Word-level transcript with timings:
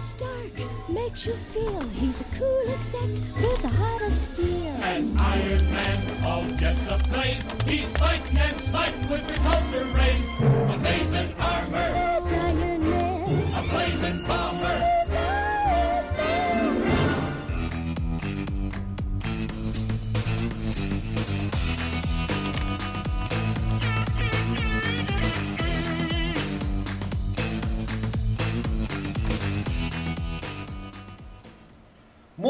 Stark 0.00 0.88
makes 0.88 1.26
you 1.26 1.34
feel 1.34 1.80
he's 1.90 2.20
a 2.22 2.24
cool 2.38 2.62
exec 2.68 3.02
with 3.36 3.64
a 3.64 3.68
heart 3.68 4.02
of 4.02 4.12
steel. 4.12 4.74
As 4.82 5.14
Iron 5.14 5.72
Man, 5.72 6.24
all 6.24 6.44
jets 6.56 6.88
ablaze, 6.88 7.46
he's 7.66 7.92
fighting 7.98 8.38
and 8.38 8.60
smiting 8.60 9.08
with 9.10 9.20
repulsor 9.28 9.84
rays. 9.94 10.74
Amazing 10.74 11.34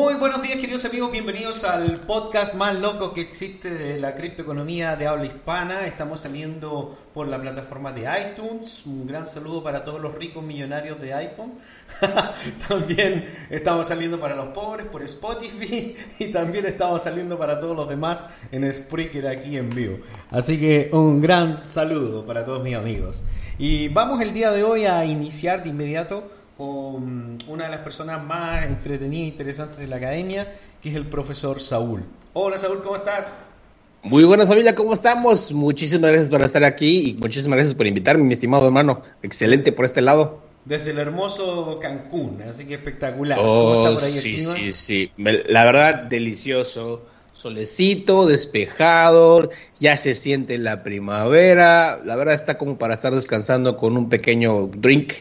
Muy 0.00 0.14
buenos 0.14 0.40
días 0.40 0.58
queridos 0.58 0.86
amigos, 0.86 1.12
bienvenidos 1.12 1.62
al 1.62 2.00
podcast 2.00 2.54
más 2.54 2.74
loco 2.78 3.12
que 3.12 3.20
existe 3.20 3.68
de 3.68 4.00
la 4.00 4.14
criptoeconomía 4.14 4.96
de 4.96 5.06
habla 5.06 5.26
hispana. 5.26 5.86
Estamos 5.86 6.20
saliendo 6.20 6.96
por 7.12 7.28
la 7.28 7.38
plataforma 7.38 7.92
de 7.92 8.08
iTunes. 8.18 8.86
Un 8.86 9.06
gran 9.06 9.26
saludo 9.26 9.62
para 9.62 9.84
todos 9.84 10.00
los 10.00 10.14
ricos 10.14 10.42
millonarios 10.42 10.98
de 11.02 11.12
iPhone. 11.12 11.52
también 12.68 13.26
estamos 13.50 13.88
saliendo 13.88 14.18
para 14.18 14.34
los 14.34 14.46
pobres 14.54 14.86
por 14.86 15.02
Spotify 15.02 15.94
y 16.18 16.32
también 16.32 16.64
estamos 16.64 17.02
saliendo 17.02 17.38
para 17.38 17.60
todos 17.60 17.76
los 17.76 17.86
demás 17.86 18.24
en 18.50 18.72
Spreaker 18.72 19.28
aquí 19.28 19.58
en 19.58 19.68
vivo. 19.68 19.98
Así 20.30 20.58
que 20.58 20.88
un 20.94 21.20
gran 21.20 21.58
saludo 21.58 22.24
para 22.24 22.42
todos 22.46 22.62
mis 22.62 22.74
amigos. 22.74 23.22
Y 23.58 23.88
vamos 23.88 24.22
el 24.22 24.32
día 24.32 24.50
de 24.50 24.64
hoy 24.64 24.86
a 24.86 25.04
iniciar 25.04 25.62
de 25.62 25.68
inmediato 25.68 26.39
con 26.60 27.38
una 27.48 27.64
de 27.64 27.70
las 27.70 27.80
personas 27.80 28.22
más 28.22 28.66
entretenidas 28.66 29.24
e 29.24 29.28
interesantes 29.28 29.78
de 29.78 29.86
la 29.86 29.96
academia, 29.96 30.52
que 30.82 30.90
es 30.90 30.94
el 30.94 31.06
profesor 31.06 31.58
Saúl. 31.58 32.04
Hola 32.34 32.58
Saúl, 32.58 32.82
¿cómo 32.82 32.96
estás? 32.96 33.32
Muy 34.02 34.24
buenas 34.24 34.46
familia, 34.46 34.74
¿cómo 34.74 34.92
estamos? 34.92 35.52
Muchísimas 35.52 36.10
gracias 36.10 36.28
por 36.28 36.42
estar 36.42 36.62
aquí 36.64 37.08
y 37.08 37.14
muchísimas 37.14 37.56
gracias 37.56 37.74
por 37.74 37.86
invitarme, 37.86 38.24
mi 38.24 38.34
estimado 38.34 38.66
hermano. 38.66 39.02
Excelente 39.22 39.72
por 39.72 39.86
este 39.86 40.02
lado. 40.02 40.42
Desde 40.66 40.90
el 40.90 40.98
hermoso 40.98 41.78
Cancún, 41.80 42.42
así 42.46 42.66
que 42.66 42.74
espectacular. 42.74 43.38
Oh, 43.40 43.42
¿Cómo 43.42 43.88
está 43.88 43.94
por 43.94 44.04
ahí 44.04 44.20
sí, 44.20 44.36
sí, 44.36 44.70
sí. 44.70 45.12
La 45.16 45.64
verdad, 45.64 45.94
delicioso. 45.94 47.06
Solecito, 47.32 48.26
despejado, 48.26 49.48
ya 49.78 49.96
se 49.96 50.14
siente 50.14 50.58
la 50.58 50.82
primavera. 50.82 51.96
La 52.04 52.16
verdad 52.16 52.34
está 52.34 52.58
como 52.58 52.76
para 52.76 52.92
estar 52.92 53.14
descansando 53.14 53.78
con 53.78 53.96
un 53.96 54.10
pequeño 54.10 54.66
drink 54.66 55.14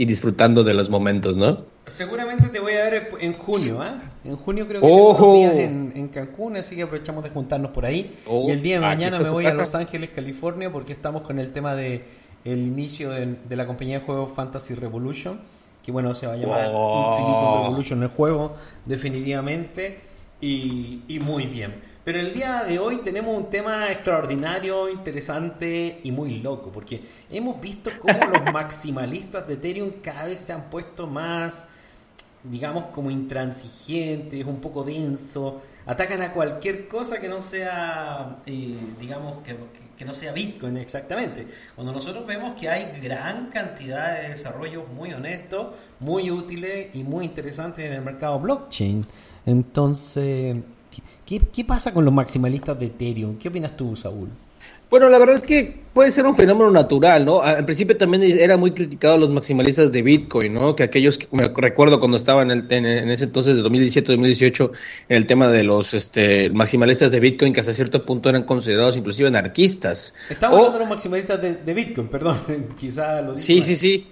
y 0.00 0.06
disfrutando 0.06 0.64
de 0.64 0.72
los 0.72 0.88
momentos, 0.88 1.36
¿no? 1.36 1.66
Seguramente 1.86 2.48
te 2.48 2.58
voy 2.58 2.72
a 2.72 2.84
ver 2.84 3.10
en 3.20 3.34
junio, 3.34 3.82
¿ah? 3.82 4.00
En 4.24 4.34
junio 4.34 4.66
creo 4.66 4.80
que 4.80 4.86
tengo 4.86 5.34
días 5.34 5.54
en, 5.56 5.92
en 5.94 6.08
Cancún, 6.08 6.56
así 6.56 6.74
que 6.74 6.84
aprovechamos 6.84 7.22
de 7.22 7.28
juntarnos 7.28 7.70
por 7.70 7.84
ahí. 7.84 8.16
Oh, 8.26 8.48
y 8.48 8.52
el 8.52 8.62
día 8.62 8.76
de 8.76 8.80
mañana 8.80 9.18
me 9.18 9.28
voy 9.28 9.44
casa. 9.44 9.58
a 9.60 9.64
Los 9.66 9.74
Ángeles, 9.74 10.08
California, 10.14 10.72
porque 10.72 10.94
estamos 10.94 11.20
con 11.20 11.38
el 11.38 11.52
tema 11.52 11.74
de 11.74 12.02
el 12.46 12.60
inicio 12.66 13.10
de, 13.10 13.36
de 13.46 13.56
la 13.56 13.66
compañía 13.66 13.98
de 13.98 14.04
juegos 14.06 14.32
Fantasy 14.32 14.72
Revolution, 14.72 15.38
que 15.84 15.92
bueno, 15.92 16.14
se 16.14 16.26
va 16.26 16.32
a 16.32 16.36
llamar 16.36 16.70
Oh. 16.72 17.18
Infinito 17.18 17.62
Revolution 17.64 18.02
el 18.02 18.08
juego, 18.08 18.56
definitivamente, 18.86 20.00
y, 20.40 21.02
y 21.08 21.18
muy 21.20 21.44
bien. 21.44 21.74
Pero 22.04 22.18
el 22.18 22.32
día 22.32 22.64
de 22.64 22.78
hoy 22.78 22.98
tenemos 23.02 23.36
un 23.36 23.50
tema 23.50 23.90
extraordinario, 23.90 24.88
interesante 24.88 26.00
y 26.02 26.10
muy 26.12 26.38
loco, 26.40 26.70
porque 26.72 27.02
hemos 27.30 27.60
visto 27.60 27.90
cómo 28.00 28.18
los 28.32 28.52
maximalistas 28.52 29.46
de 29.46 29.54
Ethereum 29.54 29.90
cada 30.02 30.24
vez 30.24 30.40
se 30.40 30.52
han 30.54 30.70
puesto 30.70 31.06
más, 31.06 31.68
digamos, 32.42 32.86
como 32.86 33.10
intransigentes, 33.10 34.46
un 34.46 34.60
poco 34.62 34.82
denso, 34.82 35.60
atacan 35.84 36.22
a 36.22 36.32
cualquier 36.32 36.88
cosa 36.88 37.20
que 37.20 37.28
no 37.28 37.42
sea, 37.42 38.38
eh, 38.46 38.78
digamos, 38.98 39.42
que, 39.42 39.52
que- 39.52 39.90
que 40.00 40.04
no 40.06 40.14
sea 40.14 40.32
Bitcoin 40.32 40.78
exactamente. 40.78 41.46
Cuando 41.74 41.92
nosotros 41.92 42.26
vemos 42.26 42.58
que 42.58 42.70
hay 42.70 42.98
gran 43.02 43.50
cantidad 43.50 44.22
de 44.22 44.30
desarrollos 44.30 44.84
muy 44.88 45.12
honestos, 45.12 45.74
muy 45.98 46.30
útiles 46.30 46.94
y 46.94 47.02
muy 47.04 47.26
interesantes 47.26 47.84
en 47.84 47.92
el 47.92 48.00
mercado 48.00 48.40
blockchain. 48.40 49.04
Entonces, 49.44 50.56
¿qué, 51.26 51.64
pasa 51.64 51.92
con 51.92 52.04
los 52.04 52.12
maximalistas 52.14 52.78
de 52.78 52.86
Ethereum? 52.86 53.36
¿Qué 53.38 53.48
opinas 53.48 53.76
tú, 53.76 53.96
Saúl? 53.96 54.28
Bueno, 54.90 55.08
la 55.08 55.20
verdad 55.20 55.36
es 55.36 55.44
que 55.44 55.82
puede 55.94 56.10
ser 56.10 56.26
un 56.26 56.34
fenómeno 56.34 56.68
natural, 56.72 57.24
¿no? 57.24 57.42
Al 57.42 57.64
principio 57.64 57.96
también 57.96 58.24
era 58.24 58.56
muy 58.56 58.72
criticado 58.72 59.18
los 59.18 59.30
maximalistas 59.30 59.92
de 59.92 60.02
Bitcoin, 60.02 60.52
¿no? 60.54 60.74
Que 60.74 60.82
aquellos, 60.82 61.16
que 61.16 61.28
me 61.30 61.46
recuerdo 61.48 62.00
cuando 62.00 62.16
estaba 62.16 62.42
en, 62.42 62.50
el, 62.50 62.66
en, 62.72 62.84
en 62.86 63.08
ese 63.08 63.22
entonces 63.26 63.56
de 63.56 63.62
2017-2018, 63.62 64.70
en 65.08 65.16
el 65.16 65.26
tema 65.26 65.46
de 65.48 65.62
los 65.62 65.94
este, 65.94 66.50
maximalistas 66.50 67.12
de 67.12 67.20
Bitcoin, 67.20 67.52
que 67.52 67.60
hasta 67.60 67.72
cierto 67.72 68.04
punto 68.04 68.28
eran 68.30 68.42
considerados 68.42 68.96
inclusive 68.96 69.28
anarquistas. 69.28 70.12
Estamos 70.28 70.56
O- 70.56 70.58
hablando 70.58 70.78
de 70.78 70.84
los 70.86 70.90
maximalistas 70.90 71.40
de, 71.40 71.54
de 71.54 71.74
Bitcoin, 71.74 72.08
perdón, 72.08 72.38
quizá 72.80 73.22
lo 73.22 73.36
Sí, 73.36 73.62
sí, 73.62 73.76
sí. 73.76 74.08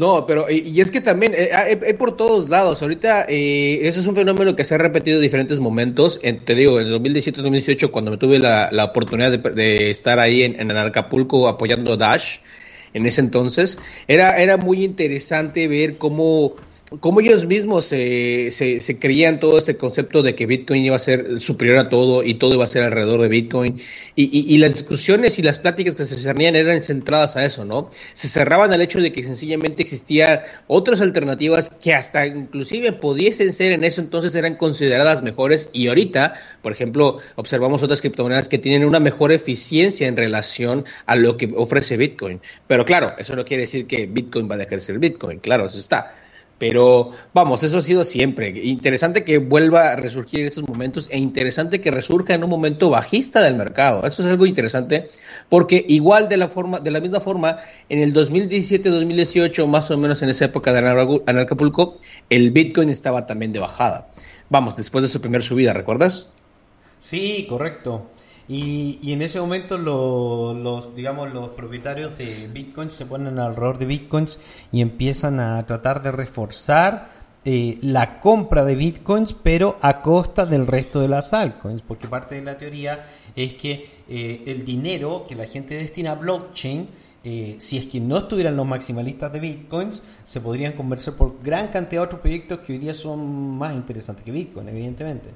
No, 0.00 0.24
pero 0.26 0.46
y, 0.50 0.80
es 0.80 0.90
que 0.90 1.02
también 1.02 1.34
eh, 1.36 1.50
hay, 1.52 1.78
hay 1.86 1.92
por 1.92 2.16
todos 2.16 2.48
lados. 2.48 2.80
Ahorita 2.80 3.26
eh, 3.28 3.80
ese 3.86 4.00
es 4.00 4.06
un 4.06 4.14
fenómeno 4.14 4.56
que 4.56 4.64
se 4.64 4.74
ha 4.74 4.78
repetido 4.78 5.18
en 5.18 5.22
diferentes 5.22 5.58
momentos. 5.58 6.18
En- 6.22 6.42
te 6.42 6.54
digo, 6.54 6.80
en 6.80 6.86
el 6.86 6.94
2017-2018, 7.02 7.90
cuando 7.90 8.10
me 8.10 8.16
tuve 8.16 8.38
la, 8.38 8.70
la 8.72 8.84
oportunidad 8.84 9.30
de, 9.30 9.38
de 9.50 9.90
estar 9.90 10.18
ahí 10.18 10.42
en, 10.42 10.58
en 10.58 10.70
Acapulco 10.74 11.48
apoyando 11.48 11.92
a 11.92 11.96
Dash, 11.98 12.38
en 12.94 13.04
ese 13.04 13.20
entonces, 13.20 13.78
era, 14.08 14.40
era 14.40 14.56
muy 14.56 14.84
interesante 14.84 15.68
ver 15.68 15.98
cómo, 15.98 16.54
cómo 16.98 17.20
ellos 17.20 17.46
mismos 17.46 17.84
se, 17.84 18.50
se, 18.50 18.98
creían 18.98 19.38
todo 19.38 19.58
este 19.58 19.76
concepto 19.76 20.22
de 20.22 20.34
que 20.34 20.46
Bitcoin 20.46 20.84
iba 20.84 20.96
a 20.96 20.98
ser 20.98 21.40
superior 21.40 21.78
a 21.78 21.88
todo 21.88 22.24
y 22.24 22.34
todo 22.34 22.54
iba 22.54 22.64
a 22.64 22.66
ser 22.66 22.82
alrededor 22.82 23.20
de 23.20 23.28
Bitcoin. 23.28 23.80
Y 24.16 24.58
las 24.58 24.74
discusiones 24.74 25.38
y 25.38 25.42
las 25.42 25.58
pláticas 25.58 25.94
que 25.94 26.04
se 26.04 26.18
cernían 26.18 26.56
eran 26.56 26.82
centradas 26.82 27.36
a 27.36 27.44
eso, 27.44 27.64
¿no? 27.64 27.90
Se 28.12 28.28
cerraban 28.28 28.72
al 28.72 28.80
hecho 28.80 29.00
de 29.00 29.12
que 29.12 29.22
sencillamente 29.22 29.82
existían 29.82 30.40
otras 30.66 31.00
alternativas 31.00 31.70
que 31.70 31.94
hasta 31.94 32.26
inclusive 32.26 32.92
pudiesen 32.92 33.52
ser 33.52 33.72
en 33.72 33.84
eso 33.84 34.00
entonces 34.00 34.34
eran 34.34 34.56
consideradas 34.56 35.22
mejores 35.22 35.70
y 35.72 35.88
ahorita, 35.88 36.34
por 36.62 36.72
ejemplo, 36.72 37.18
observamos 37.36 37.82
otras 37.82 38.00
criptomonedas 38.00 38.48
que 38.48 38.58
tienen 38.58 38.84
una 38.84 39.00
mejor 39.00 39.32
eficiencia 39.32 40.08
en 40.08 40.16
relación 40.16 40.84
a 41.06 41.16
lo 41.16 41.36
que 41.36 41.50
ofrece 41.54 41.96
Bitcoin. 41.96 42.40
Pero 42.66 42.84
claro, 42.84 43.12
eso 43.18 43.36
no 43.36 43.44
quiere 43.44 43.62
decir 43.62 43.86
que 43.86 44.06
Bitcoin 44.06 44.50
va 44.50 44.56
a 44.56 44.58
dejar 44.58 44.74
de 44.74 44.80
ser 44.80 44.98
Bitcoin, 44.98 45.38
claro, 45.38 45.66
eso 45.66 45.78
está. 45.78 46.14
Pero 46.60 47.12
vamos, 47.32 47.62
eso 47.62 47.78
ha 47.78 47.82
sido 47.82 48.04
siempre. 48.04 48.50
Interesante 48.50 49.24
que 49.24 49.38
vuelva 49.38 49.92
a 49.92 49.96
resurgir 49.96 50.40
en 50.40 50.48
estos 50.48 50.68
momentos 50.68 51.08
e 51.10 51.16
interesante 51.16 51.80
que 51.80 51.90
resurja 51.90 52.34
en 52.34 52.44
un 52.44 52.50
momento 52.50 52.90
bajista 52.90 53.40
del 53.40 53.54
mercado. 53.54 54.06
Eso 54.06 54.22
es 54.22 54.28
algo 54.28 54.44
interesante 54.44 55.08
porque 55.48 55.82
igual 55.88 56.28
de 56.28 56.36
la 56.36 56.48
forma, 56.48 56.78
de 56.78 56.90
la 56.90 57.00
misma 57.00 57.18
forma, 57.20 57.56
en 57.88 58.00
el 58.00 58.12
2017-2018, 58.12 59.66
más 59.68 59.90
o 59.90 59.96
menos 59.96 60.20
en 60.20 60.28
esa 60.28 60.44
época 60.44 60.74
de 60.74 60.80
Anarcapulco, 61.26 61.98
el 62.28 62.50
Bitcoin 62.50 62.90
estaba 62.90 63.24
también 63.24 63.52
de 63.52 63.60
bajada. 63.60 64.10
Vamos, 64.50 64.76
después 64.76 65.00
de 65.00 65.08
su 65.08 65.22
primera 65.22 65.42
subida, 65.42 65.72
¿recuerdas? 65.72 66.28
Sí, 66.98 67.46
correcto. 67.48 68.10
Y, 68.52 68.98
y 69.00 69.12
en 69.12 69.22
ese 69.22 69.40
momento 69.40 69.78
lo- 69.78 70.52
los, 70.54 70.92
digamos, 70.96 71.32
los 71.32 71.50
propietarios 71.50 72.18
de 72.18 72.48
bitcoins 72.52 72.92
se 72.92 73.06
ponen 73.06 73.38
alrededor 73.38 73.78
de 73.78 73.86
bitcoins 73.86 74.40
y 74.72 74.80
empiezan 74.80 75.38
a 75.38 75.64
tratar 75.66 76.02
de 76.02 76.10
reforzar 76.10 77.06
eh, 77.44 77.78
la 77.82 78.18
compra 78.18 78.64
de 78.64 78.74
bitcoins, 78.74 79.34
pero 79.34 79.78
a 79.80 80.02
costa 80.02 80.44
del 80.46 80.66
resto 80.66 81.00
de 81.00 81.06
las 81.08 81.32
altcoins, 81.32 81.80
porque 81.82 82.08
parte 82.08 82.34
de 82.34 82.42
la 82.42 82.58
teoría 82.58 83.00
es 83.36 83.54
que 83.54 83.88
eh, 84.08 84.42
el 84.46 84.64
dinero 84.64 85.24
que 85.28 85.36
la 85.36 85.46
gente 85.46 85.76
destina 85.76 86.10
a 86.12 86.14
blockchain 86.16 86.88
eh, 87.22 87.56
si 87.58 87.76
es 87.76 87.86
que 87.86 88.00
no 88.00 88.16
estuvieran 88.18 88.56
los 88.56 88.66
maximalistas 88.66 89.30
de 89.32 89.38
bitcoins, 89.40 90.02
se 90.24 90.40
podrían 90.40 90.72
conversar 90.72 91.14
por 91.14 91.40
gran 91.42 91.68
cantidad 91.68 92.00
de 92.02 92.06
otros 92.06 92.20
proyectos 92.22 92.60
que 92.60 92.72
hoy 92.72 92.78
día 92.78 92.94
son 92.94 93.58
más 93.58 93.74
interesantes 93.76 94.24
que 94.24 94.32
bitcoin, 94.32 94.68
evidentemente. 94.70 95.28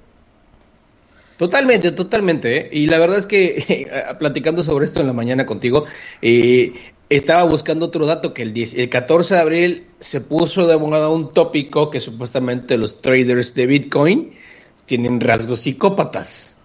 Totalmente, 1.36 1.90
totalmente. 1.92 2.56
¿eh? 2.56 2.68
Y 2.72 2.86
la 2.86 2.98
verdad 2.98 3.18
es 3.18 3.26
que 3.26 3.88
platicando 4.18 4.62
sobre 4.62 4.84
esto 4.84 5.00
en 5.00 5.06
la 5.08 5.12
mañana 5.12 5.46
contigo, 5.46 5.84
eh, 6.22 6.72
estaba 7.08 7.44
buscando 7.44 7.86
otro 7.86 8.06
dato 8.06 8.34
que 8.34 8.42
el, 8.42 8.52
10 8.52 8.74
el 8.74 8.88
14 8.88 9.34
de 9.34 9.40
abril 9.40 9.86
se 10.00 10.20
puso 10.20 10.66
de 10.66 10.76
moda 10.78 11.08
un 11.08 11.32
tópico 11.32 11.90
que 11.90 12.00
supuestamente 12.00 12.78
los 12.78 12.96
traders 12.96 13.54
de 13.54 13.66
Bitcoin 13.66 14.32
tienen 14.86 15.20
rasgos 15.20 15.60
psicópatas. 15.60 16.58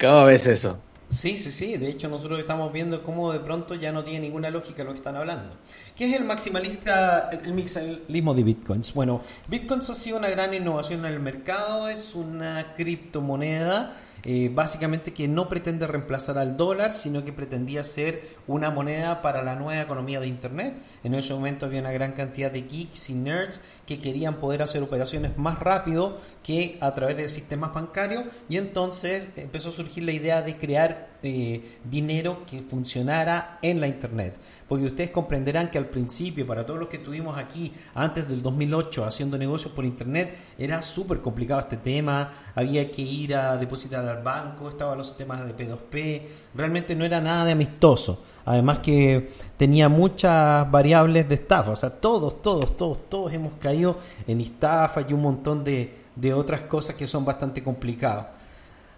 ¿Cómo 0.00 0.24
ves 0.24 0.46
eso? 0.46 0.78
Sí, 1.12 1.36
sí, 1.36 1.52
sí. 1.52 1.76
De 1.76 1.90
hecho, 1.90 2.08
nosotros 2.08 2.40
estamos 2.40 2.72
viendo 2.72 3.02
cómo 3.02 3.32
de 3.32 3.40
pronto 3.40 3.74
ya 3.74 3.92
no 3.92 4.02
tiene 4.02 4.20
ninguna 4.20 4.48
lógica 4.48 4.82
lo 4.82 4.92
que 4.92 4.96
están 4.96 5.14
hablando. 5.14 5.54
¿Qué 5.94 6.06
es 6.06 6.16
el 6.16 6.24
maximalista, 6.24 7.28
el 7.30 7.52
maximalismo 7.52 8.32
de 8.32 8.42
bitcoins? 8.42 8.94
Bueno, 8.94 9.20
bitcoins 9.46 9.90
ha 9.90 9.94
sido 9.94 10.16
una 10.16 10.30
gran 10.30 10.54
innovación 10.54 11.04
en 11.04 11.12
el 11.12 11.20
mercado. 11.20 11.88
Es 11.88 12.14
una 12.14 12.72
criptomoneda 12.74 13.94
eh, 14.24 14.50
básicamente 14.54 15.12
que 15.12 15.26
no 15.26 15.48
pretende 15.48 15.86
reemplazar 15.86 16.38
al 16.38 16.56
dólar, 16.56 16.92
sino 16.92 17.24
que 17.24 17.32
pretendía 17.32 17.82
ser 17.82 18.22
una 18.46 18.70
moneda 18.70 19.20
para 19.20 19.42
la 19.42 19.56
nueva 19.56 19.82
economía 19.82 20.20
de 20.20 20.28
Internet. 20.28 20.74
En 21.02 21.14
ese 21.14 21.34
momento 21.34 21.66
había 21.66 21.80
una 21.80 21.90
gran 21.90 22.12
cantidad 22.12 22.50
de 22.50 22.62
geeks 22.62 23.10
y 23.10 23.14
nerds 23.14 23.60
que 23.86 23.98
querían 23.98 24.36
poder 24.36 24.62
hacer 24.62 24.82
operaciones 24.82 25.36
más 25.36 25.58
rápido 25.58 26.18
que 26.42 26.78
a 26.80 26.94
través 26.94 27.16
de 27.16 27.28
sistemas 27.28 27.72
bancarios 27.74 28.24
y 28.48 28.56
entonces 28.56 29.28
empezó 29.36 29.70
a 29.70 29.72
surgir 29.72 30.04
la 30.04 30.12
idea 30.12 30.42
de 30.42 30.56
crear 30.56 31.12
eh, 31.24 31.78
dinero 31.84 32.42
que 32.50 32.62
funcionara 32.62 33.58
en 33.62 33.80
la 33.80 33.86
Internet. 33.86 34.36
Porque 34.68 34.86
ustedes 34.86 35.10
comprenderán 35.10 35.70
que 35.70 35.78
al 35.78 35.86
principio, 35.86 36.46
para 36.46 36.64
todos 36.64 36.80
los 36.80 36.88
que 36.88 36.96
estuvimos 36.96 37.36
aquí 37.38 37.72
antes 37.94 38.28
del 38.28 38.42
2008 38.42 39.04
haciendo 39.04 39.36
negocios 39.36 39.72
por 39.72 39.84
Internet, 39.84 40.36
era 40.58 40.80
súper 40.80 41.20
complicado 41.20 41.60
este 41.60 41.76
tema, 41.76 42.30
había 42.54 42.90
que 42.90 43.02
ir 43.02 43.36
a 43.36 43.56
depositar 43.56 44.06
al 44.08 44.22
banco, 44.22 44.68
estaban 44.68 44.98
los 44.98 45.08
sistemas 45.08 45.44
de 45.46 45.54
P2P, 45.54 46.22
realmente 46.54 46.94
no 46.96 47.04
era 47.04 47.20
nada 47.20 47.44
de 47.44 47.52
amistoso. 47.52 48.22
Además 48.44 48.80
que 48.80 49.28
tenía 49.56 49.88
muchas 49.88 50.68
variables 50.70 51.28
de 51.28 51.36
estafa, 51.36 51.70
o 51.72 51.76
sea, 51.76 51.90
todos, 51.90 52.42
todos, 52.42 52.76
todos, 52.76 53.08
todos 53.08 53.32
hemos 53.32 53.52
caído 53.60 53.71
en 53.72 54.40
estafa 54.40 55.02
y 55.08 55.12
un 55.12 55.22
montón 55.22 55.64
de, 55.64 55.92
de 56.14 56.34
otras 56.34 56.62
cosas 56.62 56.96
que 56.96 57.06
son 57.06 57.24
bastante 57.24 57.62
complicadas. 57.62 58.26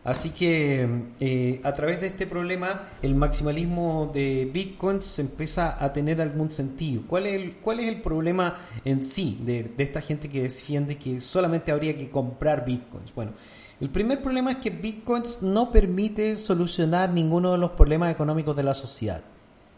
Así 0.04 0.30
que 0.30 0.86
eh, 1.18 1.60
a 1.64 1.72
través 1.72 1.98
de 2.02 2.08
este 2.08 2.26
problema 2.26 2.88
el 3.00 3.14
maximalismo 3.14 4.10
de 4.12 4.50
Bitcoin 4.52 5.00
se 5.00 5.22
empieza 5.22 5.82
a 5.82 5.92
tener 5.94 6.20
algún 6.20 6.50
sentido. 6.50 7.02
¿Cuál 7.08 7.26
es 7.26 7.42
el, 7.42 7.56
cuál 7.56 7.80
es 7.80 7.88
el 7.88 8.02
problema 8.02 8.54
en 8.84 9.02
sí 9.02 9.40
de, 9.42 9.62
de 9.62 9.82
esta 9.82 10.02
gente 10.02 10.28
que 10.28 10.42
defiende 10.42 10.98
que 10.98 11.22
solamente 11.22 11.72
habría 11.72 11.96
que 11.96 12.10
comprar 12.10 12.66
Bitcoins? 12.66 13.14
Bueno, 13.14 13.32
el 13.80 13.88
primer 13.88 14.20
problema 14.20 14.52
es 14.52 14.56
que 14.58 14.68
Bitcoins 14.68 15.42
no 15.42 15.72
permite 15.72 16.36
solucionar 16.36 17.08
ninguno 17.08 17.52
de 17.52 17.58
los 17.58 17.70
problemas 17.70 18.12
económicos 18.12 18.54
de 18.54 18.62
la 18.62 18.74
sociedad. 18.74 19.22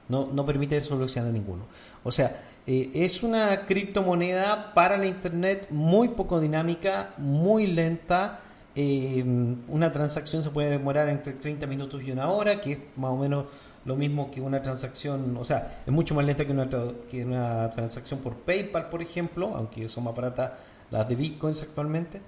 No, 0.09 0.29
no 0.33 0.45
permite 0.45 0.81
solucionar 0.81 1.33
ninguno. 1.33 1.65
O 2.03 2.11
sea, 2.11 2.37
eh, 2.67 2.91
es 2.95 3.23
una 3.23 3.65
criptomoneda 3.65 4.75
para 4.75 4.99
la 4.99 5.07
Internet 5.07 5.69
muy 5.71 6.09
poco 6.09 6.41
dinámica, 6.41 7.15
muy 7.17 7.69
lenta. 7.69 8.41
Eh, 8.75 9.25
una 9.69 9.93
transacción 9.93 10.43
se 10.43 10.51
puede 10.51 10.71
demorar 10.71 11.09
entre 11.09 11.35
30 11.35 11.67
minutos 11.69 12.03
y 12.03 12.11
una 12.11 12.29
hora, 12.29 12.61
que 12.61 12.73
es 12.73 12.79
más 12.97 13.13
o 13.13 13.17
menos 13.17 13.45
lo 13.85 13.95
mismo 13.95 14.33
que 14.33 14.41
una 14.41 14.61
transacción, 14.61 15.37
o 15.37 15.45
sea, 15.45 15.83
es 15.87 15.93
mucho 15.93 16.13
más 16.17 16.25
lenta 16.25 16.45
que 16.45 16.51
una, 17.25 17.71
transacción 17.71 18.19
por 18.19 18.35
PayPal, 18.35 18.89
por 18.89 19.01
ejemplo, 19.01 19.55
aunque 19.55 19.89
son 19.89 20.03
más 20.03 20.17
baratas 20.17 20.53
las 20.91 21.09
de 21.09 21.15
Bitcoins 21.15 21.63
actualmente. 21.63 22.21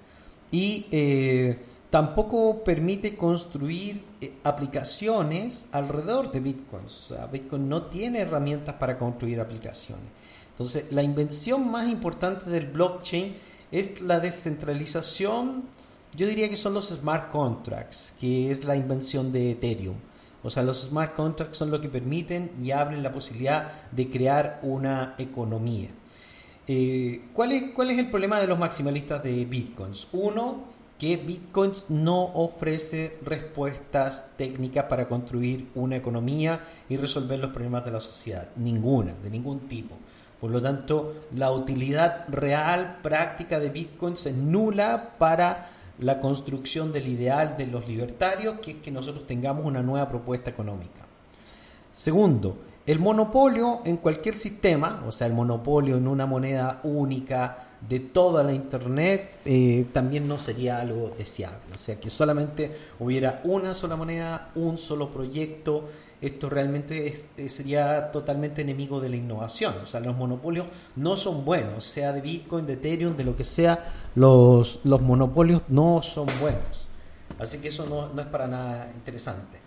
Y 0.51 0.87
eh, 0.89 1.59
tampoco 1.89 2.63
permite 2.63 3.17
construir 3.17 4.05
aplicaciones 4.45 5.67
alrededor 5.73 6.31
de 6.31 6.39
Bitcoin. 6.39 6.85
O 6.85 6.89
sea, 6.89 7.25
Bitcoin 7.25 7.67
no 7.67 7.83
tiene 7.83 8.21
herramientas 8.21 8.75
para 8.75 8.97
construir 8.97 9.41
aplicaciones. 9.41 10.18
Entonces, 10.59 10.91
la 10.91 11.03
invención 11.03 11.71
más 11.71 11.87
importante 11.87 12.49
del 12.49 12.65
blockchain 12.65 13.33
es 13.71 14.01
la 14.01 14.19
descentralización. 14.19 15.63
Yo 16.13 16.27
diría 16.27 16.49
que 16.49 16.57
son 16.57 16.73
los 16.73 16.89
smart 16.89 17.31
contracts, 17.31 18.13
que 18.19 18.51
es 18.51 18.65
la 18.65 18.75
invención 18.75 19.31
de 19.31 19.51
Ethereum. 19.51 19.95
O 20.43 20.49
sea, 20.49 20.63
los 20.63 20.81
smart 20.81 21.15
contracts 21.15 21.55
son 21.55 21.71
lo 21.71 21.79
que 21.79 21.87
permiten 21.87 22.51
y 22.61 22.71
abren 22.71 23.01
la 23.01 23.13
posibilidad 23.13 23.71
de 23.89 24.09
crear 24.09 24.59
una 24.61 25.15
economía. 25.17 25.91
Eh, 26.67 27.21
¿cuál, 27.31 27.53
es, 27.53 27.71
¿Cuál 27.73 27.91
es 27.91 27.97
el 27.97 28.09
problema 28.09 28.41
de 28.41 28.47
los 28.47 28.59
maximalistas 28.59 29.23
de 29.23 29.45
bitcoins? 29.45 30.09
Uno, 30.11 30.65
que 30.99 31.15
Bitcoin 31.15 31.71
no 31.87 32.21
ofrece 32.21 33.17
respuestas 33.23 34.33
técnicas 34.35 34.83
para 34.83 35.07
construir 35.07 35.69
una 35.75 35.95
economía 35.95 36.59
y 36.89 36.97
resolver 36.97 37.39
los 37.39 37.51
problemas 37.51 37.85
de 37.85 37.91
la 37.91 38.01
sociedad. 38.01 38.49
Ninguna, 38.57 39.13
de 39.13 39.29
ningún 39.29 39.61
tipo. 39.61 39.95
Por 40.39 40.51
lo 40.51 40.61
tanto, 40.61 41.15
la 41.35 41.51
utilidad 41.51 42.25
real, 42.29 42.99
práctica 43.01 43.59
de 43.59 43.69
Bitcoin 43.69 44.13
es 44.13 44.33
nula 44.33 45.15
para 45.17 45.69
la 45.99 46.21
construcción 46.21 46.93
del 46.93 47.07
ideal 47.07 47.57
de 47.57 47.67
los 47.67 47.87
libertarios, 47.87 48.59
que 48.59 48.71
es 48.71 48.77
que 48.77 48.91
nosotros 48.91 49.27
tengamos 49.27 49.65
una 49.65 49.81
nueva 49.81 50.07
propuesta 50.07 50.49
económica. 50.49 51.05
Segundo, 51.91 52.55
el 52.85 52.99
monopolio 52.99 53.81
en 53.83 53.97
cualquier 53.97 54.37
sistema, 54.37 55.03
o 55.05 55.11
sea, 55.11 55.27
el 55.27 55.33
monopolio 55.33 55.97
en 55.97 56.07
una 56.07 56.25
moneda 56.25 56.79
única, 56.83 57.65
de 57.87 57.99
toda 57.99 58.43
la 58.43 58.53
Internet 58.53 59.37
eh, 59.45 59.87
también 59.93 60.27
no 60.27 60.37
sería 60.39 60.81
algo 60.81 61.13
deseable. 61.17 61.73
O 61.73 61.77
sea, 61.77 61.99
que 61.99 62.09
solamente 62.09 62.71
hubiera 62.99 63.41
una 63.43 63.73
sola 63.73 63.95
moneda, 63.95 64.49
un 64.55 64.77
solo 64.77 65.09
proyecto, 65.09 65.85
esto 66.21 66.49
realmente 66.49 67.15
eh, 67.37 67.49
sería 67.49 68.11
totalmente 68.11 68.61
enemigo 68.61 68.99
de 68.99 69.09
la 69.09 69.15
innovación. 69.15 69.75
O 69.83 69.85
sea, 69.85 69.99
los 69.99 70.15
monopolios 70.15 70.67
no 70.95 71.15
son 71.15 71.45
buenos, 71.45 71.83
sea 71.83 72.11
de 72.11 72.21
Bitcoin, 72.21 72.65
de 72.65 72.73
Ethereum, 72.73 73.15
de 73.15 73.23
lo 73.23 73.35
que 73.35 73.43
sea, 73.43 73.79
los, 74.15 74.81
los 74.83 75.01
monopolios 75.01 75.61
no 75.69 76.01
son 76.03 76.27
buenos. 76.41 76.87
Así 77.39 77.59
que 77.59 77.69
eso 77.69 77.85
no, 77.85 78.13
no 78.13 78.21
es 78.21 78.27
para 78.27 78.47
nada 78.47 78.91
interesante. 78.93 79.59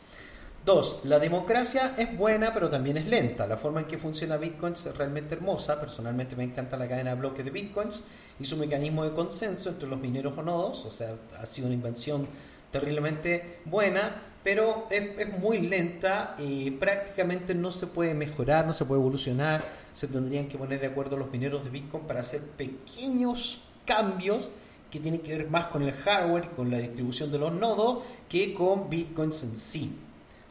Dos, 0.65 1.01
la 1.05 1.19
democracia 1.19 1.95
es 1.99 2.17
buena, 2.17 2.55
pero 2.55 2.69
también 2.69 2.97
es 2.97 3.07
lenta. 3.07 3.49
La 3.49 3.57
forma 3.57 3.81
en 3.81 3.87
que 3.87 3.99
funciona 3.99 4.37
Bitcoin 4.37 4.75
es 4.75 4.97
realmente 4.97 5.35
hermosa. 5.35 5.81
Personalmente 5.81 6.37
me 6.37 6.45
encanta 6.45 6.77
la 6.77 6.87
cadena 6.87 7.11
de 7.11 7.17
bloques 7.17 7.45
de 7.45 7.51
Bitcoins 7.51 8.05
y 8.39 8.45
su 8.45 8.57
mecanismo 8.57 9.03
de 9.03 9.13
consenso 9.13 9.71
entre 9.71 9.89
los 9.89 9.99
mineros 9.99 10.39
o 10.39 10.43
nodos. 10.43 10.87
O 10.87 10.91
sea, 10.91 11.15
ha 11.41 11.47
sido 11.47 11.67
una 11.67 11.75
invención 11.75 12.29
terriblemente 12.71 13.61
buena, 13.65 14.23
pero 14.43 14.89
es, 14.91 15.39
muy 15.39 15.61
lenta 15.61 16.35
y 16.39 16.71
prácticamente 16.73 17.55
no 17.55 17.71
se 17.71 17.87
puede 17.87 18.15
mejorar, 18.15 18.67
no 18.67 18.73
se 18.73 18.85
puede 18.85 19.01
evolucionar. 19.01 19.65
Se 19.95 20.09
tendrían 20.09 20.47
que 20.47 20.59
poner 20.59 20.81
de 20.81 20.89
acuerdo 20.89 21.17
los 21.17 21.31
mineros 21.31 21.65
de 21.65 21.71
Bitcoin 21.71 22.05
para 22.05 22.21
hacer 22.21 22.41
pequeños 22.41 23.63
cambios 23.85 24.51
que 24.91 25.01
tienen 25.01 25.21
que 25.21 25.37
ver 25.39 25.49
más 25.49 25.67
con 25.67 25.83
el 25.83 25.93
hardware, 25.93 26.51
con 26.51 26.71
la 26.71 26.79
distribución 26.79 27.31
de 27.31 27.39
los 27.39 27.53
nodos, 27.53 28.05
que 28.29 28.53
con 28.53 28.91
Bitcoins 28.91 29.43
en 29.45 29.57
sí. 29.57 29.97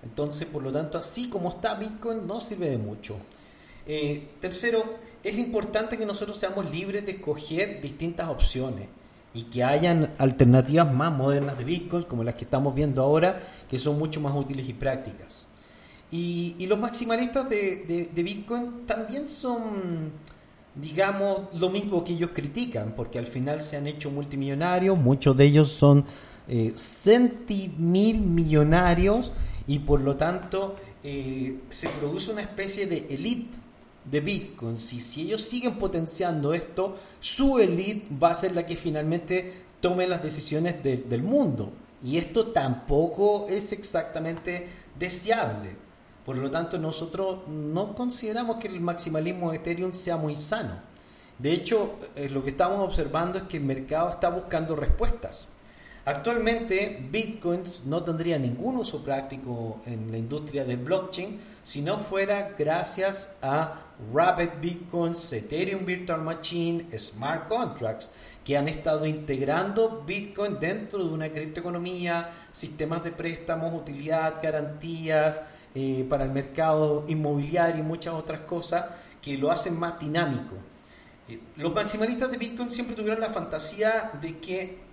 Entonces, 0.04 0.48
por 0.48 0.64
lo 0.64 0.72
tanto, 0.72 0.98
así 0.98 1.30
como 1.30 1.50
está 1.50 1.76
Bitcoin, 1.76 2.26
no 2.26 2.40
sirve 2.40 2.70
de 2.70 2.78
mucho. 2.78 3.18
Eh, 3.86 4.30
tercero, 4.40 4.84
es 5.24 5.38
importante 5.38 5.98
que 5.98 6.06
nosotros 6.06 6.38
seamos 6.38 6.72
libres 6.72 7.06
de 7.06 7.14
escoger 7.14 7.82
distintas 7.82 8.30
opciones 8.30 8.88
y 9.34 9.44
que 9.44 9.64
hayan 9.64 10.12
alternativas 10.18 10.94
más 10.94 11.12
modernas 11.12 11.58
de 11.58 11.64
Bitcoin, 11.64 12.04
como 12.04 12.24
las 12.24 12.36
que 12.36 12.44
estamos 12.44 12.76
viendo 12.76 13.02
ahora, 13.02 13.40
que 13.70 13.80
son 13.80 13.98
mucho 13.98 14.20
más 14.20 14.36
útiles 14.36 14.68
y 14.68 14.74
prácticas. 14.74 15.48
Y, 16.12 16.66
los 16.68 16.78
maximalistas 16.78 17.50
de, 17.50 18.10
Bitcoin 18.14 18.86
también 18.86 19.30
son, 19.30 20.12
digamos, 20.76 21.58
lo 21.58 21.70
mismo 21.70 22.04
que 22.04 22.14
ellos 22.14 22.32
critican, 22.34 22.94
porque 22.96 23.18
al 23.18 23.26
final 23.26 23.62
se 23.62 23.78
han 23.78 23.88
hecho 23.88 24.12
multimillonarios, 24.12 25.00
muchos 25.00 25.38
de 25.38 25.46
ellos 25.46 25.72
son 25.72 26.04
eh, 26.50 26.74
centimil 26.76 28.20
millonarios 28.20 29.32
y 29.68 29.80
por 29.80 30.02
lo 30.02 30.18
tanto 30.18 30.76
eh, 31.02 31.60
se 31.70 31.88
produce 31.88 32.32
una 32.32 32.42
especie 32.42 32.88
de 32.88 33.08
elite 33.10 33.61
de 34.04 34.20
Bitcoin. 34.20 34.78
Si, 34.78 35.00
si 35.00 35.24
ellos 35.24 35.42
siguen 35.42 35.78
potenciando 35.78 36.54
esto, 36.54 36.98
su 37.20 37.60
elite 37.60 38.08
va 38.22 38.32
a 38.32 38.36
ser 38.36 38.56
la 38.56 38.66
que 38.66 38.76
finalmente 38.76 39.54
tome 39.80 40.08
las 40.08 40.24
decisiones 40.24 40.84
del 40.84 41.24
mundo. 41.24 41.72
Y 42.04 42.18
esto 42.18 42.48
tampoco 42.48 43.48
es 43.48 43.72
exactamente 43.72 44.68
deseable. 44.98 45.76
Por 46.26 46.38
lo 46.38 46.50
tanto, 46.50 46.78
nosotros 46.78 47.48
no 47.48 47.96
consideramos 47.96 48.58
que 48.58 48.68
el 48.68 48.80
maximalismo 48.80 49.52
de 49.52 49.58
Ethereum 49.58 49.94
sea 49.94 50.18
muy 50.18 50.36
sano. 50.36 50.76
De 51.38 51.52
hecho, 51.52 51.96
eh, 52.16 52.30
lo 52.30 52.44
que 52.44 52.52
estamos 52.52 52.80
observando 52.80 53.40
es 53.40 53.44
que 53.46 53.58
el 53.58 53.64
mercado 53.64 54.10
está 54.10 54.30
buscando 54.30 54.76
respuestas. 54.76 55.48
Actualmente 56.04 57.06
Bitcoin 57.12 57.62
no 57.86 58.04
tendría 58.04 58.40
ningún 58.40 58.78
uso 58.78 59.04
práctico 59.04 59.82
en 59.86 60.10
la 60.10 60.18
industria 60.18 60.66
del 60.66 60.78
blockchain 60.78 61.40
si 61.64 61.84
no 61.84 62.00
fuera 62.00 62.56
gracias 62.58 63.36
a 63.44 63.82
Rapid 64.12 64.50
Bitcoins, 64.60 65.32
Ethereum 65.32 65.86
Virtual 65.86 66.20
Machine, 66.22 66.88
Smart 66.98 67.48
Contracts, 67.48 68.10
que 68.44 68.58
han 68.58 68.68
estado 68.68 69.06
integrando 69.06 70.04
Bitcoin 70.04 70.60
dentro 70.60 71.04
de 71.04 71.14
una 71.14 71.30
criptoeconomía, 71.30 72.32
sistemas 72.52 73.04
de 73.04 73.12
préstamos, 73.12 73.72
utilidad, 73.72 74.42
garantías 74.42 75.40
eh, 75.76 76.04
para 76.10 76.24
el 76.24 76.32
mercado 76.32 77.06
inmobiliario 77.10 77.84
y 77.84 77.86
muchas 77.86 78.16
otras 78.16 78.42
cosas 78.42 78.86
que 79.22 79.38
lo 79.38 79.52
hacen 79.52 79.80
más 79.80 80.00
dinámico. 80.00 80.56
Eh, 81.30 81.40
los 81.58 81.76
maximalistas 81.76 82.32
de 82.32 82.38
Bitcoin 82.38 82.72
siempre 82.72 82.96
tuvieron 82.96 83.22
la 83.22 83.30
fantasía 83.30 84.14
de 84.20 84.40
que 84.40 84.91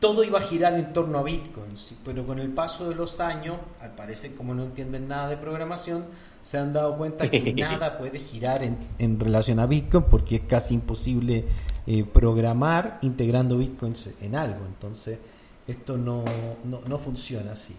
todo 0.00 0.22
iba 0.22 0.38
a 0.38 0.42
girar 0.42 0.74
en 0.74 0.92
torno 0.92 1.18
a 1.18 1.22
Bitcoin, 1.22 1.72
pero 2.04 2.24
con 2.26 2.38
el 2.38 2.50
paso 2.50 2.88
de 2.88 2.94
los 2.94 3.18
años, 3.20 3.56
al 3.80 3.92
parecer 3.96 4.34
como 4.36 4.54
no 4.54 4.62
entienden 4.64 5.08
nada 5.08 5.28
de 5.28 5.36
programación, 5.36 6.04
se 6.40 6.56
han 6.58 6.72
dado 6.72 6.96
cuenta 6.96 7.28
que 7.30 7.52
nada 7.56 7.98
puede 7.98 8.18
girar 8.20 8.62
en, 8.62 9.20
relación 9.20 9.58
a 9.58 9.66
Bitcoin 9.66 10.04
porque 10.10 10.36
es 10.36 10.42
casi 10.42 10.74
imposible 10.74 11.44
eh, 11.86 12.04
programar 12.04 12.98
integrando 13.02 13.58
Bitcoins 13.58 14.10
en 14.20 14.36
algo. 14.36 14.64
Entonces, 14.66 15.18
Esto 15.66 15.98
no, 15.98 16.24
no, 16.64 16.80
no 16.88 16.98
funciona 16.98 17.52
así. 17.52 17.74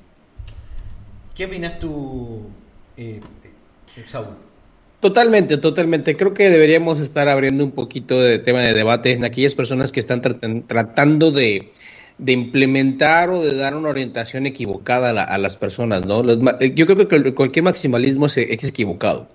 ¿Qué 1.33 1.45
opinas 1.45 1.79
tú, 1.79 2.49
eh, 2.97 3.21
eh, 3.95 4.03
Saúl? 4.05 4.35
Totalmente, 4.99 5.57
totalmente. 5.57 6.17
Creo 6.17 6.33
que 6.33 6.49
deberíamos 6.49 6.99
estar 6.99 7.29
abriendo 7.29 7.63
un 7.63 7.71
poquito 7.71 8.19
de 8.21 8.37
tema 8.39 8.59
de 8.61 8.73
debate 8.73 9.13
en 9.13 9.23
aquellas 9.23 9.55
personas 9.55 9.91
que 9.93 10.01
están 10.01 10.21
tratan- 10.21 10.67
tratando 10.67 11.31
de, 11.31 11.71
de 12.19 12.33
implementar 12.33 13.29
o 13.29 13.41
de 13.41 13.55
dar 13.55 13.75
una 13.75 13.89
orientación 13.89 14.45
equivocada 14.45 15.09
a, 15.09 15.13
la- 15.13 15.23
a 15.23 15.37
las 15.37 15.57
personas, 15.57 16.05
¿no? 16.05 16.21
Los 16.21 16.37
yo 16.75 16.85
creo 16.85 16.97
que 16.97 17.07
cual- 17.07 17.33
cualquier 17.33 17.63
maximalismo 17.63 18.25
es, 18.27 18.37
es 18.37 18.63
equivocado. 18.65 19.27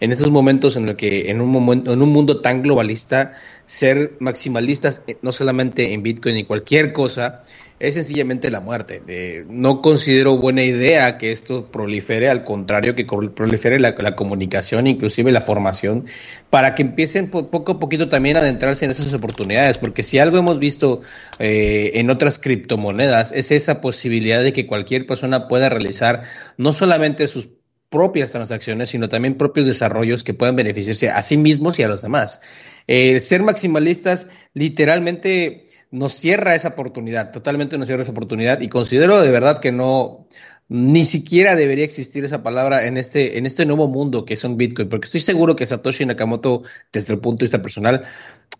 En 0.00 0.12
estos 0.12 0.30
momentos 0.30 0.76
en 0.76 0.88
el 0.88 0.96
que 0.96 1.30
en 1.30 1.40
un 1.40 1.48
momento, 1.48 1.92
en 1.92 2.02
un 2.02 2.10
mundo 2.10 2.40
tan 2.42 2.62
globalista, 2.62 3.32
ser 3.64 4.12
maximalistas 4.20 5.00
eh, 5.06 5.16
no 5.22 5.32
solamente 5.32 5.94
en 5.94 6.02
Bitcoin 6.02 6.36
y 6.36 6.44
cualquier 6.44 6.92
cosa 6.92 7.42
es 7.78 7.94
sencillamente 7.94 8.50
la 8.50 8.60
muerte. 8.60 9.02
Eh, 9.06 9.44
no 9.48 9.82
considero 9.82 10.38
buena 10.38 10.62
idea 10.62 11.18
que 11.18 11.32
esto 11.32 11.66
prolifere, 11.66 12.28
al 12.30 12.42
contrario, 12.44 12.94
que 12.94 13.04
prolifere 13.04 13.78
la, 13.78 13.94
la 13.98 14.16
comunicación, 14.16 14.86
inclusive 14.86 15.32
la 15.32 15.40
formación, 15.40 16.06
para 16.50 16.74
que 16.74 16.82
empiecen 16.82 17.28
po- 17.28 17.50
poco 17.50 17.72
a 17.72 17.78
poquito 17.78 18.08
también 18.08 18.36
a 18.36 18.40
adentrarse 18.40 18.84
en 18.84 18.90
esas 18.90 19.12
oportunidades, 19.12 19.78
porque 19.78 20.02
si 20.02 20.18
algo 20.18 20.38
hemos 20.38 20.58
visto 20.58 21.02
eh, 21.38 21.92
en 21.94 22.08
otras 22.10 22.38
criptomonedas 22.38 23.32
es 23.32 23.50
esa 23.50 23.80
posibilidad 23.80 24.42
de 24.42 24.52
que 24.52 24.66
cualquier 24.66 25.06
persona 25.06 25.48
pueda 25.48 25.68
realizar 25.68 26.22
no 26.56 26.72
solamente 26.72 27.28
sus 27.28 27.48
propias 27.96 28.30
transacciones, 28.32 28.90
sino 28.90 29.08
también 29.08 29.38
propios 29.38 29.64
desarrollos 29.64 30.22
que 30.22 30.34
puedan 30.34 30.54
beneficiarse 30.54 31.08
a 31.08 31.22
sí 31.22 31.38
mismos 31.38 31.78
y 31.78 31.82
a 31.82 31.88
los 31.88 32.02
demás. 32.02 32.40
Ser 32.86 33.42
maximalistas 33.42 34.26
literalmente 34.52 35.64
nos 35.90 36.12
cierra 36.12 36.54
esa 36.54 36.68
oportunidad, 36.68 37.30
totalmente 37.32 37.78
nos 37.78 37.86
cierra 37.88 38.02
esa 38.02 38.12
oportunidad 38.12 38.60
y 38.60 38.68
considero 38.68 39.22
de 39.22 39.30
verdad 39.30 39.60
que 39.60 39.72
no, 39.72 40.28
ni 40.68 41.04
siquiera 41.04 41.56
debería 41.56 41.84
existir 41.84 42.24
esa 42.24 42.42
palabra 42.42 42.84
en 42.86 42.98
este, 42.98 43.38
en 43.38 43.46
este 43.46 43.64
nuevo 43.64 43.88
mundo 43.88 44.24
que 44.26 44.36
son 44.36 44.58
Bitcoin, 44.58 44.90
porque 44.90 45.06
estoy 45.06 45.20
seguro 45.20 45.56
que 45.56 45.66
Satoshi 45.66 46.04
Nakamoto, 46.04 46.62
desde 46.92 47.14
el 47.14 47.20
punto 47.20 47.40
de 47.40 47.44
vista 47.46 47.62
personal, 47.62 48.02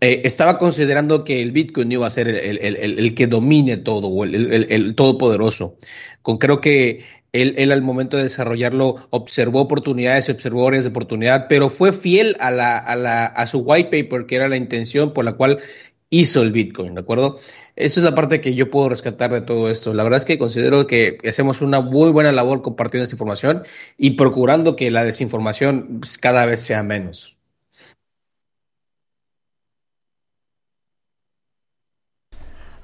eh, 0.01 0.21
estaba 0.25 0.57
considerando 0.57 1.23
que 1.23 1.41
el 1.41 1.51
Bitcoin 1.51 1.91
iba 1.91 2.07
a 2.07 2.09
ser 2.09 2.27
el, 2.27 2.57
el- 2.59 3.15
que 3.15 3.27
domine 3.27 3.77
todo, 3.77 4.07
o 4.07 4.23
el 4.25 4.95
todopoderoso. 4.95 5.77
Con, 6.21 6.37
creo 6.37 6.59
que 6.59 7.03
él, 7.41 7.55
él 7.57 7.71
al 7.71 7.81
momento 7.81 8.17
de 8.17 8.23
desarrollarlo 8.23 8.95
observó 9.09 9.61
oportunidades 9.61 10.29
observó 10.29 10.67
áreas 10.67 10.83
de 10.83 10.89
oportunidad, 10.89 11.47
pero 11.47 11.69
fue 11.69 11.93
fiel 11.93 12.35
a, 12.39 12.51
la, 12.51 12.77
a, 12.77 12.95
la, 12.95 13.25
a 13.25 13.47
su 13.47 13.59
white 13.59 13.89
paper, 13.89 14.25
que 14.25 14.35
era 14.35 14.47
la 14.47 14.57
intención 14.57 15.13
por 15.13 15.25
la 15.25 15.33
cual 15.33 15.59
hizo 16.09 16.41
el 16.41 16.51
Bitcoin, 16.51 16.95
¿de 16.95 17.01
acuerdo? 17.01 17.37
Esa 17.75 17.99
es 17.99 18.03
la 18.03 18.15
parte 18.15 18.41
que 18.41 18.55
yo 18.55 18.69
puedo 18.71 18.89
rescatar 18.89 19.31
de 19.31 19.41
todo 19.41 19.69
esto. 19.69 19.93
La 19.93 20.03
verdad 20.03 20.19
es 20.19 20.25
que 20.25 20.39
considero 20.39 20.87
que 20.87 21.17
hacemos 21.27 21.61
una 21.61 21.81
muy 21.81 22.11
buena 22.11 22.31
labor 22.31 22.61
compartiendo 22.61 23.03
esta 23.03 23.15
información 23.15 23.63
y 23.97 24.11
procurando 24.11 24.75
que 24.75 24.89
la 24.91 25.03
desinformación 25.03 26.01
cada 26.21 26.45
vez 26.45 26.61
sea 26.61 26.83
menos. 26.83 27.36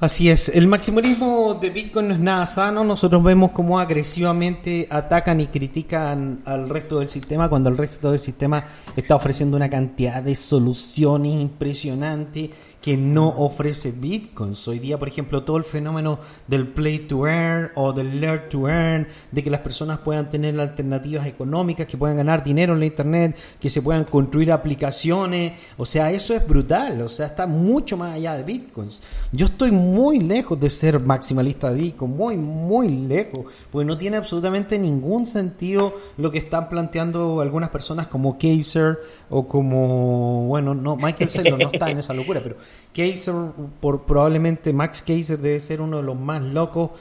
Así 0.04 0.30
es, 0.30 0.50
el 0.50 0.68
maximalismo 0.68 1.54
de 1.54 1.70
Bitcoin 1.70 2.10
no 2.10 2.14
es 2.14 2.20
nada 2.20 2.46
sano. 2.46 2.84
Nosotros 2.84 3.24
vemos 3.24 3.52
cómo 3.52 3.80
agresivamente 3.80 4.86
atacan 4.90 5.40
y 5.40 5.48
critican 5.48 6.42
al 6.44 6.68
resto 6.68 7.00
del 7.00 7.08
sistema 7.08 7.48
cuando 7.48 7.70
el 7.70 7.78
resto 7.78 8.12
del 8.12 8.20
sistema 8.20 8.66
está 8.98 9.16
ofreciendo 9.16 9.56
una 9.56 9.70
cantidad 9.70 10.22
de 10.22 10.36
soluciones 10.36 11.32
impresionantes 11.40 12.50
que 12.84 12.98
no 12.98 13.30
ofrece 13.30 13.94
Bitcoins. 13.94 14.68
Hoy 14.68 14.78
día, 14.78 15.00
por 15.00 15.08
ejemplo, 15.08 15.44
todo 15.44 15.56
el 15.56 15.64
fenómeno 15.64 16.20
del 16.50 16.68
play 16.68 17.00
to 17.00 17.26
earn 17.26 17.72
o 17.76 17.94
del 17.94 18.20
learn 18.20 18.50
to 18.50 18.68
earn, 18.68 19.08
de 19.32 19.42
que 19.42 19.50
las 19.50 19.62
personas 19.62 20.00
puedan 20.00 20.30
tener 20.30 20.60
alternativas 20.60 21.26
económicas, 21.26 21.88
que 21.88 21.96
puedan 21.96 22.18
ganar 22.18 22.44
dinero 22.44 22.74
en 22.74 22.82
la 22.82 22.86
internet, 22.86 23.40
que 23.58 23.70
se 23.70 23.82
puedan 23.82 24.04
construir 24.04 24.52
aplicaciones. 24.52 25.58
O 25.78 25.86
sea, 25.86 26.12
eso 26.12 26.34
es 26.34 26.46
brutal. 26.46 27.02
O 27.04 27.08
sea, 27.08 27.28
está 27.28 27.48
mucho 27.48 27.96
más 27.96 28.16
allá 28.16 28.34
de 28.34 28.44
Bitcoins. 28.44 29.02
Yo 29.32 29.46
estoy 29.46 29.72
muy 29.72 30.20
lejos 30.20 30.60
de 30.60 30.70
ser 30.70 31.00
maximalista 31.00 31.72
de 31.72 31.80
Bitcoin, 31.80 32.18
muy, 32.18 32.36
muy 32.36 32.90
lejos, 32.90 33.46
porque 33.72 33.86
no 33.86 33.98
tiene 33.98 34.18
absolutamente 34.18 34.78
ningún 34.78 35.26
sentido 35.26 35.94
lo 36.18 36.30
que 36.30 36.40
están 36.40 36.68
planteando 36.68 37.40
algunas 37.40 37.70
personas 37.70 38.08
como 38.08 38.38
Kaiser 38.38 39.00
o 39.30 39.48
como, 39.48 40.48
bueno, 40.48 40.76
no, 40.76 40.98
Michael 40.98 41.30
Saylor 41.30 41.58
no 41.58 41.70
está 41.72 41.90
en 41.90 42.00
esa 42.00 42.14
locura, 42.14 42.42
pero 42.44 42.58
Kaiser, 42.94 43.34
por, 43.80 44.04
probablemente 44.04 44.72
Max 44.72 45.02
Kaiser 45.06 45.40
debe 45.40 45.60
ser 45.60 45.82
uno 45.82 45.98
de 45.98 46.04
los 46.04 46.20
más 46.20 46.44
locos. 46.44 46.92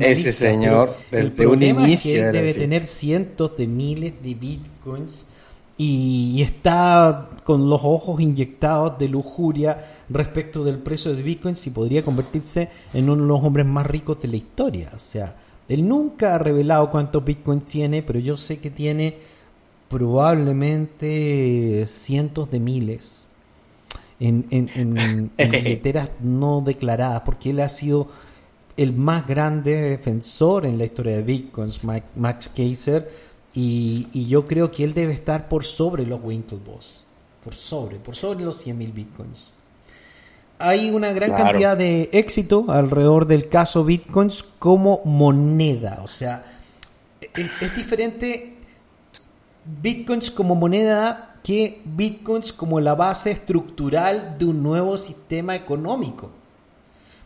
Ese 0.00 0.32
señor, 0.32 0.94
desde 1.10 1.44
el 1.44 1.48
un 1.48 1.62
inicio 1.62 1.86
es 1.86 2.02
que 2.02 2.20
él 2.20 2.32
debe 2.32 2.50
así. 2.50 2.60
tener 2.60 2.86
cientos 2.86 3.56
de 3.56 3.66
miles 3.66 4.14
de 4.22 4.34
Bitcoins 4.34 5.26
y, 5.78 6.32
y 6.36 6.42
está 6.42 7.30
con 7.44 7.70
los 7.70 7.80
ojos 7.82 8.20
inyectados 8.20 8.98
de 8.98 9.08
lujuria 9.08 9.78
respecto 10.10 10.64
del 10.64 10.78
precio 10.78 11.14
de 11.14 11.22
Bitcoin 11.22 11.56
si 11.56 11.70
podría 11.70 12.02
convertirse 12.02 12.68
en 12.92 13.08
uno 13.08 13.22
de 13.22 13.28
los 13.28 13.42
hombres 13.42 13.64
más 13.64 13.86
ricos 13.86 14.20
de 14.20 14.28
la 14.28 14.36
historia. 14.36 14.90
O 14.94 14.98
sea, 14.98 15.34
él 15.68 15.88
nunca 15.88 16.34
ha 16.34 16.38
revelado 16.38 16.90
cuántos 16.90 17.24
Bitcoins 17.24 17.64
tiene, 17.64 18.02
pero 18.02 18.18
yo 18.18 18.36
sé 18.36 18.58
que 18.58 18.70
tiene 18.70 19.16
probablemente 19.88 21.84
cientos 21.86 22.50
de 22.50 22.60
miles 22.60 23.28
en, 24.28 24.46
en, 24.50 24.68
en- 24.74 25.30
en 25.38 25.50
billeteras 25.50 26.10
no 26.20 26.60
declaradas, 26.60 27.22
porque 27.24 27.50
él 27.50 27.60
ha 27.60 27.68
sido 27.68 28.08
el 28.76 28.92
más 28.94 29.26
grande 29.26 29.74
defensor 29.76 30.64
en 30.66 30.78
la 30.78 30.84
historia 30.84 31.16
de 31.16 31.22
Bitcoins, 31.22 31.84
Mike- 31.84 32.06
Max 32.16 32.50
Kaiser, 32.54 33.10
y, 33.54 34.08
y 34.12 34.26
yo 34.28 34.46
creo 34.46 34.70
que 34.70 34.82
él 34.84 34.94
debe 34.94 35.12
estar 35.12 35.48
por 35.48 35.64
sobre 35.64 36.06
los 36.06 36.22
Winklevoss, 36.22 37.04
por 37.44 37.54
sobre, 37.54 37.96
por 37.98 38.16
sobre 38.16 38.44
los 38.44 38.66
100.000 38.66 38.92
Bitcoins. 38.94 39.50
Hay 40.58 40.90
una 40.90 41.12
gran 41.12 41.30
Claro. 41.30 41.44
cantidad 41.44 41.76
de 41.76 42.08
éxito 42.12 42.66
alrededor 42.68 43.26
del 43.26 43.48
caso 43.48 43.84
Bitcoins 43.84 44.42
como 44.58 45.00
moneda, 45.04 46.00
o 46.04 46.08
sea, 46.08 46.44
es, 47.34 47.50
es 47.60 47.74
diferente 47.76 48.54
Bitcoins 49.82 50.30
como 50.30 50.54
moneda 50.54 51.31
que 51.42 51.82
Bitcoins 51.84 52.52
como 52.52 52.80
la 52.80 52.94
base 52.94 53.30
estructural 53.30 54.36
de 54.38 54.44
un 54.44 54.62
nuevo 54.62 54.96
sistema 54.96 55.56
económico. 55.56 56.30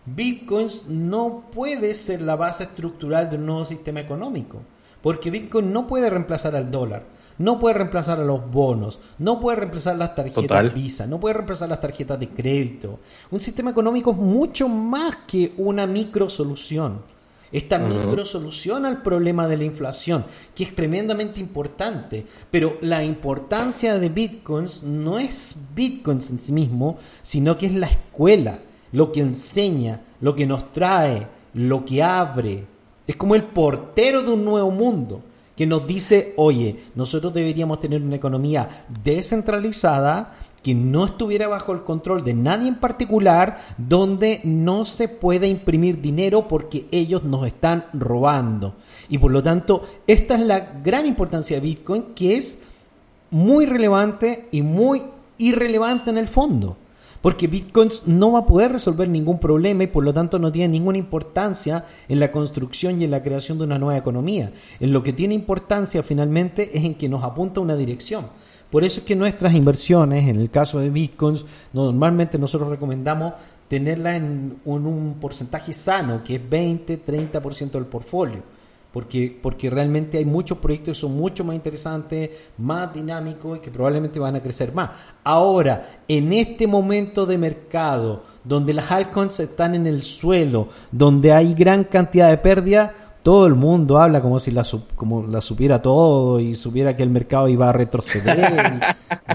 Bitcoins 0.07 0.87
no 0.89 1.45
puede 1.53 1.93
ser 1.95 2.23
la 2.23 2.37
base 2.37 2.65
estructural 2.65 3.29
de 3.29 3.37
un 3.37 3.47
nuevo 3.47 3.65
sistema 3.65 4.01
económico, 4.01 4.59
porque 5.03 5.31
Bitcoin 5.31 5.73
no 5.73 5.87
puede 5.87 6.09
reemplazar 6.09 6.55
al 6.55 6.71
dólar, 6.71 7.03
no 7.39 7.59
puede 7.59 7.75
reemplazar 7.75 8.21
a 8.21 8.25
los 8.25 8.51
bonos, 8.51 9.01
no 9.19 9.41
puede 9.41 9.57
reemplazar 9.57 9.97
las 9.97 10.15
tarjetas 10.15 10.43
Total. 10.43 10.71
Visa, 10.71 11.07
no 11.07 11.19
puede 11.19 11.35
reemplazar 11.35 11.69
las 11.69 11.81
tarjetas 11.81 12.19
de 12.21 12.29
crédito. 12.29 13.01
Un 13.31 13.41
sistema 13.41 13.73
económico 13.73 14.13
es 14.13 14.17
mucho 14.17 14.69
más 14.69 15.17
que 15.27 15.53
una 15.57 15.87
microsolución. 15.87 17.16
Esta 17.53 17.79
microsolución 17.79 18.87
al 18.87 19.03
problema 19.03 19.47
de 19.47 19.57
la 19.57 19.65
inflación, 19.65 20.25
que 20.55 20.65
es 20.65 20.75
tremendamente 20.75 21.39
importante, 21.39 22.27
pero 22.51 22.79
la 22.81 23.05
importancia 23.05 23.99
de 23.99 24.09
Bitcoins 24.09 24.83
no 24.83 25.19
es 25.19 25.69
Bitcoins 25.75 26.31
en 26.31 26.39
sí 26.39 26.53
mismo, 26.53 26.99
sino 27.23 27.57
que 27.57 27.67
es 27.67 27.75
la 27.75 27.87
escuela, 27.87 28.59
lo 28.93 29.13
que 29.13 29.21
enseña, 29.21 30.01
lo 30.21 30.35
que 30.35 30.47
nos 30.47 30.73
trae, 30.73 31.27
lo 31.55 31.85
que 31.85 32.03
abre. 32.03 32.65
Es 33.07 33.17
como 33.17 33.35
el 33.35 33.45
portero 33.45 34.23
de 34.23 34.33
un 34.33 34.45
nuevo 34.45 34.71
mundo 34.71 35.23
que 35.57 35.67
nos 35.67 35.87
dice, 35.87 36.35
oye, 36.37 36.77
nosotros 36.95 37.33
deberíamos 37.33 37.81
tener 37.81 38.03
una 38.03 38.17
economía 38.17 38.69
descentralizada 39.03 40.33
que 40.63 40.75
no 40.75 41.05
estuviera 41.05 41.49
bajo 41.49 41.73
el 41.73 41.83
control 41.83 42.25
de 42.25 42.35
nadie 42.35 42.69
en 42.69 42.75
particular, 42.75 43.57
donde 43.79 44.41
no 44.45 44.85
se 44.85 45.09
puede 45.09 45.49
imprimir 45.49 46.01
dinero 46.01 46.49
porque 46.49 46.87
ellos 46.91 47.25
nos 47.25 47.47
están 47.47 47.87
robando. 47.93 48.75
Y 49.09 49.19
por 49.19 49.31
lo 49.31 49.43
tanto, 49.43 49.87
esta 50.07 50.35
es 50.35 50.41
la 50.41 50.59
gran 50.83 51.07
importancia 51.07 51.57
de 51.57 51.67
Bitcoin, 51.67 52.03
que 52.15 52.37
es 52.37 52.65
muy 53.31 53.65
relevante 53.65 54.49
y 54.51 54.63
muy 54.63 55.03
irrelevante 55.39 56.11
en 56.11 56.19
el 56.19 56.29
fondo. 56.29 56.77
Porque 57.21 57.47
Bitcoin 57.47 57.89
no 58.07 58.33
va 58.33 58.41
a 58.41 58.47
poder 58.47 58.73
resolver 58.73 59.09
ningún 59.09 59.39
problema 59.39 59.85
y 59.85 59.89
por 59.89 60.05
lo 60.05 60.13
tanto 60.13 60.39
no 60.39 60.53
tiene 60.53 60.69
ninguna 60.69 60.99
importancia 60.99 61.85
en 62.09 62.21
la 62.21 62.31
construcción 62.31 63.01
y 63.01 63.05
en 63.05 63.11
la 63.11 63.23
creación 63.23 63.59
de 63.59 63.65
una 63.65 63.79
nueva 63.79 63.99
economía. 63.99 64.53
En 64.81 64.93
lo 64.93 65.03
que 65.03 65.13
tiene 65.13 65.35
importancia 65.35 66.03
finalmente 66.03 66.77
es 66.77 66.85
en 66.85 66.95
que 66.95 67.09
nos 67.09 67.25
apunta 67.25 67.61
una 67.61 67.77
dirección. 67.77 68.27
Por 68.71 68.85
eso 68.85 69.01
es 69.01 69.07
que 69.07 69.17
nuestras 69.17 69.55
inversiones, 69.55 70.29
en 70.29 70.41
el 70.41 70.51
caso 70.51 70.81
de 70.81 70.91
Bitcoins, 70.91 71.45
normalmente 71.73 72.39
nosotros 72.39 72.69
recomendamos 72.69 73.35
tenerla 73.69 74.17
en 74.17 74.59
un, 74.65 74.87
un 74.87 75.15
porcentaje 75.21 75.73
sano, 75.73 76.23
que 76.23 76.37
es 76.37 76.43
20-30% 76.43 77.71
del 77.71 77.87
portfolio. 77.87 78.56
Porque, 78.97 79.39
porque 79.43 79.69
realmente 79.69 80.17
hay 80.17 80.25
muchos 80.25 80.57
proyectos 80.57 80.97
que 80.97 81.01
son 81.03 81.15
mucho 81.15 81.45
más 81.45 81.55
interesantes, 81.55 82.31
más 82.57 82.95
dinámicos 82.95 83.59
y 83.59 83.61
que 83.61 83.71
probablemente 83.71 84.19
van 84.19 84.37
a 84.37 84.41
crecer 84.41 84.73
más. 84.73 84.89
Ahora, 85.23 86.01
en 86.09 86.33
este 86.33 86.67
momento 86.67 87.27
de 87.27 87.37
mercado, 87.37 88.23
donde 88.43 88.73
las 88.73 88.91
altcoins 88.91 89.39
están 89.39 89.75
en 89.75 89.87
el 89.87 90.03
suelo, 90.03 90.69
donde 90.91 91.35
hay 91.35 91.53
gran 91.53 91.85
cantidad 91.85 92.31
de 92.31 92.39
pérdida, 92.39 92.95
todo 93.23 93.47
el 93.47 93.55
mundo 93.55 93.99
habla 93.99 94.23
como 94.23 94.41
si 94.41 94.51
la, 94.51 94.65
como 94.95 95.27
la 95.27 95.43
supiera 95.43 95.83
todo 95.83 96.41
y 96.41 96.55
supiera 96.55 96.97
que 96.97 97.03
el 97.03 97.11
mercado 97.11 97.49
iba 97.49 97.69
a 97.69 97.75
retroceder. 97.75 98.81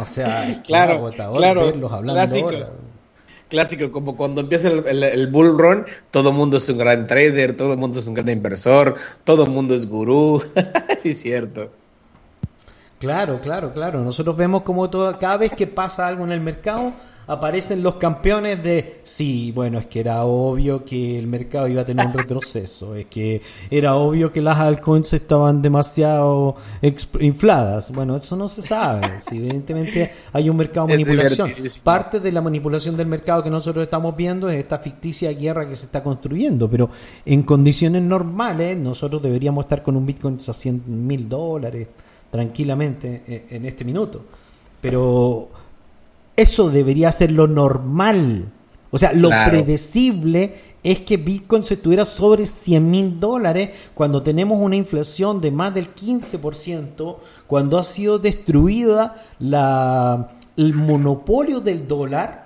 o 0.02 0.06
sea, 0.06 0.50
es 0.50 0.60
claro, 0.66 1.08
claro, 1.14 1.68
verlos 1.68 1.92
hablando 1.92 2.20
clásico, 2.20 2.50
Clásico, 3.52 3.92
como 3.92 4.16
cuando 4.16 4.40
empieza 4.40 4.70
el, 4.70 5.28
bull 5.28 5.58
run, 5.60 5.86
todo 6.10 6.32
mundo 6.32 6.56
es 6.56 6.70
un 6.70 6.78
gran 6.78 7.06
trader, 7.06 7.58
todo 7.58 7.76
mundo 7.76 8.00
es 8.00 8.08
un 8.08 8.14
gran 8.14 8.30
inversor, 8.30 8.96
todo 9.26 9.46
mundo 9.46 9.76
es 9.76 9.88
gurú. 9.88 10.42
es 11.04 11.20
cierto. 11.20 11.70
Claro, 12.98 13.42
claro, 13.42 13.74
claro. 13.74 14.02
Nosotros 14.06 14.38
vemos 14.38 14.62
como 14.62 14.90
todo, 14.90 15.12
cada 15.20 15.36
vez 15.36 15.52
que 15.52 15.68
pasa 15.68 16.08
algo 16.08 16.24
en 16.24 16.32
el 16.32 16.40
mercado, 16.40 16.94
aparecen 17.32 17.82
los 17.82 17.96
campeones 17.96 18.62
de, 18.62 19.00
sí, 19.04 19.52
bueno, 19.54 19.80
es 19.80 19.86
que 19.86 20.02
era 20.02 20.26
obvio 20.26 20.84
que 20.84 21.18
el 21.18 21.28
mercado 21.28 21.68
iba 21.68 21.82
a 21.82 21.86
tener 21.86 22.06
un 22.06 22.14
retroceso, 22.22 22.94
es 22.94 23.06
que 23.06 23.42
era 23.70 23.96
obvio 23.96 24.32
que 24.32 24.42
las 24.42 24.58
altcoins 24.58 25.14
estaban 25.14 25.62
demasiado 25.62 26.56
infladas. 27.20 27.92
Bueno, 27.92 28.18
eso 28.18 28.36
no 28.36 28.50
se 28.50 28.62
sabe, 28.62 29.18
evidentemente 29.32 30.12
hay 30.34 30.50
un 30.50 30.58
mercado 30.58 30.88
de 30.88 30.94
manipulación. 30.94 31.50
Parte 31.84 32.20
de 32.20 32.32
la 32.32 32.42
manipulación 32.42 32.98
del 32.98 33.08
mercado 33.08 33.44
que 33.44 33.50
nosotros 33.50 33.84
estamos 33.84 34.16
viendo 34.16 34.50
es 34.50 34.60
esta 34.60 34.80
ficticia 34.80 35.32
guerra 35.32 35.68
que 35.68 35.76
se 35.76 35.86
está 35.86 36.04
construyendo, 36.04 36.70
pero 36.70 36.90
en 37.26 37.44
condiciones 37.44 38.02
normales 38.02 38.78
nosotros 38.78 39.22
deberíamos 39.22 39.66
estar 39.66 39.82
con 39.82 39.96
un 39.96 40.06
Bitcoin 40.06 40.38
a 40.46 40.54
100 40.54 40.84
mil 41.08 41.30
dólares 41.30 41.88
tranquilamente 42.30 43.24
eh, 43.26 43.46
en 43.52 43.66
este 43.66 43.86
minuto. 43.86 44.24
Pero 44.82 45.50
eso 46.42 46.70
debería 46.70 47.12
ser 47.12 47.32
lo 47.32 47.48
normal. 47.48 48.52
O 48.92 48.98
sea, 48.98 49.14
lo 49.14 49.30
predecible 49.30 50.54
es 50.84 51.00
que 51.02 51.16
Bitcoin 51.16 51.64
se 51.64 51.78
tuviera 51.78 52.04
sobre 52.04 52.46
100 52.46 52.92
mil 52.92 53.20
dólares 53.20 53.70
cuando 53.94 54.22
tenemos 54.22 54.60
una 54.60 54.76
inflación 54.76 55.40
de 55.40 55.52
más 55.52 55.74
del 55.74 55.96
15%, 55.96 57.18
cuando 57.48 57.78
ha 57.78 57.84
sido 57.84 58.20
destruida 58.20 59.16
la, 59.40 60.30
el 60.58 60.74
monopolio 60.74 61.62
del 61.62 61.88
dólar 61.88 62.41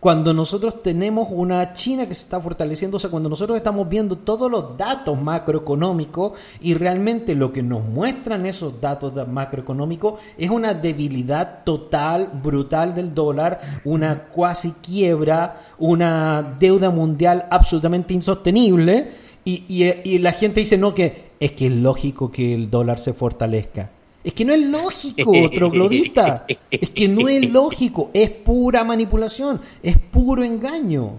cuando 0.00 0.32
nosotros 0.32 0.82
tenemos 0.82 1.28
una 1.30 1.74
China 1.74 2.08
que 2.08 2.14
se 2.14 2.22
está 2.22 2.40
fortaleciendo, 2.40 2.96
o 2.96 3.00
sea, 3.00 3.10
cuando 3.10 3.28
nosotros 3.28 3.58
estamos 3.58 3.86
viendo 3.86 4.16
todos 4.16 4.50
los 4.50 4.76
datos 4.78 5.20
macroeconómicos 5.20 6.32
y 6.62 6.72
realmente 6.72 7.34
lo 7.34 7.52
que 7.52 7.62
nos 7.62 7.84
muestran 7.84 8.46
esos 8.46 8.80
datos 8.80 9.12
macroeconómicos 9.28 10.18
es 10.38 10.48
una 10.48 10.72
debilidad 10.72 11.64
total, 11.64 12.30
brutal 12.42 12.94
del 12.94 13.14
dólar, 13.14 13.60
una 13.84 14.24
cuasi 14.24 14.72
quiebra, 14.72 15.56
una 15.78 16.56
deuda 16.58 16.88
mundial 16.88 17.46
absolutamente 17.50 18.14
insostenible 18.14 19.10
y, 19.44 19.64
y 19.68 20.18
la 20.18 20.32
gente 20.32 20.60
dice, 20.60 20.78
no, 20.78 20.94
que 20.94 21.30
es 21.38 21.52
que 21.52 21.66
es 21.66 21.72
lógico 21.72 22.30
que 22.30 22.54
el 22.54 22.70
dólar 22.70 22.98
se 22.98 23.12
fortalezca. 23.12 23.90
Es 24.22 24.34
que 24.34 24.44
no 24.44 24.52
es 24.52 24.60
lógico, 24.60 25.32
troglodita. 25.54 26.46
Es 26.70 26.90
que 26.90 27.08
no 27.08 27.28
es 27.28 27.50
lógico. 27.50 28.10
Es 28.12 28.30
pura 28.30 28.84
manipulación. 28.84 29.60
Es 29.82 29.96
puro 29.98 30.44
engaño. 30.44 31.12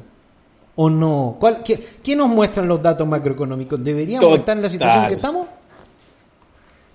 ¿O 0.75 0.89
no? 0.89 1.37
¿Cuál, 1.39 1.63
qué, 1.63 2.15
nos 2.15 2.29
muestran 2.29 2.67
los 2.67 2.81
datos 2.81 3.07
macroeconómicos? 3.07 3.83
¿Deberíamos 3.83 4.37
estar 4.37 4.55
en 4.55 4.63
la 4.63 4.69
situación 4.69 5.03
en 5.03 5.09
que 5.09 5.15
estamos? 5.15 5.47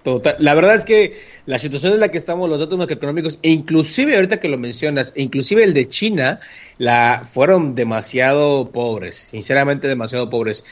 Total. 0.02 0.36
La 0.38 0.54
verdad 0.54 0.76
es 0.76 0.84
que 0.84 1.18
la 1.46 1.58
situación 1.58 1.92
en 1.92 2.00
la 2.00 2.08
que 2.08 2.18
estamos, 2.18 2.48
los 2.48 2.60
datos 2.60 2.78
macroeconómicos, 2.78 3.40
e 3.42 3.50
inclusive 3.50 4.14
ahorita 4.14 4.38
que 4.38 4.48
lo 4.48 4.56
mencionas, 4.56 5.12
e 5.16 5.22
inclusive 5.22 5.64
el 5.64 5.74
de 5.74 5.88
China, 5.88 6.38
la, 6.78 7.22
fueron 7.24 7.74
demasiado 7.74 8.70
pobres, 8.70 9.16
sinceramente 9.16 9.88
demasiado 9.88 10.30
pobres. 10.30 10.64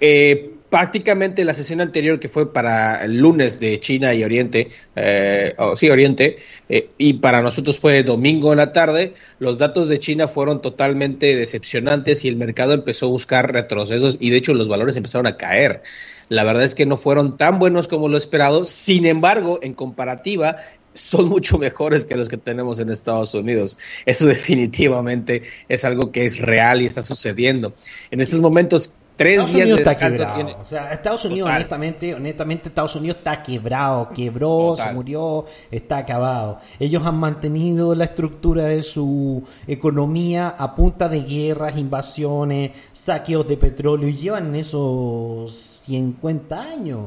Eh, 0.00 0.54
prácticamente 0.70 1.44
la 1.44 1.54
sesión 1.54 1.80
anterior 1.80 2.20
que 2.20 2.28
fue 2.28 2.52
para 2.52 3.04
el 3.04 3.16
lunes 3.16 3.58
de 3.60 3.80
China 3.80 4.14
y 4.14 4.24
Oriente, 4.24 4.68
eh, 4.96 5.54
sí, 5.76 5.90
Oriente, 5.90 6.38
eh, 6.68 6.90
y 6.98 7.14
para 7.14 7.42
nosotros 7.42 7.78
fue 7.78 8.02
domingo 8.02 8.52
en 8.52 8.58
la 8.58 8.72
tarde, 8.72 9.14
los 9.38 9.58
datos 9.58 9.88
de 9.88 9.98
China 9.98 10.28
fueron 10.28 10.60
totalmente 10.60 11.36
decepcionantes 11.36 12.24
y 12.24 12.28
el 12.28 12.36
mercado 12.36 12.74
empezó 12.74 13.06
a 13.06 13.10
buscar 13.10 13.52
retrocesos 13.52 14.18
y 14.20 14.30
de 14.30 14.36
hecho 14.36 14.54
los 14.54 14.68
valores 14.68 14.96
empezaron 14.96 15.26
a 15.26 15.36
caer. 15.36 15.82
La 16.28 16.44
verdad 16.44 16.64
es 16.64 16.74
que 16.74 16.84
no 16.84 16.98
fueron 16.98 17.38
tan 17.38 17.58
buenos 17.58 17.88
como 17.88 18.08
lo 18.08 18.18
esperado, 18.18 18.66
sin 18.66 19.06
embargo, 19.06 19.58
en 19.62 19.72
comparativa, 19.72 20.56
son 20.92 21.28
mucho 21.28 21.58
mejores 21.58 22.04
que 22.04 22.16
los 22.16 22.28
que 22.28 22.36
tenemos 22.36 22.78
en 22.78 22.90
Estados 22.90 23.32
Unidos. 23.34 23.78
Eso 24.04 24.26
definitivamente 24.26 25.42
es 25.68 25.84
algo 25.84 26.12
que 26.12 26.26
es 26.26 26.40
real 26.40 26.82
y 26.82 26.86
está 26.86 27.02
sucediendo. 27.02 27.74
En 28.10 28.20
estos 28.20 28.40
momentos 28.40 28.92
Tres 29.18 29.52
días 29.52 29.68
de 29.68 29.82
descanso 29.82 30.26
tiene. 30.32 30.54
O 30.54 30.64
sea, 30.64 30.92
Estados 30.92 31.24
Unidos, 31.24 31.50
honestamente, 31.50 32.14
honestamente, 32.14 32.68
Estados 32.68 32.94
Unidos 32.94 33.18
está 33.18 33.42
quebrado, 33.42 34.08
quebró, 34.10 34.76
se 34.76 34.92
murió, 34.92 35.44
está 35.72 35.98
acabado. 35.98 36.60
Ellos 36.78 37.04
han 37.04 37.16
mantenido 37.16 37.96
la 37.96 38.04
estructura 38.04 38.66
de 38.66 38.84
su 38.84 39.42
economía 39.66 40.54
a 40.56 40.72
punta 40.72 41.08
de 41.08 41.22
guerras, 41.22 41.76
invasiones, 41.76 42.70
saqueos 42.92 43.48
de 43.48 43.56
petróleo 43.56 44.08
y 44.08 44.16
llevan 44.16 44.54
esos 44.54 45.78
50 45.80 46.60
años. 46.60 47.06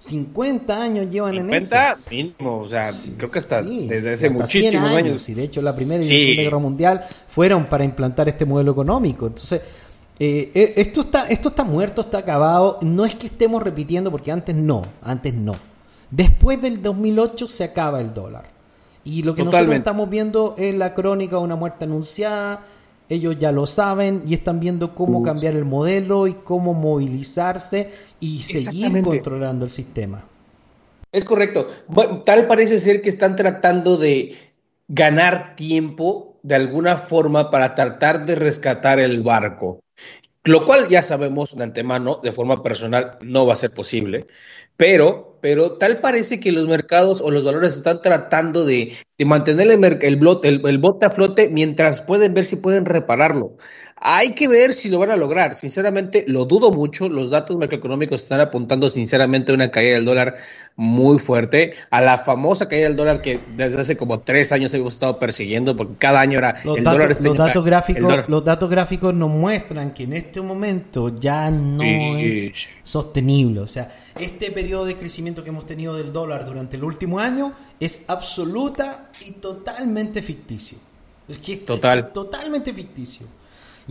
50 0.00 0.82
años 0.82 1.08
llevan 1.08 1.36
en 1.36 1.54
eso. 1.54 1.74
50 1.76 1.98
mínimo, 2.10 2.58
o 2.58 2.68
sea, 2.68 2.90
creo 3.16 3.30
que 3.30 3.38
hasta 3.38 3.62
desde 3.62 4.12
hace 4.12 4.28
muchísimos 4.28 4.92
años. 4.92 5.26
Y 5.30 5.34
de 5.34 5.44
hecho 5.44 5.62
la 5.62 5.74
primera 5.74 6.04
y 6.04 6.08
la 6.08 6.14
segunda 6.14 6.42
guerra 6.42 6.58
mundial 6.58 7.04
fueron 7.28 7.64
para 7.64 7.84
implantar 7.84 8.28
este 8.28 8.44
modelo 8.44 8.72
económico. 8.72 9.28
Entonces, 9.28 9.62
eh, 10.24 10.52
eh, 10.54 10.74
esto, 10.76 11.00
está, 11.00 11.26
esto 11.26 11.48
está 11.48 11.64
muerto, 11.64 12.02
está 12.02 12.18
acabado. 12.18 12.78
No 12.80 13.04
es 13.04 13.16
que 13.16 13.26
estemos 13.26 13.60
repitiendo, 13.60 14.08
porque 14.12 14.30
antes 14.30 14.54
no, 14.54 14.82
antes 15.02 15.34
no. 15.34 15.56
Después 16.12 16.62
del 16.62 16.80
2008 16.80 17.48
se 17.48 17.64
acaba 17.64 18.00
el 18.00 18.14
dólar. 18.14 18.44
Y 19.02 19.24
lo 19.24 19.34
que 19.34 19.42
nosotros 19.42 19.74
estamos 19.74 20.08
viendo 20.08 20.54
es 20.56 20.76
la 20.76 20.94
crónica 20.94 21.38
de 21.38 21.42
una 21.42 21.56
muerte 21.56 21.86
anunciada. 21.86 22.60
Ellos 23.08 23.36
ya 23.36 23.50
lo 23.50 23.66
saben 23.66 24.22
y 24.24 24.34
están 24.34 24.60
viendo 24.60 24.94
cómo 24.94 25.24
cambiar 25.24 25.56
el 25.56 25.64
modelo 25.64 26.28
y 26.28 26.34
cómo 26.34 26.72
movilizarse 26.72 27.90
y 28.20 28.42
seguir 28.42 29.02
controlando 29.02 29.64
el 29.64 29.72
sistema. 29.72 30.22
Es 31.10 31.24
correcto. 31.24 31.68
tal 32.24 32.46
parece 32.46 32.78
ser 32.78 33.02
que 33.02 33.08
están 33.08 33.34
tratando 33.34 33.96
de 33.96 34.36
ganar 34.86 35.56
tiempo 35.56 36.36
de 36.44 36.54
alguna 36.54 36.96
forma 36.96 37.50
para 37.50 37.74
tratar 37.74 38.24
de 38.24 38.36
rescatar 38.36 39.00
el 39.00 39.24
barco. 39.24 39.80
Lo 40.44 40.66
cual 40.66 40.88
ya 40.88 41.02
sabemos 41.04 41.56
de 41.56 41.62
antemano, 41.62 42.20
de 42.22 42.32
forma 42.32 42.64
personal, 42.64 43.16
no 43.20 43.46
va 43.46 43.52
a 43.52 43.56
ser 43.56 43.72
posible. 43.72 44.26
Pero, 44.76 45.38
pero 45.40 45.78
tal 45.78 46.00
parece 46.00 46.40
que 46.40 46.50
los 46.50 46.66
mercados 46.66 47.20
o 47.20 47.30
los 47.30 47.44
valores 47.44 47.76
están 47.76 48.02
tratando 48.02 48.64
de, 48.64 48.96
mantener 49.24 49.68
el, 49.70 50.18
el, 50.42 50.66
el 50.66 50.78
bote 50.78 51.06
a 51.06 51.10
flote 51.10 51.48
mientras 51.48 52.00
pueden 52.02 52.34
ver 52.34 52.44
si 52.44 52.56
pueden 52.56 52.86
repararlo. 52.86 53.56
Hay 54.04 54.30
que 54.30 54.48
ver 54.48 54.74
si 54.74 54.88
lo 54.88 54.98
van 54.98 55.12
a 55.12 55.16
lograr. 55.16 55.54
Sinceramente, 55.54 56.24
lo 56.26 56.44
dudo 56.44 56.72
mucho. 56.72 57.08
Los 57.08 57.30
datos 57.30 57.56
macroeconómicos 57.56 58.22
están 58.22 58.40
apuntando, 58.40 58.90
sinceramente, 58.90 59.52
a 59.52 59.54
una 59.54 59.70
caída 59.70 59.94
del 59.94 60.04
dólar 60.04 60.38
muy 60.74 61.20
fuerte. 61.20 61.74
A 61.88 62.00
la 62.00 62.18
famosa 62.18 62.68
caída 62.68 62.88
del 62.88 62.96
dólar 62.96 63.22
que 63.22 63.38
desde 63.56 63.80
hace 63.80 63.96
como 63.96 64.18
tres 64.18 64.50
años 64.50 64.74
hemos 64.74 64.94
estado 64.94 65.20
persiguiendo, 65.20 65.76
porque 65.76 65.94
cada 65.98 66.20
año 66.20 66.38
era 66.38 66.56
los 66.64 66.78
el 66.78 66.84
dólar. 66.84 67.12
Este 67.12 67.22
los, 67.22 67.36
datos 67.36 67.64
gráficos, 67.64 68.28
los 68.28 68.44
datos 68.44 68.68
gráficos 68.68 69.14
nos 69.14 69.30
muestran 69.30 69.94
que 69.94 70.02
en 70.02 70.14
este 70.14 70.40
momento 70.40 71.14
ya 71.20 71.48
no 71.48 72.16
es 72.16 72.68
sostenible. 72.82 73.60
O 73.60 73.68
sea, 73.68 73.94
este 74.18 74.50
periodo 74.50 74.84
de 74.86 74.96
crecimiento 74.96 75.44
que 75.44 75.50
hemos 75.50 75.64
tenido 75.64 75.94
del 75.94 76.12
dólar 76.12 76.44
durante 76.44 76.76
el 76.76 76.82
último 76.82 77.20
año 77.20 77.52
es 77.78 78.06
absoluta 78.08 79.10
y 79.24 79.30
totalmente 79.30 80.22
ficticio. 80.22 80.78
Es 81.28 81.38
que 81.38 81.58
Total. 81.58 82.12
totalmente 82.12 82.72
ficticio. 82.72 83.28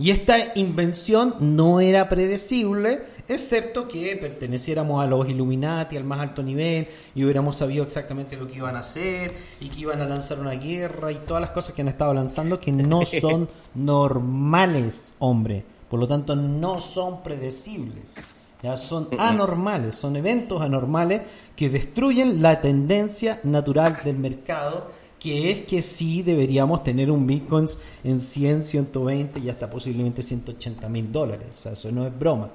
Y 0.02 0.10
esta 0.10 0.58
invención 0.58 1.36
no 1.38 1.78
era 1.78 2.08
predecible, 2.08 3.04
excepto 3.28 3.86
que 3.86 4.16
perteneciéramos 4.16 5.00
a 5.00 5.06
los 5.06 5.28
Illuminati 5.28 5.96
al 5.96 6.02
más 6.02 6.18
alto 6.18 6.42
nivel 6.42 6.88
y 7.14 7.22
hubiéramos 7.22 7.54
sabido 7.54 7.84
exactamente 7.84 8.36
lo 8.36 8.48
que 8.48 8.56
iban 8.56 8.74
a 8.74 8.80
hacer 8.80 9.32
y 9.60 9.68
que 9.68 9.82
iban 9.82 10.00
a 10.00 10.04
lanzar 10.04 10.40
una 10.40 10.54
guerra 10.54 11.12
y 11.12 11.20
todas 11.24 11.40
las 11.40 11.50
cosas 11.50 11.76
que 11.76 11.82
han 11.82 11.88
estado 11.88 12.12
lanzando 12.12 12.58
que 12.58 12.72
no 12.72 13.06
son 13.20 13.48
normales, 13.76 15.14
hombre. 15.20 15.62
Por 15.88 16.00
lo 16.00 16.08
tanto, 16.08 16.34
no 16.34 16.80
son 16.80 17.22
predecibles. 17.22 18.16
Ya 18.60 18.76
son 18.76 19.08
anormales, 19.18 19.94
son 19.94 20.16
eventos 20.16 20.62
anormales 20.62 21.22
que 21.54 21.68
destruyen 21.68 22.42
la 22.42 22.60
tendencia 22.60 23.38
natural 23.44 24.00
del 24.04 24.18
mercado 24.18 24.90
que 25.22 25.52
es 25.52 25.60
que 25.60 25.82
sí 25.82 26.22
deberíamos 26.22 26.82
tener 26.82 27.08
un 27.08 27.28
Bitcoin 27.28 27.66
en 28.02 28.20
100, 28.20 28.64
120 28.64 29.38
y 29.38 29.50
hasta 29.50 29.70
posiblemente 29.70 30.20
180 30.20 30.88
mil 30.88 31.12
dólares. 31.12 31.64
Eso 31.64 31.92
no 31.92 32.04
es 32.04 32.18
broma. 32.18 32.48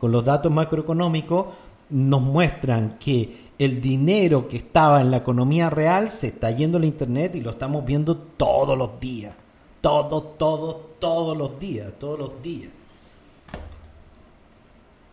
Con 0.00 0.10
los 0.10 0.24
datos 0.24 0.50
macroeconómicos, 0.50 1.46
nos 1.90 2.20
muestran 2.20 2.96
que 2.98 3.48
el 3.56 3.80
dinero 3.80 4.48
que 4.48 4.56
estaba 4.56 5.00
en 5.00 5.12
la 5.12 5.18
economía 5.18 5.70
real 5.70 6.10
se 6.10 6.26
está 6.26 6.50
yendo 6.50 6.78
a 6.78 6.84
internet 6.84 7.36
y 7.36 7.40
lo 7.40 7.50
estamos 7.50 7.86
viendo 7.86 8.16
todos 8.16 8.76
los 8.76 8.98
días. 8.98 9.34
Todos, 9.80 10.36
todos, 10.38 10.76
todos 10.98 11.36
los 11.36 11.60
días, 11.60 11.92
todos 12.00 12.18
los 12.18 12.42
días. 12.42 12.70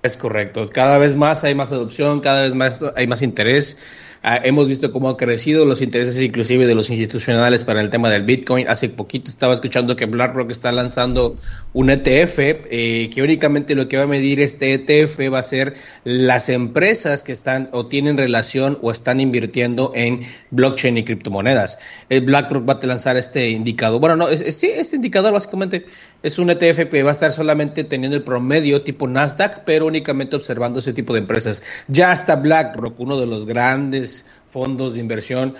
Es 0.02 0.18
correcto. 0.18 0.65
Cada 0.74 0.98
vez 0.98 1.15
más 1.15 1.44
hay 1.44 1.54
más 1.54 1.72
adopción, 1.72 2.20
cada 2.22 2.44
vez 2.44 2.56
más 2.56 2.84
hay 2.96 3.06
más 3.06 3.22
interés. 3.22 3.78
Ah, 4.27 4.41
hemos 4.43 4.67
visto 4.67 4.91
cómo 4.91 5.07
han 5.07 5.17
crecido 5.17 5.65
los 5.65 5.83
intereses 5.83 6.19
inclusive 6.19 6.65
de 6.65 6.73
los 6.73 6.89
institucionales 6.89 7.63
para 7.63 7.79
el 7.79 7.91
tema 7.91 8.09
del 8.09 8.23
Bitcoin. 8.23 8.67
Hace 8.67 8.89
poquito 8.89 9.29
estaba 9.29 9.53
escuchando 9.53 9.95
que 9.95 10.07
BlackRock 10.07 10.49
está 10.49 10.71
lanzando 10.71 11.35
un 11.73 11.91
ETF 11.91 12.39
eh, 12.39 13.11
que 13.13 13.21
únicamente 13.21 13.75
lo 13.75 13.88
que 13.88 13.97
va 13.97 14.05
a 14.05 14.07
medir 14.07 14.39
este 14.39 14.73
ETF 14.73 15.31
va 15.31 15.38
a 15.38 15.43
ser 15.43 15.75
las 16.05 16.49
empresas 16.49 17.23
que 17.23 17.33
están 17.33 17.69
o 17.71 17.85
tienen 17.85 18.17
relación 18.17 18.79
o 18.81 18.91
están 18.91 19.19
invirtiendo 19.19 19.91
en 19.93 20.21
blockchain 20.49 20.97
y 20.97 21.03
criptomonedas. 21.03 21.77
El 22.09 22.21
BlackRock 22.21 22.67
va 22.67 22.79
a 22.81 22.85
lanzar 22.88 23.17
este 23.17 23.51
indicador. 23.51 23.99
Bueno, 23.99 24.15
no, 24.15 24.29
es, 24.29 24.57
sí, 24.57 24.71
este 24.73 24.95
indicador 24.95 25.33
básicamente 25.33 25.85
es 26.23 26.39
un 26.39 26.49
ETF 26.49 26.89
que 26.89 27.03
va 27.03 27.11
a 27.11 27.13
estar 27.13 27.31
solamente 27.31 27.83
teniendo 27.83 28.17
el 28.17 28.23
promedio 28.23 28.81
tipo 28.81 29.07
Nasdaq, 29.07 29.65
pero 29.65 29.85
únicamente 29.85 30.35
observando 30.35 30.79
ese 30.79 30.93
tipo 30.93 31.13
de 31.13 31.19
empresas. 31.19 31.61
Ya 31.88 32.11
está 32.11 32.38
BlackRock, 32.38 32.99
uno 32.99 33.19
de 33.19 33.27
los 33.27 33.45
grandes 33.45 34.14
fondos 34.51 34.93
de 34.93 35.01
inversión, 35.01 35.56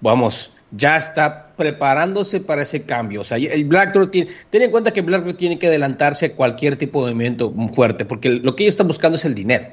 vamos, 0.00 0.52
ya 0.70 0.96
está 0.96 1.54
preparándose 1.56 2.40
para 2.40 2.62
ese 2.62 2.82
cambio. 2.82 3.22
O 3.22 3.24
sea, 3.24 3.38
el 3.38 3.64
BlackRock 3.64 4.10
tiene, 4.10 4.30
ten 4.50 4.62
en 4.62 4.70
cuenta 4.70 4.92
que 4.92 5.02
BlackRock 5.02 5.36
tiene 5.36 5.58
que 5.58 5.66
adelantarse 5.66 6.26
a 6.26 6.36
cualquier 6.36 6.76
tipo 6.76 7.06
de 7.06 7.12
movimiento 7.12 7.52
fuerte, 7.74 8.04
porque 8.04 8.30
lo 8.30 8.54
que 8.54 8.64
ellos 8.64 8.74
están 8.74 8.88
buscando 8.88 9.16
es 9.16 9.24
el 9.24 9.34
dinero. 9.34 9.66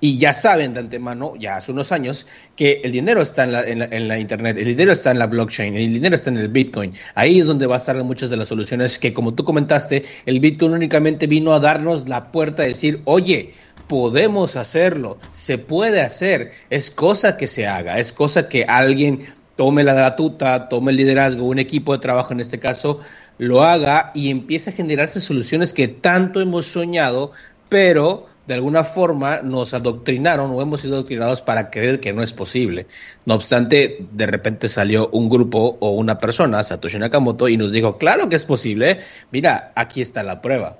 Y 0.00 0.16
ya 0.16 0.32
saben 0.32 0.74
de 0.74 0.80
antemano, 0.80 1.34
ya 1.36 1.56
hace 1.56 1.72
unos 1.72 1.90
años, 1.90 2.26
que 2.54 2.80
el 2.84 2.92
dinero 2.92 3.20
está 3.20 3.42
en 3.42 4.08
la, 4.08 4.18
Internet, 4.18 4.56
el 4.56 4.64
dinero 4.64 4.92
está 4.92 5.10
en 5.10 5.18
la 5.18 5.26
blockchain, 5.26 5.74
el 5.76 5.92
dinero 5.92 6.14
está 6.14 6.30
en 6.30 6.36
el 6.36 6.48
Bitcoin. 6.48 6.92
Ahí 7.16 7.40
es 7.40 7.46
donde 7.46 7.66
va 7.66 7.74
a 7.74 7.78
estar 7.78 7.96
muchas 8.04 8.30
de 8.30 8.36
las 8.36 8.48
soluciones 8.48 9.00
que, 9.00 9.12
como 9.12 9.34
tú 9.34 9.42
comentaste, 9.42 10.04
el 10.24 10.38
Bitcoin 10.38 10.72
únicamente 10.72 11.26
vino 11.26 11.52
a 11.52 11.58
darnos 11.58 12.08
la 12.08 12.30
puerta 12.30 12.62
a 12.62 12.66
decir, 12.66 13.02
oye, 13.06 13.54
podemos 13.88 14.54
hacerlo, 14.54 15.18
se 15.32 15.58
puede 15.58 16.00
hacer, 16.00 16.52
es 16.70 16.92
cosa 16.92 17.36
que 17.36 17.48
se 17.48 17.66
haga, 17.66 17.98
es 17.98 18.12
cosa 18.12 18.48
que 18.48 18.64
alguien 18.64 19.22
tome 19.56 19.82
la 19.82 19.94
batuta, 19.94 20.68
tome 20.68 20.92
el 20.92 20.98
liderazgo, 20.98 21.44
un 21.44 21.58
equipo 21.58 21.92
de 21.92 21.98
trabajo 21.98 22.32
en 22.32 22.38
este 22.38 22.60
caso, 22.60 23.00
lo 23.38 23.64
haga 23.64 24.12
y 24.14 24.30
empiece 24.30 24.70
a 24.70 24.72
generarse 24.72 25.18
soluciones 25.18 25.74
que 25.74 25.88
tanto 25.88 26.40
hemos 26.40 26.66
soñado, 26.66 27.32
pero 27.68 28.26
de 28.48 28.54
alguna 28.54 28.82
forma 28.82 29.42
nos 29.42 29.74
adoctrinaron 29.74 30.50
o 30.52 30.62
hemos 30.62 30.80
sido 30.80 30.94
adoctrinados 30.94 31.42
para 31.42 31.68
creer 31.68 32.00
que 32.00 32.14
no 32.14 32.22
es 32.22 32.32
posible. 32.32 32.86
No 33.26 33.34
obstante, 33.34 34.06
de 34.10 34.26
repente 34.26 34.68
salió 34.68 35.10
un 35.12 35.28
grupo 35.28 35.76
o 35.80 35.90
una 35.90 36.16
persona, 36.16 36.62
Satoshi 36.62 36.98
Nakamoto, 36.98 37.50
y 37.50 37.58
nos 37.58 37.72
dijo, 37.72 37.98
claro 37.98 38.30
que 38.30 38.36
es 38.36 38.46
posible, 38.46 39.00
mira, 39.30 39.72
aquí 39.76 40.00
está 40.00 40.22
la 40.22 40.40
prueba. 40.40 40.78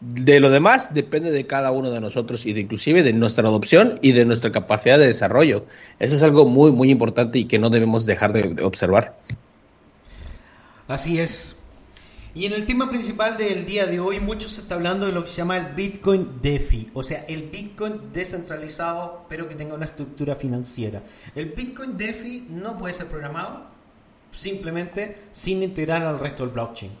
De 0.00 0.40
lo 0.40 0.48
demás 0.48 0.94
depende 0.94 1.30
de 1.30 1.46
cada 1.46 1.70
uno 1.70 1.90
de 1.90 2.00
nosotros 2.00 2.46
y 2.46 2.54
de 2.54 2.60
inclusive 2.60 3.02
de 3.02 3.12
nuestra 3.12 3.46
adopción 3.46 3.98
y 4.00 4.12
de 4.12 4.24
nuestra 4.24 4.50
capacidad 4.50 4.98
de 4.98 5.06
desarrollo. 5.06 5.66
Eso 5.98 6.16
es 6.16 6.22
algo 6.22 6.46
muy, 6.46 6.72
muy 6.72 6.90
importante 6.90 7.38
y 7.38 7.44
que 7.44 7.58
no 7.58 7.68
debemos 7.68 8.06
dejar 8.06 8.32
de 8.32 8.64
observar. 8.64 9.18
Así 10.88 11.20
es. 11.20 11.61
Y 12.34 12.46
en 12.46 12.54
el 12.54 12.64
tema 12.64 12.88
principal 12.88 13.36
del 13.36 13.66
día 13.66 13.84
de 13.86 14.00
hoy, 14.00 14.18
mucho 14.18 14.48
se 14.48 14.62
está 14.62 14.76
hablando 14.76 15.04
de 15.04 15.12
lo 15.12 15.22
que 15.22 15.28
se 15.28 15.36
llama 15.36 15.58
el 15.58 15.74
Bitcoin 15.74 16.40
DeFi, 16.40 16.90
o 16.94 17.02
sea, 17.02 17.26
el 17.28 17.42
Bitcoin 17.50 18.10
descentralizado, 18.10 19.26
pero 19.28 19.46
que 19.46 19.54
tenga 19.54 19.74
una 19.74 19.84
estructura 19.84 20.34
financiera. 20.34 21.02
El 21.34 21.50
Bitcoin 21.50 21.98
DeFi 21.98 22.46
no 22.48 22.78
puede 22.78 22.94
ser 22.94 23.08
programado 23.08 23.66
simplemente 24.30 25.16
sin 25.32 25.62
integrar 25.62 26.02
al 26.04 26.18
resto 26.18 26.44
del 26.44 26.54
blockchain 26.54 26.92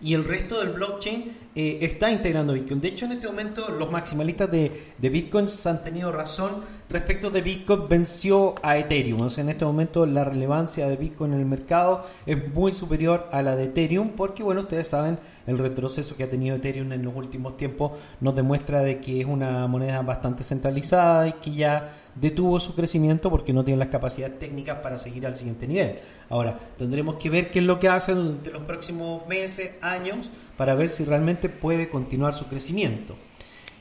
y 0.00 0.14
el 0.14 0.24
resto 0.24 0.60
del 0.60 0.74
blockchain 0.74 1.32
eh, 1.56 1.78
está 1.82 2.10
integrando 2.10 2.52
Bitcoin. 2.52 2.80
De 2.80 2.88
hecho, 2.88 3.06
en 3.06 3.12
este 3.12 3.26
momento 3.28 3.68
los 3.70 3.90
maximalistas 3.90 4.50
de, 4.50 4.72
de 4.98 5.08
Bitcoin 5.08 5.46
han 5.64 5.84
tenido 5.84 6.10
razón 6.10 6.62
respecto 6.90 7.30
de 7.30 7.40
Bitcoin 7.40 7.88
venció 7.88 8.54
a 8.62 8.76
Ethereum. 8.76 9.22
O 9.22 9.30
sea, 9.30 9.44
en 9.44 9.50
este 9.50 9.64
momento 9.64 10.04
la 10.04 10.24
relevancia 10.24 10.88
de 10.88 10.96
Bitcoin 10.96 11.32
en 11.32 11.40
el 11.40 11.46
mercado 11.46 12.04
es 12.26 12.52
muy 12.52 12.72
superior 12.72 13.28
a 13.32 13.42
la 13.42 13.56
de 13.56 13.64
Ethereum 13.64 14.10
porque, 14.10 14.42
bueno, 14.42 14.62
ustedes 14.62 14.88
saben, 14.88 15.18
el 15.46 15.58
retroceso 15.58 16.16
que 16.16 16.24
ha 16.24 16.30
tenido 16.30 16.56
Ethereum 16.56 16.92
en 16.92 17.04
los 17.04 17.14
últimos 17.14 17.56
tiempos 17.56 17.92
nos 18.20 18.34
demuestra 18.34 18.82
de 18.82 19.00
que 19.00 19.20
es 19.20 19.26
una 19.26 19.66
moneda 19.66 20.02
bastante 20.02 20.44
centralizada 20.44 21.28
y 21.28 21.32
que 21.34 21.52
ya 21.52 21.92
detuvo 22.14 22.60
su 22.60 22.74
crecimiento 22.74 23.30
porque 23.30 23.52
no 23.52 23.64
tiene 23.64 23.78
las 23.78 23.88
capacidades 23.88 24.38
técnicas 24.38 24.78
para 24.78 24.96
seguir 24.96 25.26
al 25.26 25.36
siguiente 25.36 25.66
nivel. 25.66 25.98
Ahora, 26.28 26.58
tendremos 26.78 27.16
que 27.16 27.30
ver 27.30 27.50
qué 27.50 27.58
es 27.60 27.64
lo 27.64 27.78
que 27.78 27.88
hace 27.88 28.14
durante 28.14 28.50
los 28.50 28.62
próximos 28.62 29.26
meses, 29.26 29.72
años, 29.80 30.30
para 30.56 30.74
ver 30.74 30.90
si 30.90 31.04
realmente 31.04 31.48
puede 31.48 31.88
continuar 31.88 32.34
su 32.34 32.46
crecimiento. 32.46 33.14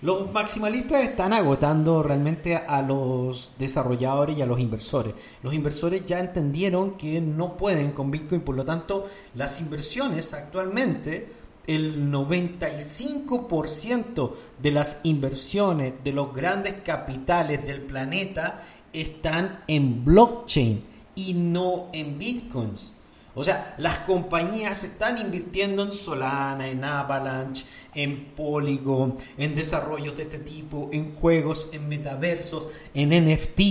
Los 0.04 0.34
maximalistas 0.34 1.02
están 1.02 1.32
agotando 1.32 2.04
realmente 2.04 2.58
a 2.58 2.82
los 2.82 3.54
desarrolladores 3.58 4.38
y 4.38 4.42
a 4.42 4.46
los 4.46 4.60
inversores. 4.60 5.14
Los 5.42 5.54
inversores 5.54 6.06
ya 6.06 6.20
entendieron 6.20 6.98
que 6.98 7.22
no 7.22 7.56
pueden 7.56 7.92
con 7.92 8.12
Bitcoin, 8.12 8.42
por 8.42 8.56
lo 8.56 8.66
tanto, 8.66 9.08
las 9.36 9.62
inversiones 9.62 10.34
actualmente, 10.34 11.26
el 11.68 12.12
95% 12.12 14.32
de 14.62 14.72
las 14.72 15.00
inversiones 15.04 15.94
de 16.04 16.12
los 16.12 16.34
grandes 16.34 16.76
capitales 16.84 17.66
del 17.66 17.82
planeta 17.82 18.60
están 18.92 19.64
en 19.68 20.04
blockchain 20.04 20.84
y 21.16 21.34
no 21.34 21.90
en 21.94 22.18
bitcoins. 22.18 22.92
O 23.36 23.44
sea, 23.44 23.74
las 23.80 24.00
compañías 24.00 24.84
están 24.84 25.18
invirtiendo 25.18 25.82
en 25.82 25.92
Solana, 25.92 26.68
en 26.68 26.84
Avalanche, 26.84 27.66
en 27.96 28.26
Polygon, 28.26 29.16
en 29.38 29.56
desarrollos 29.56 30.16
de 30.16 30.24
este 30.24 30.38
tipo, 30.38 30.90
en 30.92 31.16
juegos, 31.16 31.70
en 31.72 31.90
metaversos, 31.90 32.68
en 32.94 33.10
NFT. 33.10 33.62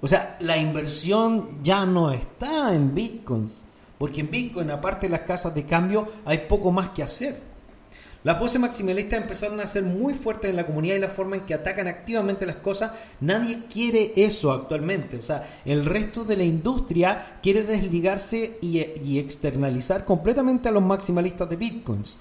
O 0.00 0.08
sea, 0.08 0.38
la 0.40 0.56
inversión 0.56 1.62
ya 1.62 1.84
no 1.84 2.10
está 2.10 2.74
en 2.74 2.94
bitcoins, 2.94 3.64
porque 3.98 4.20
en 4.20 4.30
bitcoin, 4.30 4.70
aparte 4.70 5.06
de 5.06 5.12
las 5.12 5.22
casas 5.22 5.54
de 5.54 5.64
cambio, 5.64 6.06
hay 6.24 6.38
poco 6.48 6.70
más 6.70 6.90
que 6.90 7.02
hacer. 7.02 7.56
Las 8.26 8.40
voces 8.40 8.60
maximalistas 8.60 9.22
empezaron 9.22 9.60
a 9.60 9.68
ser 9.68 9.84
muy 9.84 10.12
fuertes 10.12 10.50
en 10.50 10.56
la 10.56 10.66
comunidad 10.66 10.96
y 10.96 10.98
la 10.98 11.10
forma 11.10 11.36
en 11.36 11.42
que 11.42 11.54
atacan 11.54 11.86
activamente 11.86 12.44
las 12.44 12.56
cosas. 12.56 12.90
Nadie 13.20 13.66
quiere 13.72 14.14
eso 14.16 14.50
actualmente. 14.50 15.18
O 15.18 15.22
sea, 15.22 15.46
el 15.64 15.84
resto 15.84 16.24
de 16.24 16.36
la 16.36 16.42
industria 16.42 17.38
quiere 17.40 17.62
desligarse 17.62 18.58
y, 18.60 18.78
y 18.80 19.20
externalizar 19.20 20.04
completamente 20.04 20.68
a 20.68 20.72
los 20.72 20.82
maximalistas 20.82 21.48
de 21.48 21.54
bitcoins. 21.54 22.18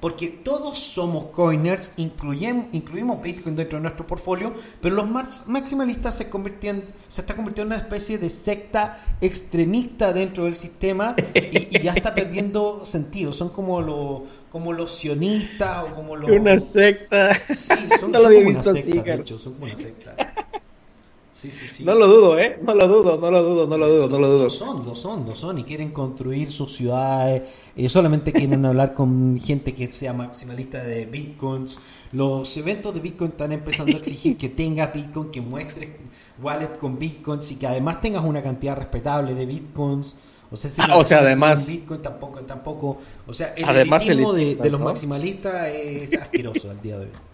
Porque 0.00 0.28
todos 0.28 0.78
somos 0.78 1.26
coiners, 1.26 1.92
incluimos 1.96 3.22
Bitcoin 3.22 3.56
dentro 3.56 3.78
de 3.78 3.82
nuestro 3.82 4.06
portfolio, 4.06 4.52
pero 4.80 4.94
los 4.94 5.08
maximalistas 5.46 6.16
se, 6.16 6.30
convirtieron, 6.30 6.84
se 7.08 7.20
está 7.20 7.34
convirtiendo 7.34 7.74
en 7.74 7.80
una 7.80 7.86
especie 7.88 8.18
de 8.18 8.30
secta 8.30 8.98
extremista 9.20 10.12
dentro 10.12 10.44
del 10.44 10.54
sistema 10.54 11.14
y, 11.34 11.80
ya 11.80 11.92
está 11.92 12.14
perdiendo 12.14 12.84
sentido. 12.86 13.32
Son 13.32 13.50
como 13.50 13.80
los 13.80 14.22
como 14.50 14.72
los 14.72 14.94
sionistas 14.94 15.84
o 15.84 15.94
como 15.94 16.16
los... 16.16 16.30
Una 16.30 16.58
secta. 16.58 17.34
Sí, 17.34 17.74
son, 18.00 18.12
no 18.12 18.20
lo 18.20 18.28
había 18.28 18.40
visto 18.40 18.70
así, 18.70 18.92
son 18.92 19.52
como 19.52 19.66
una 19.66 19.76
secta. 19.76 20.16
No 21.84 21.94
lo 21.94 22.08
dudo, 22.08 22.38
¿eh? 22.38 22.58
No 22.60 22.74
lo 22.74 22.88
dudo, 22.88 23.18
no 23.20 23.30
lo 23.30 23.42
dudo, 23.42 23.66
no 23.68 23.78
lo 23.78 23.88
dudo, 23.88 24.08
no 24.08 24.18
lo 24.18 24.28
dudo. 24.28 24.50
son, 24.50 24.84
lo 24.84 24.94
son, 24.94 25.24
lo 25.24 25.36
son. 25.36 25.58
Y 25.58 25.64
quieren 25.64 25.92
construir 25.92 26.50
sus 26.50 26.74
ciudades. 26.74 27.42
Eh, 27.76 27.88
solamente 27.88 28.32
quieren 28.32 28.64
hablar 28.66 28.92
con 28.92 29.38
gente 29.38 29.72
que 29.72 29.86
sea 29.86 30.12
maximalista 30.12 30.82
de 30.82 31.06
bitcoins. 31.06 31.78
Los 32.10 32.56
eventos 32.56 32.92
de 32.92 33.00
bitcoin 33.00 33.30
están 33.30 33.52
empezando 33.52 33.96
a 33.96 34.00
exigir 34.00 34.36
que 34.36 34.48
tenga 34.48 34.88
bitcoin, 34.88 35.30
que 35.30 35.40
muestres 35.40 35.90
wallet 36.42 36.76
con 36.78 36.98
bitcoins 36.98 37.52
y 37.52 37.56
que 37.56 37.68
además 37.68 38.00
tengas 38.00 38.24
una 38.24 38.42
cantidad 38.42 38.76
respetable 38.76 39.32
de 39.34 39.46
bitcoins. 39.46 40.16
O 40.50 40.56
sea, 40.56 40.70
si 40.70 40.80
ah, 40.80 40.96
o 40.96 41.04
sea 41.04 41.18
además. 41.18 41.68
Bitcoin 41.68 42.02
tampoco, 42.02 42.40
tampoco. 42.40 42.98
O 43.26 43.32
sea, 43.32 43.54
el 43.54 43.64
además 43.64 44.04
de, 44.06 44.56
de, 44.56 44.70
los 44.70 44.80
maximalistas 44.80 45.68
es 45.68 46.18
asqueroso 46.18 46.70
al 46.70 46.80
día 46.80 46.98
de 46.98 47.04
hoy 47.04 47.27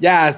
ya 0.00 0.30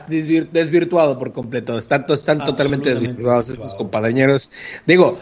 desvirtuado 0.50 1.18
por 1.18 1.32
completo. 1.32 1.78
Están, 1.78 2.04
están 2.08 2.44
totalmente 2.44 2.90
desvirtuados 2.90 3.48
estos 3.48 3.74
compañeros. 3.74 4.50
Digo, 4.86 5.18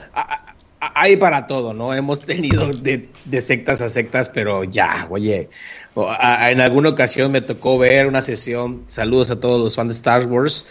hay 0.81 1.16
para 1.16 1.46
todo, 1.46 1.74
¿no? 1.74 1.94
Hemos 1.94 2.22
tenido 2.22 2.72
de, 2.72 3.09
sectas 3.40 3.83
a 3.83 3.88
sectas, 3.88 4.31
pero 4.31 4.64
ya, 4.64 5.07
oye. 5.11 5.50
en 5.94 6.61
alguna 6.61 6.88
ocasión 6.88 7.33
me 7.33 7.42
tocó 7.42 7.79
ver 7.79 8.07
una 8.07 8.22
sesión, 8.22 8.85
saludos 8.87 9.31
a 9.31 9.38
todos 9.38 9.61
los 9.61 9.76
fans 9.76 9.88
de 9.88 9.96
Star 9.96 10.26
Wars, 10.26 10.64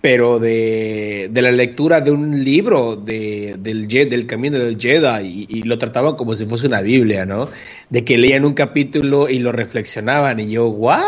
pero 0.00 0.38
de, 0.38 1.28
la 1.32 1.50
lectura 1.50 2.00
de 2.00 2.12
un 2.12 2.44
libro 2.44 2.94
de, 2.94 3.56
del, 3.58 3.88
del 3.88 4.26
camino 4.26 4.56
del 4.56 4.78
Jedi 4.78 5.26
y, 5.26 5.46
y, 5.48 5.62
lo 5.62 5.78
trataban 5.78 6.14
como 6.14 6.36
si 6.36 6.46
fuese 6.46 6.68
una 6.68 6.82
Biblia, 6.82 7.24
¿no? 7.24 7.48
De 7.90 8.04
que 8.04 8.18
leían 8.18 8.44
un 8.44 8.54
capítulo 8.54 9.28
y 9.28 9.40
lo 9.40 9.50
reflexionaban 9.50 10.38
y 10.38 10.48
yo, 10.48 10.68
¿what? 10.68 11.02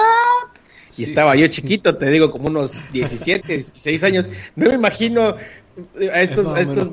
Y 0.99 1.05
Sí, 1.05 1.11
estaba 1.11 1.35
sí, 1.35 1.41
yo 1.41 1.47
sí. 1.47 1.53
chiquito, 1.53 1.97
te 1.97 2.11
digo, 2.11 2.31
como 2.31 2.49
unos 2.49 2.83
17, 2.93 3.53
16 3.53 4.03
años. 4.05 4.31
No 4.57 4.69
me 4.69 4.75
imagino 4.75 5.29
a 6.13 6.21
estos, 6.23 6.47
Es 6.49 6.53
a 6.53 6.61
estos 6.61 6.91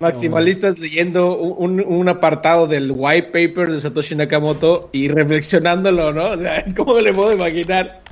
maximalistas 0.00 0.78
leyendo 0.78 1.36
un, 1.36 1.80
un 1.80 2.08
apartado 2.08 2.66
del 2.66 2.92
white 2.94 3.28
paper 3.28 3.70
de 3.72 3.80
Satoshi 3.80 4.14
Nakamoto 4.14 4.90
y 4.92 5.08
reflexionándolo, 5.08 6.12
¿no? 6.12 6.28
O 6.30 6.36
sea, 6.36 6.64
¿cómo 6.76 6.98
le 7.00 7.12
puedo 7.12 7.32
imaginar? 7.32 8.02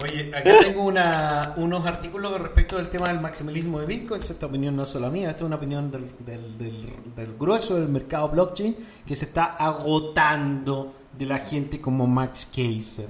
Oye, 0.00 0.30
aquí 0.32 0.50
tengo 0.64 0.84
una- 0.84 1.54
unos 1.56 1.84
artículos 1.84 2.40
respecto 2.40 2.76
del 2.76 2.88
tema 2.88 3.08
del 3.08 3.20
maximalismo 3.20 3.80
de 3.80 3.86
Bitcoin. 3.86 4.22
Esta 4.22 4.46
opinión 4.46 4.76
no 4.76 4.84
es 4.84 4.90
solo 4.90 5.10
mía, 5.10 5.30
esta 5.30 5.42
es 5.42 5.46
una 5.46 5.56
opinión 5.56 5.90
del, 5.90 6.04
del- 6.24 6.56
del- 6.56 7.14
del 7.16 7.36
grueso 7.36 7.74
del 7.74 7.88
mercado 7.88 8.28
blockchain 8.28 8.76
que 9.04 9.16
se 9.16 9.24
está 9.24 9.56
agotando 9.56 10.94
de 11.18 11.26
la 11.26 11.38
gente 11.38 11.80
como 11.80 12.06
Max 12.06 12.46
Keiser. 12.46 13.08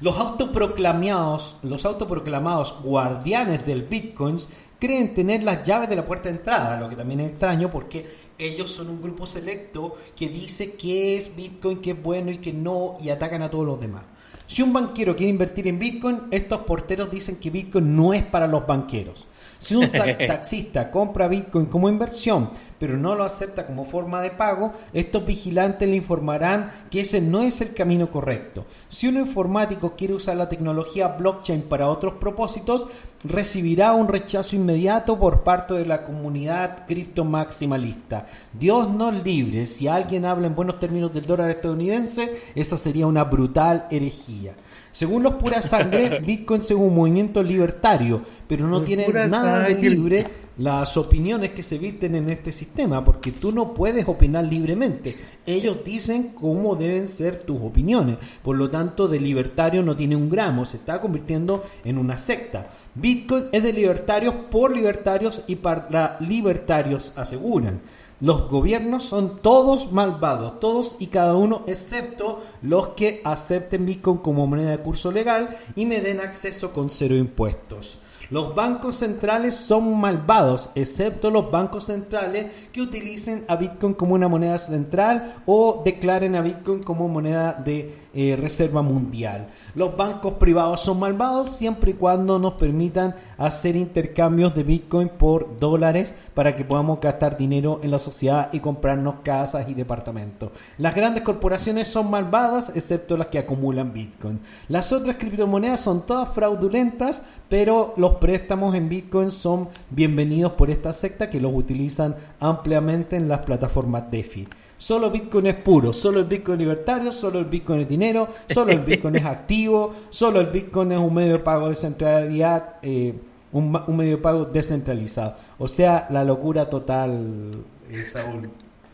Los 0.00 0.16
autoproclamados, 0.16 1.56
los 1.62 1.84
autoproclamados 1.84 2.80
guardianes 2.82 3.66
del 3.66 3.82
Bitcoin 3.82 4.36
creen 4.78 5.12
tener 5.12 5.42
las 5.42 5.66
llaves 5.66 5.88
de 5.88 5.96
la 5.96 6.06
puerta 6.06 6.28
de 6.28 6.36
entrada, 6.36 6.78
lo 6.78 6.88
que 6.88 6.96
también 6.96 7.20
es 7.20 7.30
extraño 7.30 7.68
porque 7.70 8.06
ellos 8.38 8.70
son 8.70 8.90
un 8.90 9.02
grupo 9.02 9.26
selecto 9.26 9.96
que 10.16 10.28
dice 10.28 10.74
qué 10.76 11.16
es 11.16 11.34
Bitcoin, 11.34 11.80
qué 11.80 11.90
es 11.90 12.02
bueno 12.02 12.30
y 12.30 12.38
qué 12.38 12.52
no, 12.52 12.96
y 13.00 13.10
atacan 13.10 13.42
a 13.42 13.50
todos 13.50 13.66
los 13.66 13.80
demás. 13.80 14.04
Si 14.46 14.62
un 14.62 14.72
banquero 14.72 15.14
quiere 15.14 15.30
invertir 15.30 15.68
en 15.68 15.78
Bitcoin, 15.78 16.22
estos 16.30 16.60
porteros 16.62 17.10
dicen 17.10 17.36
que 17.38 17.50
Bitcoin 17.50 17.94
no 17.94 18.14
es 18.14 18.24
para 18.24 18.46
los 18.46 18.66
banqueros. 18.66 19.26
Si 19.58 19.74
un 19.74 19.88
taxista 19.90 20.90
compra 20.90 21.28
Bitcoin 21.28 21.66
como 21.66 21.88
inversión, 21.88 22.50
pero 22.78 22.96
no 22.96 23.14
lo 23.14 23.24
acepta 23.24 23.66
como 23.66 23.84
forma 23.84 24.22
de 24.22 24.30
pago, 24.30 24.72
estos 24.92 25.26
vigilantes 25.26 25.88
le 25.88 25.96
informarán 25.96 26.70
que 26.90 27.00
ese 27.00 27.20
no 27.20 27.42
es 27.42 27.60
el 27.60 27.74
camino 27.74 28.10
correcto. 28.10 28.66
Si 28.88 29.08
un 29.08 29.16
informático 29.16 29.96
quiere 29.96 30.14
usar 30.14 30.36
la 30.36 30.48
tecnología 30.48 31.08
blockchain 31.08 31.62
para 31.62 31.88
otros 31.88 32.14
propósitos, 32.14 32.86
recibirá 33.24 33.92
un 33.92 34.06
rechazo 34.06 34.54
inmediato 34.54 35.18
por 35.18 35.42
parte 35.42 35.74
de 35.74 35.86
la 35.86 36.04
comunidad 36.04 36.86
cripto 36.86 37.24
maximalista. 37.24 38.26
Dios 38.52 38.88
nos 38.90 39.24
libre, 39.24 39.66
si 39.66 39.88
alguien 39.88 40.24
habla 40.24 40.46
en 40.46 40.54
buenos 40.54 40.78
términos 40.78 41.12
del 41.12 41.26
dólar 41.26 41.50
estadounidense, 41.50 42.32
esa 42.54 42.78
sería 42.78 43.06
una 43.08 43.24
brutal 43.24 43.86
herejía. 43.90 44.52
Según 44.92 45.22
los 45.22 45.34
pura 45.34 45.62
sangre, 45.62 46.20
Bitcoin 46.26 46.60
es 46.60 46.70
un 46.70 46.94
movimiento 46.94 47.42
libertario, 47.42 48.22
pero 48.46 48.66
no 48.66 48.78
Los 48.78 48.84
tiene 48.84 49.06
nada 49.08 49.68
de 49.68 49.74
libre 49.74 50.26
las 50.58 50.96
opiniones 50.96 51.52
que 51.52 51.62
se 51.62 51.78
visten 51.78 52.16
en 52.16 52.30
este 52.30 52.50
sistema, 52.50 53.04
porque 53.04 53.30
tú 53.30 53.52
no 53.52 53.72
puedes 53.74 54.06
opinar 54.08 54.44
libremente. 54.44 55.14
Ellos 55.46 55.78
dicen 55.84 56.32
cómo 56.34 56.74
deben 56.74 57.06
ser 57.06 57.42
tus 57.42 57.60
opiniones. 57.60 58.16
Por 58.42 58.56
lo 58.56 58.68
tanto, 58.68 59.06
de 59.06 59.20
libertario 59.20 59.82
no 59.82 59.96
tiene 59.96 60.16
un 60.16 60.28
gramo, 60.28 60.64
se 60.64 60.78
está 60.78 61.00
convirtiendo 61.00 61.62
en 61.84 61.96
una 61.96 62.18
secta. 62.18 62.66
Bitcoin 63.00 63.44
es 63.52 63.62
de 63.62 63.72
libertarios 63.72 64.34
por 64.50 64.74
libertarios 64.74 65.44
y 65.46 65.54
para 65.54 66.16
libertarios, 66.18 67.16
aseguran. 67.16 67.80
Los 68.20 68.48
gobiernos 68.48 69.04
son 69.04 69.40
todos 69.40 69.92
malvados, 69.92 70.58
todos 70.58 70.96
y 70.98 71.06
cada 71.06 71.36
uno, 71.36 71.62
excepto 71.68 72.42
los 72.62 72.88
que 72.88 73.20
acepten 73.22 73.86
Bitcoin 73.86 74.18
como 74.18 74.48
moneda 74.48 74.70
de 74.70 74.78
curso 74.78 75.12
legal 75.12 75.50
y 75.76 75.86
me 75.86 76.00
den 76.00 76.18
acceso 76.20 76.72
con 76.72 76.90
cero 76.90 77.14
impuestos. 77.14 78.00
Los 78.30 78.54
bancos 78.54 78.96
centrales 78.96 79.54
son 79.54 79.98
malvados, 79.98 80.70
excepto 80.74 81.30
los 81.30 81.50
bancos 81.50 81.84
centrales 81.84 82.52
que 82.72 82.82
utilicen 82.82 83.44
a 83.48 83.56
Bitcoin 83.56 83.94
como 83.94 84.14
una 84.14 84.28
moneda 84.28 84.58
central 84.58 85.36
o 85.46 85.82
declaren 85.82 86.34
a 86.34 86.42
Bitcoin 86.42 86.82
como 86.82 87.08
moneda 87.08 87.52
de 87.52 88.07
eh, 88.20 88.34
reserva 88.34 88.82
mundial. 88.82 89.46
Los 89.76 89.96
bancos 89.96 90.32
privados 90.40 90.80
son 90.80 90.98
malvados 90.98 91.50
siempre 91.50 91.92
y 91.92 91.94
cuando 91.94 92.40
nos 92.40 92.54
permitan 92.54 93.14
hacer 93.36 93.76
intercambios 93.76 94.56
de 94.56 94.64
Bitcoin 94.64 95.08
por 95.08 95.60
dólares 95.60 96.12
para 96.34 96.56
que 96.56 96.64
podamos 96.64 97.00
gastar 97.00 97.38
dinero 97.38 97.78
en 97.80 97.92
la 97.92 98.00
sociedad 98.00 98.48
y 98.52 98.58
comprarnos 98.58 99.20
casas 99.22 99.68
y 99.68 99.74
departamentos. 99.74 100.50
Las 100.78 100.96
grandes 100.96 101.22
corporaciones 101.22 101.86
son 101.86 102.10
malvadas 102.10 102.72
excepto 102.74 103.16
las 103.16 103.28
que 103.28 103.38
acumulan 103.38 103.92
Bitcoin. 103.92 104.40
Las 104.66 104.90
otras 104.90 105.14
criptomonedas 105.14 105.78
son 105.78 106.04
todas 106.04 106.34
fraudulentas, 106.34 107.22
pero 107.48 107.94
los 107.98 108.16
préstamos 108.16 108.74
en 108.74 108.88
Bitcoin 108.88 109.30
son 109.30 109.68
bienvenidos 109.90 110.54
por 110.54 110.70
esta 110.70 110.92
secta 110.92 111.30
que 111.30 111.40
los 111.40 111.54
utilizan 111.54 112.16
ampliamente 112.40 113.14
en 113.14 113.28
las 113.28 113.42
plataformas 113.42 114.10
DeFi. 114.10 114.48
Solo 114.78 115.10
Bitcoin 115.10 115.48
es 115.48 115.56
puro, 115.56 115.92
solo 115.92 116.20
el 116.20 116.26
Bitcoin 116.26 116.58
libertario, 116.58 117.10
solo 117.10 117.40
el 117.40 117.46
Bitcoin 117.46 117.80
es 117.80 117.88
dinero, 117.88 118.28
solo 118.48 118.70
el 118.70 118.78
Bitcoin 118.78 119.16
es 119.16 119.24
activo, 119.26 119.92
solo 120.08 120.40
el 120.40 120.46
Bitcoin 120.46 120.92
es 120.92 120.98
un 120.98 121.12
medio 121.12 121.32
de 121.32 121.38
pago 121.40 121.68
de 121.68 121.74
centralidad, 121.74 122.76
eh, 122.82 123.12
un, 123.50 123.72
medio 123.96 124.16
de 124.16 124.22
pago 124.22 124.44
descentralizado. 124.44 125.34
O 125.58 125.66
sea, 125.66 126.06
la 126.10 126.22
locura 126.22 126.70
total, 126.70 127.50
eh, 127.90 128.04
Saúl. 128.04 128.50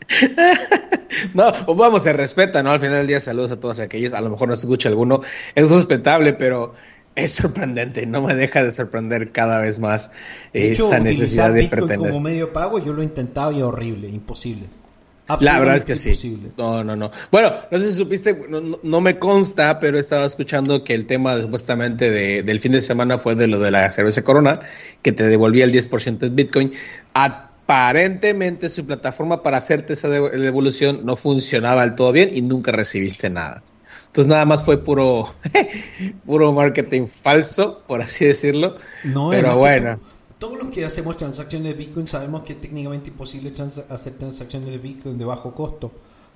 No, 1.32 1.52
pues 1.64 1.78
vamos, 1.78 2.02
se 2.02 2.12
respeta, 2.12 2.60
¿no? 2.62 2.72
Al 2.72 2.80
final 2.80 2.96
del 2.96 3.06
día, 3.06 3.20
saludos 3.20 3.52
a 3.52 3.60
todos 3.60 3.78
aquellos. 3.78 4.12
A 4.14 4.20
lo 4.20 4.30
mejor 4.30 4.48
no 4.48 4.56
se 4.56 4.66
escucha 4.66 4.88
alguno. 4.88 5.20
Es 5.54 5.70
respetable, 5.70 6.32
pero 6.32 6.74
es 7.14 7.32
sorprendente. 7.34 8.04
No 8.04 8.20
me 8.22 8.34
deja 8.34 8.64
de 8.64 8.72
sorprender 8.72 9.30
cada 9.30 9.60
vez 9.60 9.78
más 9.78 10.10
hecho, 10.52 10.86
esta 10.86 10.98
necesidad 10.98 11.52
de 11.52 11.62
Bitcoin 11.62 11.88
pertenecer. 11.88 12.12
como 12.12 12.24
medio 12.24 12.46
de 12.46 12.52
pago, 12.52 12.80
yo 12.80 12.92
lo 12.92 13.02
he 13.02 13.04
intentado 13.04 13.52
y 13.52 13.58
es 13.58 13.62
horrible, 13.62 14.08
imposible. 14.08 14.66
La 15.40 15.58
verdad 15.58 15.76
es 15.78 15.84
que 15.86 15.94
sí. 15.94 16.14
No, 16.58 16.84
no, 16.84 16.96
no. 16.96 17.10
Bueno, 17.32 17.52
no 17.70 17.78
sé 17.78 17.90
si 17.92 17.98
supiste, 17.98 18.34
no, 18.48 18.60
no- 18.60 18.78
no 18.82 19.00
me 19.00 19.18
consta, 19.18 19.78
pero 19.80 19.98
estaba 19.98 20.26
escuchando 20.26 20.84
que 20.84 20.92
el 20.94 21.06
tema 21.06 21.40
supuestamente 21.40 22.10
de, 22.10 22.42
del 22.42 22.60
fin 22.60 22.72
de 22.72 22.80
semana 22.82 23.16
fue 23.18 23.34
de 23.34 23.46
lo 23.46 23.58
de 23.58 23.70
la 23.70 23.90
cerveza 23.90 24.22
Corona, 24.22 24.60
que 25.02 25.12
te 25.12 25.24
devolvía 25.24 25.64
el 25.64 25.72
10% 25.72 26.26
de 26.26 26.28
Bitcoin. 26.28 26.72
Aparentemente 27.14 28.68
su 28.68 28.84
plataforma 28.84 29.42
para 29.42 29.56
hacerte 29.56 29.94
esa 29.94 30.08
de- 30.08 30.30
devolución 30.38 31.00
no 31.04 31.16
funcionaba 31.16 31.80
del 31.86 31.94
todo 31.94 32.12
bien 32.12 32.30
y 32.34 32.42
nunca 32.42 32.72
recibiste 32.72 33.30
nada. 33.30 33.62
Entonces 34.08 34.28
nada 34.28 34.44
más 34.44 34.62
fue 34.64 34.84
puro, 34.84 35.34
puro 36.26 36.52
marketing 36.52 37.06
falso, 37.06 37.82
por 37.86 38.02
así 38.02 38.26
decirlo. 38.26 38.76
No, 39.02 39.30
pero 39.30 39.52
que 39.52 39.56
bueno. 39.56 40.00
Todos 40.44 40.58
los 40.62 40.70
que 40.74 40.84
hacemos 40.84 41.16
transacciones 41.16 41.68
de 41.68 41.74
Bitcoin 41.78 42.06
sabemos 42.06 42.42
que 42.42 42.52
es 42.52 42.60
técnicamente 42.60 43.08
imposible 43.08 43.50
trans- 43.52 43.78
hacer 43.88 44.12
transacciones 44.18 44.68
de 44.68 44.76
Bitcoin 44.76 45.16
de 45.16 45.24
bajo 45.24 45.54
costo. 45.54 45.90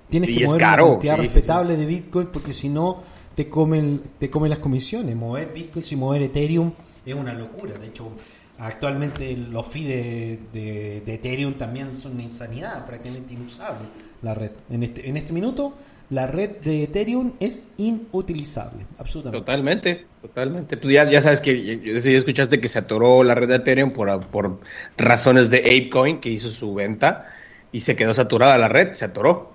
Tienes 0.09 0.31
Y 0.31 0.37
que 0.39 0.45
mover 0.45 0.59
caro, 0.59 0.83
una 0.85 0.93
cantidad 0.93 1.15
sí, 1.17 1.21
sí, 1.21 1.27
respetable 1.27 1.77
de 1.77 1.85
Bitcoin 1.85 2.27
porque 2.33 2.51
si 2.51 2.69
no 2.69 3.03
te 3.35 3.47
comen, 3.47 4.01
te 4.17 4.31
comen 4.31 4.49
las 4.49 4.57
comisiones. 4.57 5.15
Mover 5.15 5.53
Bitcoin 5.53 5.85
y 5.91 5.95
mover 5.95 6.23
Ethereum 6.23 6.71
es 7.05 7.13
una 7.13 7.33
locura. 7.35 7.77
De 7.77 7.85
hecho, 7.85 8.09
actualmente 8.57 9.37
los 9.37 9.67
fees 9.67 9.87
de, 9.87 10.39
de- 10.53 11.01
de 11.05 11.13
Ethereum 11.13 11.53
también 11.53 11.95
son 11.95 12.13
una 12.13 12.23
insanidad, 12.23 12.87
prácticamente 12.87 13.35
inusable 13.35 13.89
la 14.23 14.33
red. 14.33 14.51
En 14.71 14.81
este, 14.81 15.07
en 15.07 15.17
este 15.17 15.33
minuto, 15.33 15.75
la 16.09 16.25
red 16.27 16.57
de 16.63 16.83
Ethereum 16.83 17.33
es 17.39 17.69
inutilizable, 17.77 18.85
absolutamente. 18.97 19.39
Totalmente, 19.45 19.99
totalmente. 20.21 20.77
Pues 20.77 20.91
ya, 20.93 21.03
ya 21.09 21.21
sabes 21.21 21.41
que 21.41 21.63
ya, 21.63 21.75
ya 22.01 22.11
escuchaste 22.17 22.59
que 22.59 22.67
se 22.67 22.79
atoró 22.79 23.23
la 23.23 23.35
red 23.35 23.47
de 23.47 23.55
Ethereum 23.55 23.91
por, 23.91 24.19
por 24.27 24.59
razones 24.97 25.49
de 25.49 25.59
Apecoin 25.59 26.19
que 26.19 26.29
hizo 26.29 26.49
su 26.49 26.73
venta 26.73 27.27
y 27.71 27.81
se 27.81 27.95
quedó 27.95 28.13
saturada 28.13 28.57
la 28.57 28.67
red, 28.69 28.93
se 28.93 29.05
atoró. 29.05 29.51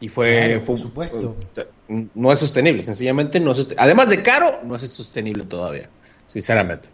Y 0.00 0.08
fue, 0.08 0.46
Claro, 0.48 0.58
por 0.64 0.66
fue- 0.66 0.78
supuesto. 0.78 1.36
fue- 1.88 2.08
no 2.14 2.32
es 2.32 2.38
sostenible, 2.40 2.82
sencillamente 2.82 3.38
no 3.40 3.52
es 3.52 3.68
Además 3.76 4.10
de 4.10 4.22
caro, 4.22 4.58
no 4.64 4.74
es 4.76 4.82
sostenible 4.90 5.44
todavía, 5.44 5.88
sinceramente. 6.26 6.88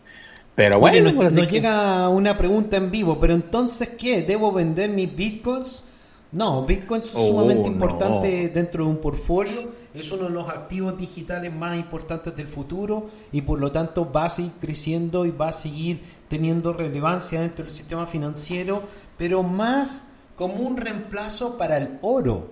Pero 0.54 0.76
Oye, 0.78 1.00
bueno, 1.00 1.04
nos, 1.04 1.12
pues 1.14 1.24
nos 1.34 1.38
así 1.38 1.46
que- 1.46 1.54
llega 1.56 2.08
una 2.10 2.36
pregunta 2.36 2.76
en 2.76 2.90
vivo, 2.90 3.18
pero 3.18 3.32
entonces, 3.32 3.88
¿qué? 3.98 4.22
¿Debo 4.22 4.52
vender 4.52 4.90
mis 4.90 5.14
bitcoins? 5.16 5.84
No, 6.32 6.64
bitcoins 6.64 7.06
es 7.06 7.14
Oh, 7.16 7.28
sumamente 7.28 7.68
no. 7.68 7.72
importante 7.74 8.48
dentro 8.50 8.84
de 8.84 8.90
un 8.90 8.98
portfolio, 8.98 9.68
es 9.92 10.12
uno 10.12 10.24
de 10.24 10.30
los 10.30 10.48
activos 10.48 10.96
digitales 10.96 11.52
más 11.52 11.76
importantes 11.76 12.36
del 12.36 12.46
futuro 12.46 13.08
y 13.32 13.42
por 13.42 13.58
lo 13.58 13.72
tanto 13.72 14.10
va 14.12 14.26
a 14.26 14.28
seguir 14.28 14.52
creciendo 14.60 15.26
y 15.26 15.32
va 15.32 15.48
a 15.48 15.52
seguir 15.52 16.00
teniendo 16.28 16.72
relevancia 16.72 17.40
dentro 17.40 17.64
del 17.64 17.74
sistema 17.74 18.06
financiero, 18.06 18.82
pero 19.18 19.42
más 19.42 20.12
como 20.36 20.54
un 20.54 20.76
reemplazo 20.76 21.58
para 21.58 21.78
el 21.78 21.98
oro 22.02 22.50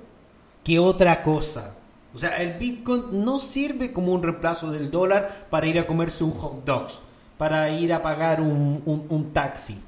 que 0.64 0.80
otra 0.80 1.22
cosa. 1.22 1.74
O 2.12 2.18
sea, 2.18 2.36
el 2.42 2.58
Bitcoin 2.58 3.24
no 3.24 3.38
sirve 3.38 3.92
como 3.92 4.12
un 4.12 4.22
reemplazo 4.24 4.72
del 4.72 4.90
dólar 4.90 5.46
para 5.50 5.66
ir 5.68 5.78
a 5.78 5.86
comerse 5.86 6.24
un 6.24 6.32
hot 6.32 6.64
dogs, 6.64 6.98
para 7.36 7.70
ir 7.70 7.92
a 7.92 8.02
pagar 8.02 8.40
un, 8.40 8.82
un- 8.84 9.06
un 9.08 9.32
taxi. 9.32 9.78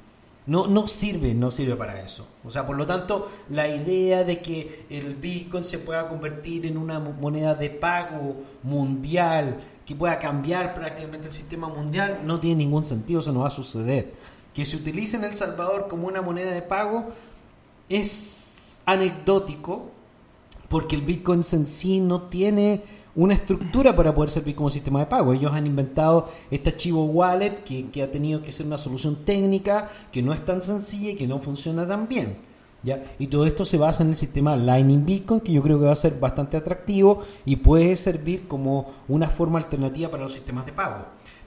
No, 0.47 0.65
no 0.67 0.87
sirve, 0.87 1.33
no 1.35 1.51
sirve 1.51 1.75
para 1.75 2.01
eso. 2.01 2.25
O 2.43 2.49
sea, 2.49 2.65
por 2.65 2.75
lo 2.75 2.85
tanto, 2.87 3.29
la 3.49 3.67
idea 3.67 4.23
de 4.23 4.39
que 4.39 4.85
el 4.89 5.15
Bitcoin 5.15 5.63
se 5.63 5.77
pueda 5.77 6.07
convertir 6.09 6.65
en 6.65 6.77
una 6.77 6.99
mo- 6.99 7.13
moneda 7.13 7.53
de 7.53 7.69
pago 7.69 8.37
mundial, 8.63 9.57
que 9.85 9.95
pueda 9.95 10.17
cambiar 10.17 10.73
prácticamente 10.73 11.27
el 11.27 11.33
sistema 11.33 11.67
mundial, 11.67 12.21
no 12.25 12.39
tiene 12.39 12.57
ningún 12.63 12.85
sentido, 12.85 13.19
eso 13.19 13.31
no 13.31 13.41
va 13.41 13.47
a 13.49 13.51
suceder. 13.51 14.13
Que 14.53 14.65
se 14.65 14.77
utilice 14.77 15.17
en 15.17 15.25
El 15.25 15.35
Salvador 15.37 15.87
como 15.87 16.07
una 16.07 16.21
moneda 16.23 16.51
de 16.51 16.61
pago 16.63 17.05
es 17.89 18.81
anecdótico, 18.85 19.91
porque 20.69 20.95
el 20.95 21.01
Bitcoin 21.03 21.43
en 21.51 21.65
sí 21.65 21.99
no 21.99 22.23
tiene 22.23 22.81
una 23.15 23.33
estructura 23.33 23.95
para 23.95 24.13
poder 24.13 24.29
servir 24.29 24.55
como 24.55 24.69
sistema 24.69 24.99
de 24.99 25.05
pago. 25.05 25.33
Ellos 25.33 25.51
han 25.53 25.67
inventado 25.67 26.29
este 26.49 26.75
Chivo 26.75 27.05
Wallet 27.05 27.63
que, 27.63 27.87
que 27.87 28.03
ha 28.03 28.11
tenido 28.11 28.41
que 28.41 28.51
ser 28.51 28.65
una 28.65 28.77
solución 28.77 29.17
técnica 29.25 29.89
que 30.11 30.21
no 30.21 30.33
es 30.33 30.43
tan 30.45 30.61
sencilla 30.61 31.11
y 31.11 31.15
que 31.15 31.27
no 31.27 31.39
funciona 31.39 31.87
tan 31.87 32.07
bien. 32.07 32.37
¿ya? 32.83 33.03
Y 33.19 33.27
todo 33.27 33.45
esto 33.45 33.65
se 33.65 33.77
basa 33.77 34.03
en 34.03 34.09
el 34.09 34.15
sistema 34.15 34.55
Lightning 34.55 35.05
Bitcoin, 35.05 35.41
que 35.41 35.51
yo 35.51 35.61
creo 35.61 35.79
que 35.79 35.85
va 35.85 35.91
a 35.91 35.95
ser 35.95 36.19
bastante 36.19 36.57
atractivo 36.57 37.23
y 37.45 37.57
puede 37.57 37.95
servir 37.95 38.47
como 38.47 38.91
una 39.07 39.27
forma 39.27 39.59
alternativa 39.59 40.09
para 40.09 40.23
los 40.23 40.33
sistemas 40.33 40.65
de 40.65 40.71
pago. 40.71 41.05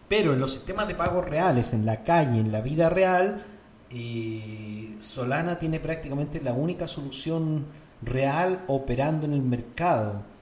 Pero 0.08 0.34
en 0.34 0.40
los 0.40 0.52
sistemas 0.52 0.86
de 0.86 0.94
pago 0.94 1.22
reales, 1.22 1.72
en 1.72 1.86
la 1.86 2.02
calle, 2.02 2.38
en 2.38 2.52
la 2.52 2.60
vida 2.60 2.90
real, 2.90 3.42
eh, 3.90 4.96
Solana 5.00 5.58
tiene 5.58 5.80
prácticamente 5.80 6.40
la 6.40 6.52
única 6.52 6.86
solución 6.86 7.64
real 8.02 8.64
operando 8.66 9.24
en 9.24 9.32
el 9.32 9.42
mercado 9.42 10.33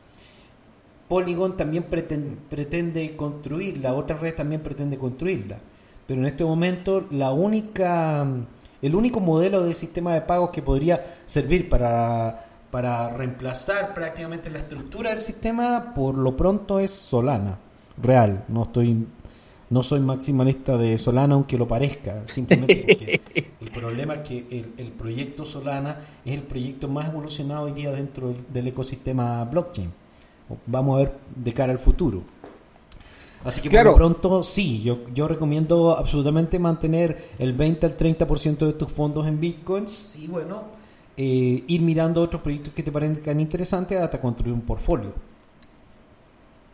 Polygon 1.08 1.56
también 1.56 1.84
pretende, 1.84 3.16
construirla, 3.16 3.94
otra 3.94 4.16
red 4.16 4.34
también 4.34 4.62
pretende 4.62 4.96
construirla. 4.96 5.58
Pero 6.06 6.20
en 6.20 6.26
este 6.26 6.44
momento 6.44 7.06
la 7.10 7.32
única, 7.32 8.26
el 8.80 8.94
único 8.94 9.20
modelo 9.20 9.62
de 9.62 9.74
sistema 9.74 10.14
de 10.14 10.22
pagos 10.22 10.50
que 10.50 10.62
podría 10.62 11.02
servir 11.26 11.68
para, 11.68 12.46
reemplazar 13.16 13.92
prácticamente 13.94 14.48
la 14.48 14.60
estructura 14.60 15.10
del 15.10 15.20
sistema, 15.20 15.92
por 15.94 16.16
lo 16.16 16.36
pronto 16.36 16.80
es 16.80 16.90
Solana, 16.90 17.58
real. 17.98 18.44
No 18.48 18.64
estoy 18.64 19.06
no 19.68 19.82
soy 19.82 20.00
maximalista 20.00 20.76
de 20.76 20.98
Solana, 20.98 21.34
aunque 21.34 21.56
lo 21.56 21.66
parezca, 21.66 22.26
simplemente 22.26 22.84
porque 22.86 23.22
el 23.58 23.70
problema 23.70 24.16
es 24.16 24.20
que 24.20 24.66
el, 24.76 24.88
proyecto 24.92 25.46
Solana 25.46 25.96
es 26.26 26.34
el 26.34 26.42
proyecto 26.42 26.88
más 26.88 27.08
evolucionado 27.08 27.62
hoy 27.62 27.72
día 27.72 27.90
dentro 27.90 28.34
del 28.52 28.68
ecosistema 28.68 29.44
blockchain 29.44 29.90
vamos 30.66 30.96
a 30.96 30.98
ver 31.04 31.12
de 31.34 31.52
cara 31.52 31.72
al 31.72 31.78
futuro. 31.78 32.22
Así 33.44 33.60
que 33.60 33.70
por 33.70 33.84
lo 33.84 33.94
pronto 33.94 34.44
sí, 34.44 34.82
yo, 34.82 35.00
yo 35.12 35.26
recomiendo 35.26 35.96
absolutamente 35.96 36.58
mantener 36.58 37.30
el 37.38 37.52
20 37.52 37.86
al 37.86 37.96
30% 37.96 38.66
de 38.66 38.72
tus 38.74 38.92
fondos 38.92 39.26
en 39.26 39.40
bitcoins 39.40 40.16
y 40.16 40.28
bueno, 40.28 40.62
eh, 41.16 41.64
ir 41.66 41.80
mirando 41.82 42.22
otros 42.22 42.40
proyectos 42.40 42.72
que 42.72 42.82
te 42.82 42.92
parezcan 42.92 43.40
interesantes 43.40 43.98
hasta 43.98 44.20
construir 44.20 44.54
un 44.54 44.60
portfolio. 44.60 45.12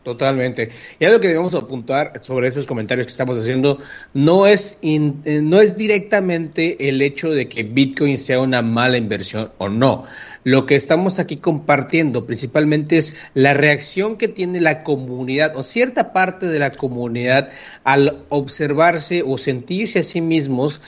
Totalmente. 0.03 0.69
Y 0.97 1.05
algo 1.05 1.19
que 1.19 1.27
debemos 1.27 1.53
apuntar 1.53 2.13
sobre 2.21 2.47
esos 2.47 2.65
comentarios 2.65 3.05
que 3.05 3.11
estamos 3.11 3.37
haciendo, 3.37 3.79
no 4.13 4.47
es, 4.47 4.79
eh, 4.81 4.99
no 5.41 5.59
es 5.59 5.75
directamente 5.75 6.87
el 6.87 7.01
hecho 7.01 7.31
de 7.31 7.49
que 7.49 7.63
Bitcoin 7.63 8.17
sea 8.17 8.39
una 8.39 8.61
mala 8.61 8.97
inversión 8.97 9.51
o 9.57 9.67
no. 9.67 10.05
Lo 10.43 10.65
que 10.65 10.75
estamos 10.75 11.19
aquí 11.19 11.37
compartiendo 11.37 12.25
principalmente 12.25 12.97
es 12.97 13.15
la 13.33 13.53
reacción 13.53 14.17
que 14.17 14.27
tiene 14.27 14.61
la 14.61 14.83
comunidad 14.83 15.55
o 15.57 15.63
cierta 15.63 16.13
parte 16.13 16.47
de 16.47 16.59
la 16.59 16.71
comunidad 16.71 17.49
al 17.83 18.23
observarse 18.29 19.23
o 19.25 19.37
sentirse 19.37 19.99
a 19.99 20.03
sí 20.03 20.21
mismos 20.21 20.79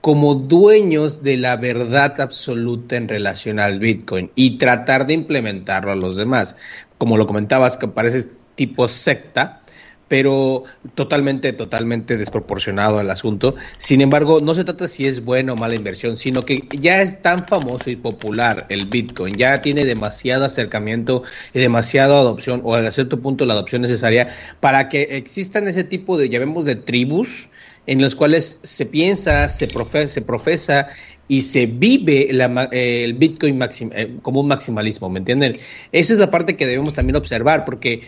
como 0.00 0.34
dueños 0.34 1.22
de 1.22 1.36
la 1.36 1.56
verdad 1.56 2.20
absoluta 2.20 2.96
en 2.96 3.08
relación 3.08 3.58
al 3.58 3.80
Bitcoin 3.80 4.30
y 4.34 4.58
tratar 4.58 5.06
de 5.06 5.14
implementarlo 5.14 5.92
a 5.92 5.96
los 5.96 6.16
demás. 6.16 6.56
Como 6.98 7.16
lo 7.16 7.26
comentabas, 7.26 7.76
que 7.76 7.88
parece 7.88 8.30
tipo 8.54 8.88
secta, 8.88 9.62
pero 10.08 10.64
totalmente, 10.94 11.52
totalmente 11.52 12.16
desproporcionado 12.16 13.00
el 13.00 13.10
asunto. 13.10 13.56
Sin 13.78 14.00
embargo, 14.00 14.40
no 14.40 14.54
se 14.54 14.64
trata 14.64 14.88
si 14.88 15.06
es 15.06 15.24
buena 15.24 15.52
o 15.52 15.56
mala 15.56 15.74
inversión, 15.74 16.16
sino 16.16 16.44
que 16.44 16.68
ya 16.70 17.02
es 17.02 17.22
tan 17.22 17.46
famoso 17.46 17.90
y 17.90 17.96
popular 17.96 18.66
el 18.68 18.86
Bitcoin, 18.86 19.36
ya 19.36 19.60
tiene 19.62 19.84
demasiado 19.84 20.44
acercamiento 20.44 21.22
y 21.52 21.58
demasiada 21.58 22.18
adopción, 22.18 22.60
o 22.64 22.74
a 22.74 22.90
cierto 22.90 23.20
punto 23.20 23.46
la 23.46 23.54
adopción 23.54 23.82
necesaria 23.82 24.34
para 24.60 24.88
que 24.88 25.02
existan 25.16 25.68
ese 25.68 25.84
tipo 25.84 26.16
de, 26.18 26.28
llamemos 26.28 26.64
de 26.64 26.76
tribus, 26.76 27.50
en 27.86 28.02
los 28.02 28.16
cuales 28.16 28.58
se 28.62 28.86
piensa, 28.86 29.46
se, 29.48 29.68
se 30.08 30.22
profesa 30.22 30.88
y 31.28 31.42
se 31.42 31.66
vive 31.66 32.30
eh, 32.30 33.04
el 33.04 33.14
Bitcoin 33.14 33.60
eh, 33.62 34.16
como 34.22 34.40
un 34.40 34.48
maximalismo, 34.48 35.08
¿me 35.08 35.18
entienden? 35.18 35.58
Esa 35.92 36.12
es 36.12 36.18
la 36.18 36.30
parte 36.30 36.56
que 36.56 36.66
debemos 36.66 36.94
también 36.94 37.16
observar, 37.16 37.64
porque 37.64 38.02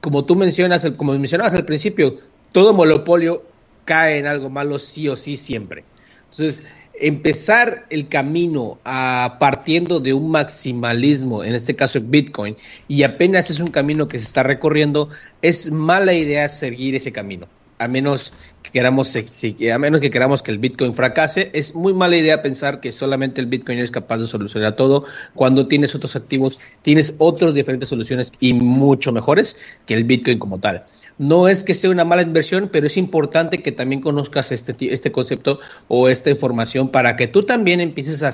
como 0.00 0.24
tú 0.24 0.36
mencionas, 0.36 0.86
como 0.96 1.12
mencionabas 1.12 1.54
al 1.54 1.64
principio, 1.64 2.18
todo 2.52 2.72
monopolio 2.72 3.44
cae 3.84 4.18
en 4.18 4.26
algo 4.26 4.50
malo 4.50 4.78
sí 4.78 5.08
o 5.08 5.16
sí 5.16 5.36
siempre. 5.36 5.84
Entonces, 6.30 6.64
empezar 6.94 7.86
el 7.90 8.08
camino 8.08 8.78
a 8.84 9.36
partiendo 9.38 10.00
de 10.00 10.14
un 10.14 10.30
maximalismo, 10.30 11.44
en 11.44 11.54
este 11.54 11.74
caso 11.74 12.00
Bitcoin, 12.00 12.56
y 12.88 13.02
apenas 13.02 13.50
es 13.50 13.60
un 13.60 13.68
camino 13.68 14.08
que 14.08 14.18
se 14.18 14.24
está 14.24 14.42
recorriendo, 14.42 15.08
es 15.42 15.70
mala 15.70 16.12
idea 16.12 16.48
seguir 16.48 16.94
ese 16.94 17.12
camino 17.12 17.48
a 17.82 17.88
menos 17.88 18.32
que 18.62 18.70
queramos 18.70 19.16
a 19.16 19.78
menos 19.78 20.00
que 20.00 20.10
queramos 20.10 20.42
que 20.42 20.50
el 20.50 20.58
Bitcoin 20.58 20.94
fracase, 20.94 21.50
es 21.52 21.74
muy 21.74 21.92
mala 21.92 22.16
idea 22.16 22.42
pensar 22.42 22.80
que 22.80 22.92
solamente 22.92 23.40
el 23.40 23.46
Bitcoin 23.46 23.78
es 23.78 23.90
capaz 23.90 24.18
de 24.18 24.26
solucionar 24.26 24.76
todo 24.76 25.04
cuando 25.34 25.66
tienes 25.66 25.94
otros 25.94 26.14
activos, 26.16 26.58
tienes 26.82 27.14
otras 27.18 27.54
diferentes 27.54 27.88
soluciones 27.88 28.32
y 28.40 28.52
mucho 28.54 29.12
mejores 29.12 29.56
que 29.86 29.94
el 29.94 30.04
Bitcoin 30.04 30.38
como 30.38 30.58
tal. 30.58 30.84
No 31.18 31.48
es 31.48 31.62
que 31.62 31.74
sea 31.74 31.90
una 31.90 32.04
mala 32.04 32.22
inversión, 32.22 32.70
pero 32.72 32.86
es 32.86 32.96
importante 32.96 33.62
que 33.62 33.72
también 33.72 34.00
conozcas 34.00 34.52
este, 34.52 34.74
este 34.92 35.12
concepto 35.12 35.60
o 35.88 36.08
esta 36.08 36.30
información 36.30 36.88
para 36.88 37.16
que 37.16 37.26
tú 37.26 37.42
también 37.42 37.80
empieces 37.80 38.22
a 38.22 38.32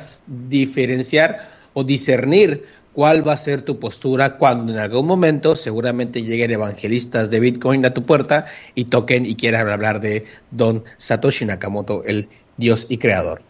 diferenciar 0.48 1.58
o 1.74 1.84
discernir 1.84 2.64
cuál 2.98 3.24
va 3.24 3.34
a 3.34 3.36
ser 3.36 3.62
tu 3.62 3.78
postura 3.78 4.38
cuando 4.38 4.72
en 4.72 4.80
algún 4.80 5.06
momento 5.06 5.54
seguramente 5.54 6.24
lleguen 6.24 6.50
evangelistas 6.50 7.30
de 7.30 7.38
Bitcoin 7.38 7.86
a 7.86 7.94
tu 7.94 8.02
puerta 8.02 8.46
y 8.74 8.86
toquen 8.86 9.24
y 9.24 9.36
quieran 9.36 9.68
hablar 9.68 10.00
de 10.00 10.26
Don 10.50 10.82
Satoshi 10.96 11.44
Nakamoto, 11.44 12.02
el 12.02 12.28
dios 12.56 12.86
y 12.88 12.98
creador. 12.98 13.40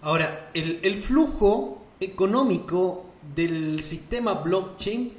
Ahora, 0.00 0.48
el, 0.54 0.80
el 0.82 0.96
flujo 0.96 1.82
económico 2.00 3.04
del 3.34 3.82
sistema 3.82 4.32
blockchain 4.32 5.12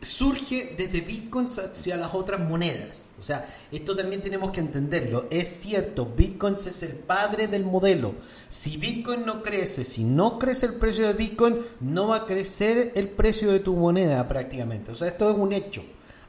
surge 0.00 0.76
desde 0.78 1.00
Bitcoin 1.00 1.46
hacia 1.46 1.96
las 1.96 2.14
otras 2.14 2.38
monedas. 2.38 3.07
O 3.18 3.22
sea, 3.22 3.46
esto 3.72 3.96
también 3.96 4.22
tenemos 4.22 4.52
que 4.52 4.60
entenderlo. 4.60 5.26
Es 5.30 5.48
cierto, 5.60 6.06
Bitcoin 6.06 6.54
es 6.54 6.82
el 6.82 6.92
padre 6.92 7.48
del 7.48 7.64
modelo. 7.64 8.14
Si 8.48 8.76
Bitcoin 8.76 9.26
no 9.26 9.42
crece, 9.42 9.84
si 9.84 10.04
no 10.04 10.38
crece 10.38 10.66
el 10.66 10.74
precio 10.74 11.06
de 11.06 11.14
Bitcoin, 11.14 11.56
no 11.80 12.08
va 12.08 12.16
a 12.16 12.26
crecer 12.26 12.92
el 12.94 13.08
precio 13.08 13.50
de 13.50 13.60
tu 13.60 13.74
moneda 13.74 14.26
prácticamente. 14.28 14.92
O 14.92 14.94
sea, 14.94 15.08
esto 15.08 15.30
es 15.30 15.36
un 15.36 15.52
hecho. 15.52 15.82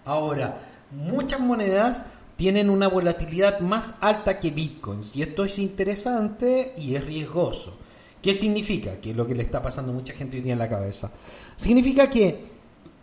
Ahora, 0.05 0.57
muchas 0.91 1.39
monedas 1.39 2.05
tienen 2.35 2.69
una 2.69 2.87
volatilidad 2.87 3.59
más 3.59 3.97
alta 4.01 4.39
que 4.39 4.49
Bitcoin. 4.49 5.01
Y 5.13 5.21
esto 5.21 5.45
es 5.45 5.59
interesante 5.59 6.73
y 6.77 6.95
es 6.95 7.05
riesgoso. 7.05 7.77
¿Qué 8.21 8.33
significa? 8.33 8.99
Que 8.99 9.11
es 9.11 9.15
lo 9.15 9.27
que 9.27 9.35
le 9.35 9.43
está 9.43 9.61
pasando 9.61 9.91
a 9.91 9.95
mucha 9.95 10.13
gente 10.13 10.37
hoy 10.37 10.43
día 10.43 10.53
en 10.53 10.59
la 10.59 10.69
cabeza. 10.69 11.11
Significa 11.55 12.09
que 12.09 12.58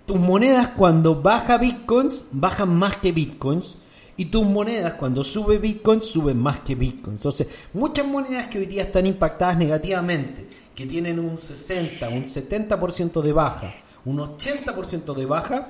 tus 0.06 0.18
monedas 0.18 0.68
cuando 0.68 1.20
baja 1.20 1.58
bitcoins, 1.58 2.24
bajan 2.30 2.74
más 2.74 2.96
que 2.96 3.12
bitcoins. 3.12 3.76
Y 4.18 4.26
tus 4.26 4.46
monedas 4.46 4.94
cuando 4.94 5.22
sube 5.22 5.58
bitcoin, 5.58 6.00
suben 6.00 6.38
más 6.38 6.60
que 6.60 6.74
bitcoins. 6.74 7.18
Entonces, 7.18 7.48
muchas 7.74 8.06
monedas 8.06 8.48
que 8.48 8.58
hoy 8.58 8.66
día 8.66 8.84
están 8.84 9.06
impactadas 9.06 9.58
negativamente, 9.58 10.46
que 10.74 10.86
tienen 10.86 11.18
un 11.18 11.36
60, 11.36 12.08
un 12.08 12.24
70% 12.24 13.20
de 13.20 13.32
baja, 13.32 13.74
un 14.06 14.16
80% 14.16 15.14
de 15.14 15.26
baja, 15.26 15.68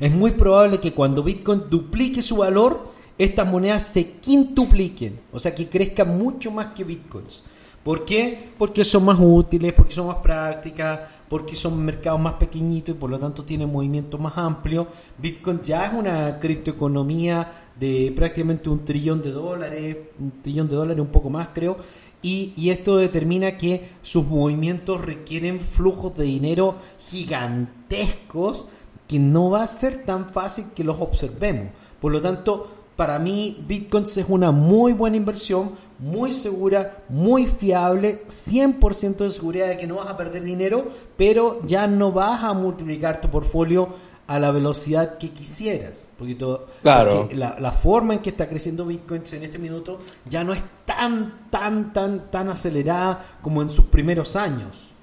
es 0.00 0.12
muy 0.12 0.32
probable 0.32 0.80
que 0.80 0.92
cuando 0.92 1.22
bitcoin 1.22 1.64
duplique 1.70 2.20
su 2.20 2.38
valor, 2.38 2.90
estas 3.16 3.46
monedas 3.46 3.84
se 3.84 4.10
quintupliquen. 4.12 5.20
O 5.32 5.38
sea, 5.38 5.54
que 5.54 5.68
crezcan 5.68 6.18
mucho 6.18 6.50
más 6.50 6.74
que 6.74 6.82
bitcoins. 6.82 7.42
¿Por 7.82 8.04
qué? 8.04 8.50
Porque 8.58 8.84
son 8.84 9.04
más 9.04 9.18
útiles, 9.20 9.72
porque 9.72 9.94
son 9.94 10.08
más 10.08 10.16
prácticas, 10.16 11.00
porque 11.28 11.54
son 11.54 11.84
mercados 11.84 12.20
más 12.20 12.34
pequeñitos 12.34 12.94
y 12.94 12.98
por 12.98 13.10
lo 13.10 13.18
tanto 13.18 13.44
tienen 13.44 13.72
movimiento 13.72 14.18
más 14.18 14.36
amplio. 14.36 14.86
Bitcoin 15.18 15.60
ya 15.62 15.86
es 15.86 15.92
una 15.92 16.38
criptoeconomía 16.38 17.50
de 17.78 18.12
prácticamente 18.14 18.68
un 18.70 18.84
trillón 18.84 19.22
de 19.22 19.32
dólares, 19.32 19.96
un 20.18 20.42
trillón 20.42 20.68
de 20.68 20.76
dólares, 20.76 21.00
un 21.00 21.12
poco 21.12 21.30
más 21.30 21.48
creo, 21.52 21.76
y, 22.22 22.52
y 22.56 22.70
esto 22.70 22.96
determina 22.96 23.56
que 23.56 23.90
sus 24.02 24.26
movimientos 24.26 25.00
requieren 25.00 25.60
flujos 25.60 26.16
de 26.16 26.24
dinero 26.24 26.76
gigantescos 26.98 28.66
que 29.06 29.18
no 29.18 29.50
va 29.50 29.62
a 29.62 29.66
ser 29.66 30.04
tan 30.04 30.30
fácil 30.30 30.66
que 30.74 30.84
los 30.84 31.00
observemos. 31.00 31.72
Por 32.00 32.12
lo 32.12 32.20
tanto, 32.20 32.68
para 32.96 33.18
mí 33.18 33.62
Bitcoin 33.68 34.04
es 34.04 34.24
una 34.28 34.50
muy 34.50 34.92
buena 34.92 35.16
inversión, 35.16 35.72
muy 35.98 36.32
segura, 36.32 37.04
muy 37.08 37.46
fiable, 37.46 38.24
100% 38.28 39.16
de 39.16 39.30
seguridad 39.30 39.68
de 39.68 39.76
que 39.76 39.86
no 39.86 39.96
vas 39.96 40.08
a 40.08 40.16
perder 40.16 40.42
dinero, 40.42 40.86
pero 41.16 41.60
ya 41.66 41.86
no 41.86 42.12
vas 42.12 42.42
a 42.44 42.52
multiplicar 42.52 43.20
tu 43.20 43.28
portfolio 43.28 43.88
a 44.26 44.38
la 44.38 44.50
velocidad 44.50 45.18
que 45.18 45.30
quisieras. 45.30 46.08
Porque, 46.18 46.36
claro. 46.82 47.28
la, 47.32 47.58
la, 47.60 47.72
forma 47.72 48.14
en 48.14 48.20
que 48.20 48.30
está 48.30 48.48
creciendo 48.48 48.84
Bitcoin 48.84 49.22
en 49.32 49.42
este 49.44 49.58
minuto 49.58 50.00
ya 50.28 50.42
no 50.42 50.52
es 50.52 50.62
tan, 50.84 51.48
tan, 51.50 51.92
tan, 51.92 52.30
tan 52.30 52.48
acelerada 52.48 53.20
como 53.40 53.62
en 53.62 53.70
sus 53.70 53.86
primeros 53.86 54.36
años. 54.36 54.95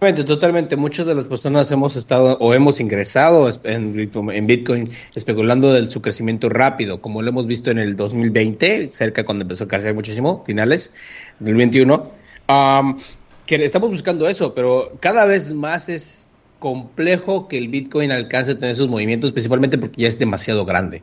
Totalmente, 0.00 0.24
totalmente. 0.24 0.76
Muchas 0.76 1.04
de 1.04 1.14
las 1.14 1.28
personas 1.28 1.70
hemos 1.72 1.94
estado 1.94 2.38
o 2.40 2.54
hemos 2.54 2.80
ingresado 2.80 3.50
en, 3.64 4.46
Bitcoin 4.46 4.88
especulando 5.14 5.74
de 5.74 5.90
su 5.90 6.00
crecimiento 6.00 6.48
rápido, 6.48 7.02
como 7.02 7.20
lo 7.20 7.28
hemos 7.28 7.46
visto 7.46 7.70
en 7.70 7.76
el 7.76 7.96
2020, 7.96 8.92
cerca 8.92 9.26
cuando 9.26 9.42
empezó 9.42 9.64
a 9.64 9.68
crecer 9.68 9.92
muchísimo, 9.92 10.42
finales, 10.46 10.94
2021. 11.40 12.12
Um, 12.48 12.96
que 13.44 13.62
estamos 13.62 13.90
buscando 13.90 14.26
eso, 14.26 14.54
pero 14.54 14.96
cada 15.00 15.26
vez 15.26 15.52
más 15.52 15.90
es 15.90 16.26
complejo 16.60 17.46
que 17.46 17.58
el 17.58 17.68
Bitcoin 17.68 18.10
alcance 18.10 18.54
tener 18.54 18.70
esos 18.70 18.88
movimientos, 18.88 19.32
principalmente 19.32 19.76
porque 19.76 20.00
ya 20.00 20.08
es 20.08 20.18
demasiado 20.18 20.64
grande. 20.64 21.02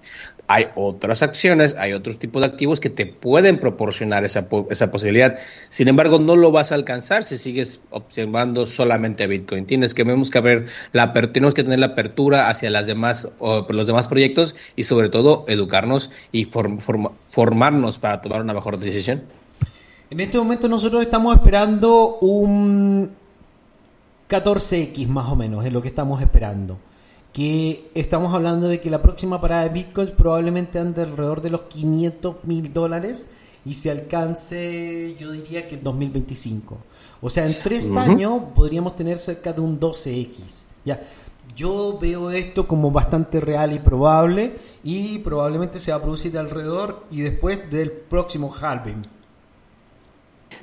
Hay 0.50 0.68
otras 0.76 1.22
acciones, 1.24 1.76
hay 1.78 1.94
otros 1.94 2.20
tipos 2.20 2.42
de 2.42 2.48
activos 2.48 2.80
que 2.80 2.90
te 2.90 3.06
pueden 3.06 3.60
proporcionar 3.60 4.24
esa, 4.24 4.48
esa 4.70 4.92
posibilidad. 4.92 5.38
Sin 5.70 5.90
embargo, 5.90 6.20
no 6.20 6.36
lo 6.36 6.52
vas 6.52 6.72
a 6.72 6.76
alcanzar 6.76 7.24
si 7.26 7.38
sigues 7.38 7.82
observando 7.90 8.66
solamente 8.66 9.28
Bitcoin. 9.28 9.66
Tienes 9.66 9.94
que, 9.94 10.04
tenemos 10.04 10.32
que 10.32 10.40
ver 10.40 10.66
la 10.94 11.14
tenemos 11.14 11.54
que 11.54 11.64
tener 11.64 11.80
la 11.80 11.88
apertura 11.88 12.50
hacia 12.50 12.70
las 12.70 12.88
demás, 12.88 13.28
los 13.70 13.88
demás 13.88 14.08
proyectos 14.08 14.56
y 14.76 14.84
sobre 14.84 15.10
todo 15.10 15.46
educarnos 15.48 16.12
y 16.32 16.46
formarnos 16.46 18.00
para 18.00 18.22
tomar 18.22 18.42
una 18.42 18.54
mejor 18.54 18.80
decisión. 18.80 19.24
En 20.10 20.20
este 20.22 20.38
momento 20.38 20.70
nosotros 20.70 21.02
estamos 21.02 21.36
esperando 21.36 22.18
un 22.22 23.12
14X 24.30 25.08
más 25.08 25.28
o 25.28 25.36
menos, 25.36 25.66
es 25.66 25.74
lo 25.74 25.82
que 25.82 25.90
estamos 25.90 26.22
esperando. 26.22 26.78
Que 27.34 27.90
estamos 27.94 28.34
hablando 28.34 28.68
de 28.68 28.82
que 28.82 28.90
la 28.90 29.02
próxima 29.02 29.40
parada 29.40 29.64
de 29.64 29.70
Bitcoin 29.70 30.12
probablemente 30.18 30.80
ande 30.80 31.04
alrededor 31.04 31.42
de 31.42 31.52
los 31.52 31.62
500 31.62 32.44
mil 32.44 32.74
dólares 32.74 33.30
y 33.66 33.74
se 33.74 33.92
alcance, 33.92 35.16
yo 35.20 35.32
diría 35.32 35.68
que 35.68 35.76
en 35.76 35.84
2025. 35.84 36.78
O 37.22 37.30
sea, 37.30 37.46
en 37.46 37.56
tres 37.62 37.96
años 37.96 38.42
podríamos 38.56 38.96
tener 38.96 39.18
cerca 39.18 39.52
de 39.52 39.62
un 39.62 39.80
12X. 39.80 40.64
Ya. 40.86 41.02
Yo 41.56 41.98
veo 42.00 42.30
esto 42.30 42.68
como 42.68 42.92
bastante 42.92 43.40
real 43.40 43.74
y 43.74 43.80
probable 43.80 44.54
y 44.84 45.18
probablemente 45.20 45.80
se 45.80 45.92
va 45.92 45.98
a 45.98 46.02
producir 46.02 46.38
alrededor 46.38 47.06
y 47.10 47.22
después 47.22 47.70
del 47.72 47.92
próximo 47.92 48.54
halving. 48.54 49.02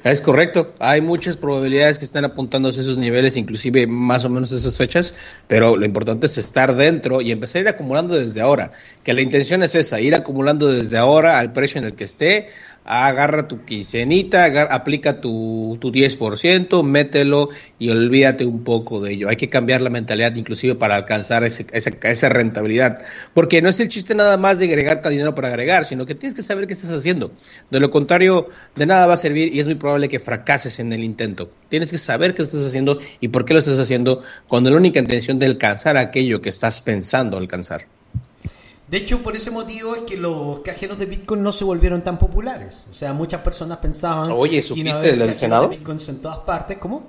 Es 0.03 0.21
correcto, 0.21 0.75
hay 0.81 1.01
muchas 1.01 1.39
probabilidades 1.39 1.99
que 1.99 2.05
están 2.05 2.27
apuntándose 2.27 2.81
a 2.81 2.83
esos 2.83 2.99
niveles, 2.99 3.39
inclusive 3.39 3.87
más 3.87 4.25
o 4.27 4.29
menos 4.29 4.53
esas 4.53 4.77
fechas, 4.77 5.15
pero 5.47 5.77
lo 5.77 5.87
importante 5.87 6.27
es 6.27 6.37
estar 6.37 6.77
dentro 6.77 7.23
y 7.23 7.33
empezar 7.33 7.61
a 7.61 7.63
ir 7.63 7.69
acumulando 7.69 8.15
desde 8.15 8.43
ahora, 8.43 8.73
que 9.03 9.15
la 9.15 9.23
intención 9.23 9.63
es 9.63 9.75
esa, 9.75 10.01
ir 10.01 10.15
acumulando 10.15 10.71
desde 10.71 10.99
ahora 10.99 11.39
al 11.39 11.53
precio 11.53 11.79
en 11.79 11.87
el 11.87 11.95
que 11.95 12.05
esté, 12.05 12.49
agarra 12.85 13.49
tu 13.49 13.65
quincenita, 13.65 14.45
aplica 14.71 15.21
tu, 15.21 15.79
tu 15.81 15.91
10%, 15.91 16.83
mételo 16.83 17.49
y 17.79 17.89
olvídate 17.91 18.45
un 18.45 18.63
poco 18.63 19.01
de 19.01 19.13
ello. 19.13 19.29
Hay 19.29 19.37
que 19.37 19.49
cambiar 19.49 19.81
la 19.81 19.91
mentalidad 19.91 20.35
inclusive 20.37 20.75
para 20.75 20.97
alcanzar 20.97 21.45
ese, 21.45 21.67
esa, 21.73 21.91
esa 22.03 22.29
rentabilidad. 22.29 23.03
Porque 23.33 23.63
no 23.63 23.69
es 23.69 23.81
el 23.81 23.89
chiste 23.89 24.15
nada 24.15 24.37
más 24.37 24.59
de 24.59 24.67
agregar 24.67 25.03
dinero 25.09 25.35
para 25.35 25.49
agregar, 25.49 25.85
sino 25.85 26.07
que 26.07 26.15
tienes 26.15 26.35
que 26.35 26.43
saber 26.43 26.67
qué 26.67 26.75
estás 26.75 26.91
haciendo. 26.91 27.33
De 27.71 27.81
lo 27.81 27.91
contrario, 27.91 28.49
de 28.77 28.87
nada 28.87 29.07
va 29.07 29.15
a 29.15 29.19
servir 29.19 29.55
y 29.55 29.61
es 29.61 29.67
muy 29.67 29.77
probable 29.77 30.09
que 30.09 30.19
fracases 30.19 30.79
en 30.79 30.93
el 30.93 31.05
intento. 31.05 31.51
Tienes 31.69 31.91
que 31.91 31.99
saber 31.99 32.35
qué 32.35 32.43
estás 32.43 32.65
haciendo 32.67 32.99
y 33.21 33.29
por 33.29 33.45
qué 33.45 33.55
lo 33.55 33.61
estás 33.61 33.79
haciendo 33.79 34.23
cuando 34.47 34.71
la 34.71 34.77
única 34.77 34.99
intención 34.99 35.39
de 35.39 35.47
alcanzar 35.47 35.97
aquello 35.97 36.41
que 36.41 36.51
estás 36.51 36.81
pensando 36.81 37.39
alcanzar. 37.39 37.87
De 38.95 39.01
hecho, 39.01 39.25
por 39.25 39.35
ese 39.35 39.51
motivo 39.51 39.97
es 39.97 40.03
que 40.03 40.17
los 40.17 40.61
cajeros 40.61 40.97
de 41.01 41.07
Bitcoin 41.07 41.43
no 41.43 41.51
se 41.51 41.65
volvieron 41.65 42.03
tan 42.03 42.17
populares. 42.17 42.87
O 42.93 42.95
sea, 42.95 43.13
muchas 43.13 43.41
personas 43.41 43.79
pensaban. 43.79 44.31
Oye, 44.31 44.63
¿supiste 44.63 45.17
lo 45.17 45.27
del 45.27 45.37
Senado? 45.37 45.69
De 45.69 45.79
Bitcoin 45.79 45.99
en 46.07 46.19
todas 46.19 46.39
partes. 46.39 46.79
¿Cómo? 46.79 47.05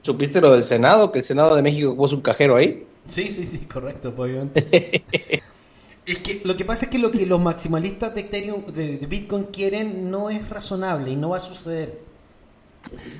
¿Supiste 0.00 0.40
lo 0.40 0.52
del 0.52 0.62
Senado? 0.62 1.10
Que 1.10 1.18
el 1.18 1.24
Senado 1.24 1.56
de 1.56 1.62
México 1.62 1.96
puso 1.96 2.14
un 2.14 2.22
cajero 2.22 2.54
ahí. 2.54 2.86
Sí, 3.08 3.32
sí, 3.32 3.46
sí, 3.46 3.66
correcto, 3.66 4.14
pues, 4.14 4.30
obviamente. 4.30 5.02
es 6.06 6.20
que 6.20 6.40
lo 6.44 6.56
que 6.56 6.64
pasa 6.64 6.84
es 6.84 6.92
que 6.92 7.00
lo 7.00 7.10
que 7.10 7.26
los 7.26 7.40
maximalistas 7.40 8.14
de 8.14 8.20
Ethereum, 8.20 8.66
de, 8.66 8.98
de 8.98 9.06
Bitcoin 9.06 9.46
quieren 9.46 10.08
no 10.08 10.30
es 10.30 10.48
razonable 10.48 11.10
y 11.10 11.16
no 11.16 11.30
va 11.30 11.38
a 11.38 11.40
suceder. 11.40 11.98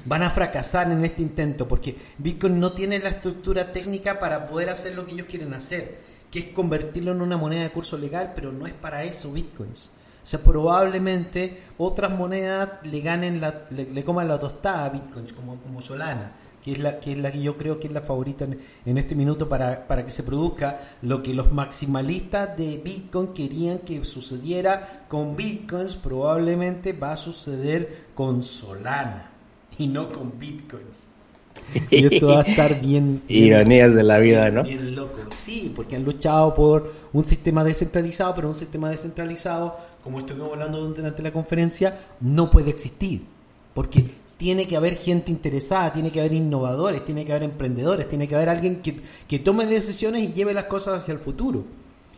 Van 0.04 0.22
a 0.22 0.30
fracasar 0.30 0.92
en 0.92 1.04
este 1.04 1.22
intento 1.22 1.66
porque 1.66 1.96
Bitcoin 2.16 2.60
no 2.60 2.74
tiene 2.74 3.00
la 3.00 3.08
estructura 3.08 3.72
técnica 3.72 4.20
para 4.20 4.46
poder 4.46 4.70
hacer 4.70 4.94
lo 4.94 5.04
que 5.04 5.14
ellos 5.14 5.26
quieren 5.28 5.52
hacer 5.52 6.11
que 6.32 6.38
es 6.38 6.46
convertirlo 6.46 7.12
en 7.12 7.20
una 7.20 7.36
moneda 7.36 7.62
de 7.62 7.70
curso 7.70 7.98
legal, 7.98 8.32
pero 8.34 8.50
no 8.50 8.66
es 8.66 8.72
para 8.72 9.04
eso 9.04 9.30
bitcoins. 9.30 9.90
O 10.22 10.26
sea, 10.26 10.40
probablemente 10.40 11.58
otras 11.76 12.10
monedas 12.16 12.70
le 12.84 13.00
ganen 13.00 13.40
la, 13.40 13.66
le, 13.70 14.02
coman 14.02 14.28
la 14.28 14.38
tostada 14.38 14.86
a 14.86 14.88
bitcoins, 14.88 15.32
como, 15.34 15.56
como 15.56 15.82
Solana, 15.82 16.32
que 16.64 16.72
es 16.72 16.78
la 16.78 17.00
que 17.00 17.12
es 17.12 17.18
la 17.18 17.30
que 17.30 17.42
yo 17.42 17.58
creo 17.58 17.78
que 17.78 17.88
es 17.88 17.92
la 17.92 18.00
favorita 18.00 18.46
en, 18.86 18.98
este 18.98 19.14
minuto 19.14 19.46
para, 19.46 19.86
para, 19.86 20.04
que 20.04 20.10
se 20.10 20.22
produzca 20.22 20.78
lo 21.02 21.22
que 21.22 21.34
los 21.34 21.52
maximalistas 21.52 22.56
de 22.56 22.78
Bitcoin 22.78 23.34
querían 23.34 23.80
que 23.80 24.02
sucediera 24.04 25.04
con 25.08 25.36
bitcoins, 25.36 25.96
probablemente 25.96 26.92
va 26.92 27.12
a 27.12 27.16
suceder 27.16 28.06
con 28.14 28.42
Solana 28.42 29.32
y 29.76 29.88
no 29.88 30.08
con 30.08 30.38
bitcoins. 30.38 31.11
Y 31.90 32.06
esto 32.06 32.28
va 32.28 32.40
a 32.40 32.42
estar 32.42 32.80
bien. 32.80 33.22
Ironías 33.28 33.94
de 33.94 34.02
la 34.02 34.18
vida, 34.18 34.50
¿no? 34.50 34.62
Bien 34.62 34.94
loco. 34.94 35.18
Sí, 35.30 35.72
porque 35.74 35.96
han 35.96 36.04
luchado 36.04 36.54
por 36.54 36.92
un 37.12 37.24
sistema 37.24 37.64
descentralizado, 37.64 38.34
pero 38.34 38.48
un 38.48 38.54
sistema 38.54 38.90
descentralizado, 38.90 39.76
como 40.02 40.18
estuvimos 40.18 40.52
hablando 40.52 40.86
durante 40.86 41.22
la 41.22 41.32
conferencia, 41.32 41.98
no 42.20 42.50
puede 42.50 42.70
existir. 42.70 43.22
Porque 43.74 44.04
tiene 44.36 44.66
que 44.66 44.76
haber 44.76 44.96
gente 44.96 45.30
interesada, 45.30 45.92
tiene 45.92 46.10
que 46.10 46.20
haber 46.20 46.34
innovadores, 46.34 47.04
tiene 47.04 47.24
que 47.24 47.32
haber 47.32 47.44
emprendedores, 47.44 48.08
tiene 48.08 48.28
que 48.28 48.34
haber 48.34 48.48
alguien 48.48 48.82
que, 48.82 48.96
que 49.28 49.38
tome 49.38 49.66
decisiones 49.66 50.22
y 50.22 50.32
lleve 50.32 50.52
las 50.52 50.64
cosas 50.64 51.02
hacia 51.02 51.12
el 51.12 51.20
futuro. 51.20 51.64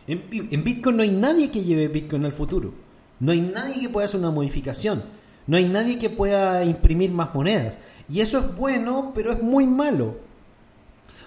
En, 0.07 0.23
en 0.31 0.63
Bitcoin 0.63 0.97
no 0.97 1.03
hay 1.03 1.11
nadie 1.11 1.49
que 1.49 1.63
lleve 1.63 1.87
Bitcoin 1.87 2.25
al 2.25 2.33
futuro. 2.33 2.73
No 3.19 3.31
hay 3.31 3.41
nadie 3.41 3.79
que 3.79 3.89
pueda 3.89 4.05
hacer 4.05 4.19
una 4.19 4.31
modificación. 4.31 5.03
No 5.47 5.57
hay 5.57 5.65
nadie 5.65 5.99
que 5.99 6.09
pueda 6.09 6.63
imprimir 6.63 7.11
más 7.11 7.33
monedas. 7.33 7.77
Y 8.09 8.21
eso 8.21 8.39
es 8.39 8.55
bueno, 8.55 9.11
pero 9.13 9.31
es 9.31 9.41
muy 9.41 9.67
malo. 9.67 10.15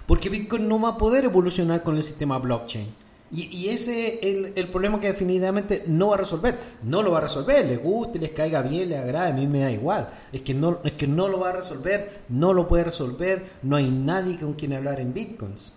Porque 0.05 0.29
Bitcoin 0.29 0.67
no 0.67 0.81
va 0.81 0.89
a 0.89 0.97
poder 0.97 1.25
evolucionar 1.25 1.83
con 1.83 1.95
el 1.95 2.03
sistema 2.03 2.37
blockchain. 2.37 2.87
Y, 3.31 3.69
ese 3.69 4.15
es 4.27 4.53
el, 4.55 4.67
problema 4.69 4.99
que 4.99 5.07
definitivamente 5.07 5.83
no 5.85 6.07
va 6.07 6.15
a 6.15 6.17
resolver. 6.17 6.57
No 6.83 7.03
lo 7.03 7.11
va 7.11 7.19
a 7.19 7.21
resolver, 7.21 7.63
le 7.63 7.77
guste, 7.77 8.17
les 8.17 8.31
caiga 8.31 8.63
bien, 8.63 8.89
le 8.89 8.97
agrade, 8.97 9.29
a 9.29 9.33
mí 9.33 9.45
me 9.45 9.59
da 9.59 9.71
igual. 9.71 10.09
Es 10.33 10.41
que 10.41 10.55
no, 10.55 10.79
es 10.83 10.93
que 10.93 11.05
no 11.05 11.27
lo 11.27 11.39
va 11.39 11.49
a 11.49 11.53
resolver, 11.53 12.23
no 12.29 12.53
lo 12.53 12.67
puede 12.67 12.85
resolver, 12.85 13.45
no 13.61 13.75
hay 13.75 13.91
nadie 13.91 14.37
con 14.37 14.53
quien 14.53 14.73
hablar 14.73 14.99
en 14.99 15.13
bitcoins. 15.13 15.73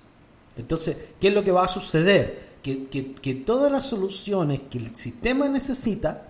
Entonces, 0.56 1.10
¿qué 1.20 1.28
es 1.28 1.34
lo 1.34 1.44
que 1.44 1.52
va 1.52 1.66
a 1.66 1.68
suceder? 1.68 2.52
Que, 2.62 2.86
que 2.86 3.34
todas 3.34 3.70
las 3.70 3.84
soluciones 3.84 4.60
que 4.70 4.78
el 4.78 4.96
sistema 4.96 5.46
necesita 5.48 6.28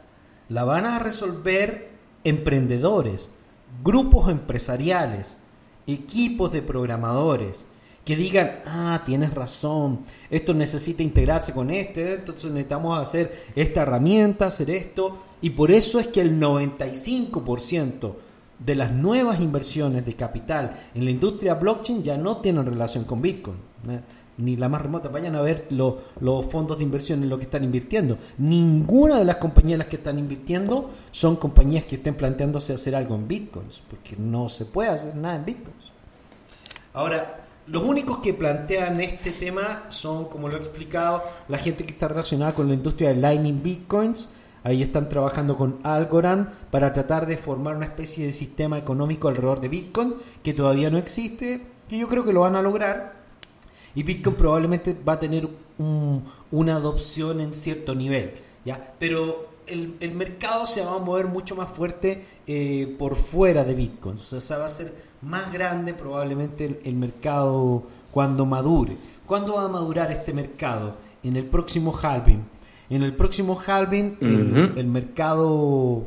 la 0.48 0.64
van 0.64 0.86
a 0.86 0.98
resolver 0.98 1.91
emprendedores, 2.24 3.30
grupos 3.82 4.30
empresariales, 4.30 5.38
equipos 5.86 6.52
de 6.52 6.62
programadores 6.62 7.66
que 8.04 8.16
digan, 8.16 8.60
ah, 8.66 9.02
tienes 9.04 9.32
razón, 9.32 10.00
esto 10.28 10.54
necesita 10.54 11.04
integrarse 11.04 11.52
con 11.52 11.70
este, 11.70 12.14
entonces 12.14 12.50
necesitamos 12.50 12.98
hacer 12.98 13.46
esta 13.54 13.82
herramienta, 13.82 14.46
hacer 14.46 14.70
esto, 14.70 15.18
y 15.40 15.50
por 15.50 15.70
eso 15.70 16.00
es 16.00 16.08
que 16.08 16.20
el 16.20 16.40
95% 16.40 18.12
de 18.58 18.74
las 18.74 18.92
nuevas 18.92 19.40
inversiones 19.40 20.04
de 20.04 20.14
capital 20.14 20.76
en 20.94 21.04
la 21.04 21.10
industria 21.10 21.54
blockchain 21.54 22.02
ya 22.02 22.16
no 22.16 22.38
tienen 22.38 22.66
relación 22.66 23.04
con 23.04 23.22
Bitcoin 23.22 23.56
ni 24.42 24.56
la 24.56 24.68
más 24.68 24.82
remota, 24.82 25.08
vayan 25.08 25.36
a 25.36 25.42
ver 25.42 25.68
los 25.70 26.46
fondos 26.46 26.78
de 26.78 26.84
inversión 26.84 27.22
en 27.22 27.28
lo 27.28 27.38
que 27.38 27.44
están 27.44 27.64
invirtiendo. 27.64 28.18
Ninguna 28.38 29.18
de 29.18 29.24
las 29.24 29.36
compañías 29.36 29.86
que 29.86 29.96
están 29.96 30.18
invirtiendo 30.18 30.90
son 31.10 31.36
compañías 31.36 31.84
que 31.84 31.96
estén 31.96 32.14
planteándose 32.14 32.74
hacer 32.74 32.94
algo 32.94 33.14
en 33.14 33.28
bitcoins, 33.28 33.82
porque 33.88 34.16
no 34.16 34.48
se 34.48 34.64
puede 34.64 34.90
hacer 34.90 35.14
nada 35.14 35.36
en 35.36 35.44
bitcoins. 35.44 35.92
Ahora, 36.94 37.40
los 37.68 37.84
únicos 37.84 38.18
que 38.18 38.34
plantean 38.34 39.00
este 39.00 39.30
tema 39.30 39.84
son, 39.88 40.24
como 40.26 40.48
lo 40.48 40.56
he 40.56 40.58
explicado, 40.58 41.22
la 41.48 41.58
gente 41.58 41.84
que 41.84 41.92
está 41.92 42.08
relacionada 42.08 42.52
con 42.52 42.66
la 42.66 42.74
industria 42.74 43.10
de 43.10 43.16
Lightning 43.16 43.62
Bitcoins. 43.62 44.28
Ahí 44.64 44.82
están 44.82 45.08
trabajando 45.08 45.56
con 45.56 45.78
Algorand 45.82 46.48
para 46.70 46.92
tratar 46.92 47.26
de 47.26 47.36
formar 47.36 47.76
una 47.76 47.86
especie 47.86 48.26
de 48.26 48.32
sistema 48.32 48.78
económico 48.78 49.28
alrededor 49.28 49.60
de 49.60 49.68
Bitcoin 49.68 50.14
que 50.42 50.54
todavía 50.54 50.90
no 50.90 50.98
existe, 50.98 51.62
que 51.88 51.98
yo 51.98 52.06
creo 52.06 52.24
que 52.24 52.32
lo 52.32 52.42
van 52.42 52.56
a 52.56 52.62
lograr 52.62 53.21
y 53.94 54.02
Bitcoin 54.02 54.36
probablemente 54.36 54.96
va 55.06 55.14
a 55.14 55.18
tener 55.18 55.48
una 55.78 56.76
adopción 56.76 57.40
en 57.40 57.54
cierto 57.54 57.94
nivel, 57.94 58.32
¿ya? 58.64 58.94
Pero 58.98 59.52
el, 59.66 59.96
el, 60.00 60.12
mercado 60.12 60.66
se 60.66 60.84
va 60.84 60.96
a 60.96 60.98
mover 60.98 61.26
mucho 61.26 61.56
más 61.56 61.68
fuerte 61.68 62.24
eh, 62.46 62.94
por 62.98 63.16
fuera 63.16 63.64
de 63.64 63.74
Bitcoin. 63.74 64.16
O 64.16 64.40
sea, 64.40 64.58
va 64.58 64.66
a 64.66 64.68
ser 64.68 64.92
más 65.22 65.52
grande 65.52 65.94
probablemente 65.94 66.80
el, 66.84 66.94
mercado 66.94 67.84
cuando 68.10 68.46
madure. 68.46 68.96
¿Cuándo 69.26 69.54
va 69.54 69.64
a 69.64 69.68
madurar 69.68 70.10
este 70.10 70.32
mercado? 70.32 70.94
En 71.22 71.36
el 71.36 71.44
próximo 71.44 71.96
halving. 71.96 72.42
En 72.90 73.02
el 73.02 73.14
próximo 73.14 73.58
halving 73.66 74.18
el, 74.20 74.86
mercado 74.86 76.04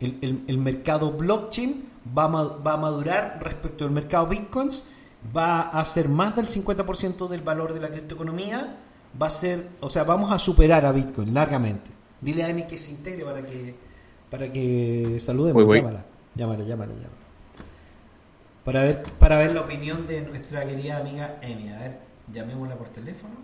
el, 0.00 0.58
mercado 0.58 1.12
blockchain 1.12 1.84
va 2.16 2.24
a, 2.24 2.28
va 2.28 2.72
a 2.72 2.76
madurar 2.76 3.38
respecto 3.40 3.84
al 3.84 3.92
mercado 3.92 4.26
bitcoins 4.26 4.82
va 5.34 5.68
a 5.68 5.84
ser 5.84 6.08
más 6.08 6.36
del 6.36 6.46
50% 6.46 7.28
del 7.28 7.40
valor 7.42 7.72
de 7.72 7.80
la 7.80 7.88
criptoeconomía, 7.88 8.76
va 9.20 9.26
a 9.28 9.30
ser, 9.30 9.68
o 9.80 9.90
sea, 9.90 10.04
vamos 10.04 10.32
a 10.32 10.38
superar 10.38 10.84
a 10.84 10.92
Bitcoin 10.92 11.32
largamente. 11.32 11.90
Dile 12.20 12.44
a 12.44 12.48
Emi 12.48 12.66
que 12.66 12.78
se 12.78 12.90
integre 12.90 13.24
para 13.24 13.42
que 13.42 13.74
para 14.30 14.50
que 14.52 15.18
saludemos. 15.20 15.62
Llámala, 15.62 16.04
llámala, 16.34 16.64
llámala, 16.64 16.92
llámala. 16.92 17.26
Para 18.64 18.82
ver, 18.82 19.02
para 19.18 19.38
ver 19.38 19.54
la 19.54 19.60
opinión 19.60 20.06
de 20.06 20.22
nuestra 20.22 20.66
querida 20.66 20.98
amiga 20.98 21.38
Emi. 21.40 21.70
A 21.70 21.78
ver, 21.78 21.98
llamémosla 22.32 22.74
por 22.76 22.88
teléfono. 22.88 23.34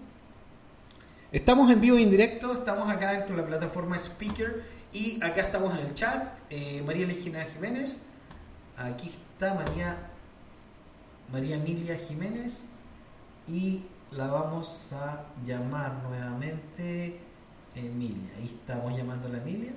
Estamos 1.31 1.71
en 1.71 1.81
vivo 1.81 1.97
y 1.97 2.03
en 2.03 2.11
directo, 2.11 2.53
estamos 2.53 2.91
acá 2.91 3.13
dentro 3.13 3.35
de 3.35 3.41
la 3.41 3.49
plataforma 3.49 3.99
Speaker 3.99 4.65
y 4.93 5.23
acá 5.23 5.43
estamos 5.43 5.73
en 5.79 5.87
el 5.87 5.95
chat. 5.95 6.35
Eh, 6.51 6.83
María 6.85 7.07
Legina 7.07 7.45
Jiménez, 7.45 8.05
aquí 8.77 9.09
está 9.09 9.55
María 9.55 9.97
María 11.33 11.57
Emilia 11.57 11.97
Jiménez 11.97 12.65
y 13.49 13.81
la 14.11 14.27
vamos 14.27 14.93
a 14.93 15.25
llamar 15.47 16.03
nuevamente 16.07 17.19
Emilia. 17.75 18.31
Ahí 18.37 18.47
estamos 18.47 18.95
llamando 18.95 19.29
a 19.29 19.39
Emilia. 19.39 19.73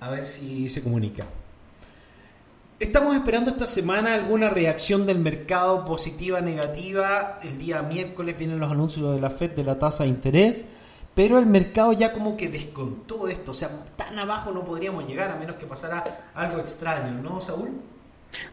A 0.00 0.10
ver 0.10 0.24
si 0.24 0.68
se 0.68 0.84
comunica. 0.84 1.26
Estamos 2.78 3.16
esperando 3.16 3.50
esta 3.50 3.66
semana 3.66 4.14
alguna 4.14 4.50
reacción 4.50 5.04
del 5.04 5.18
mercado 5.18 5.84
positiva, 5.84 6.40
negativa. 6.40 7.40
El 7.42 7.58
día 7.58 7.82
miércoles 7.82 8.38
vienen 8.38 8.60
los 8.60 8.70
anuncios 8.70 9.12
de 9.12 9.20
la 9.20 9.30
FED 9.30 9.56
de 9.56 9.64
la 9.64 9.80
tasa 9.80 10.04
de 10.04 10.10
interés. 10.10 10.64
Pero 11.12 11.40
el 11.40 11.46
mercado 11.46 11.92
ya 11.92 12.12
como 12.12 12.36
que 12.36 12.48
descontó 12.48 13.26
esto. 13.26 13.50
O 13.50 13.54
sea, 13.54 13.68
tan 13.96 14.16
abajo 14.16 14.52
no 14.52 14.64
podríamos 14.64 15.08
llegar 15.08 15.32
a 15.32 15.34
menos 15.34 15.56
que 15.56 15.66
pasara 15.66 16.04
algo 16.36 16.60
extraño, 16.60 17.20
¿no, 17.20 17.40
Saúl? 17.40 17.70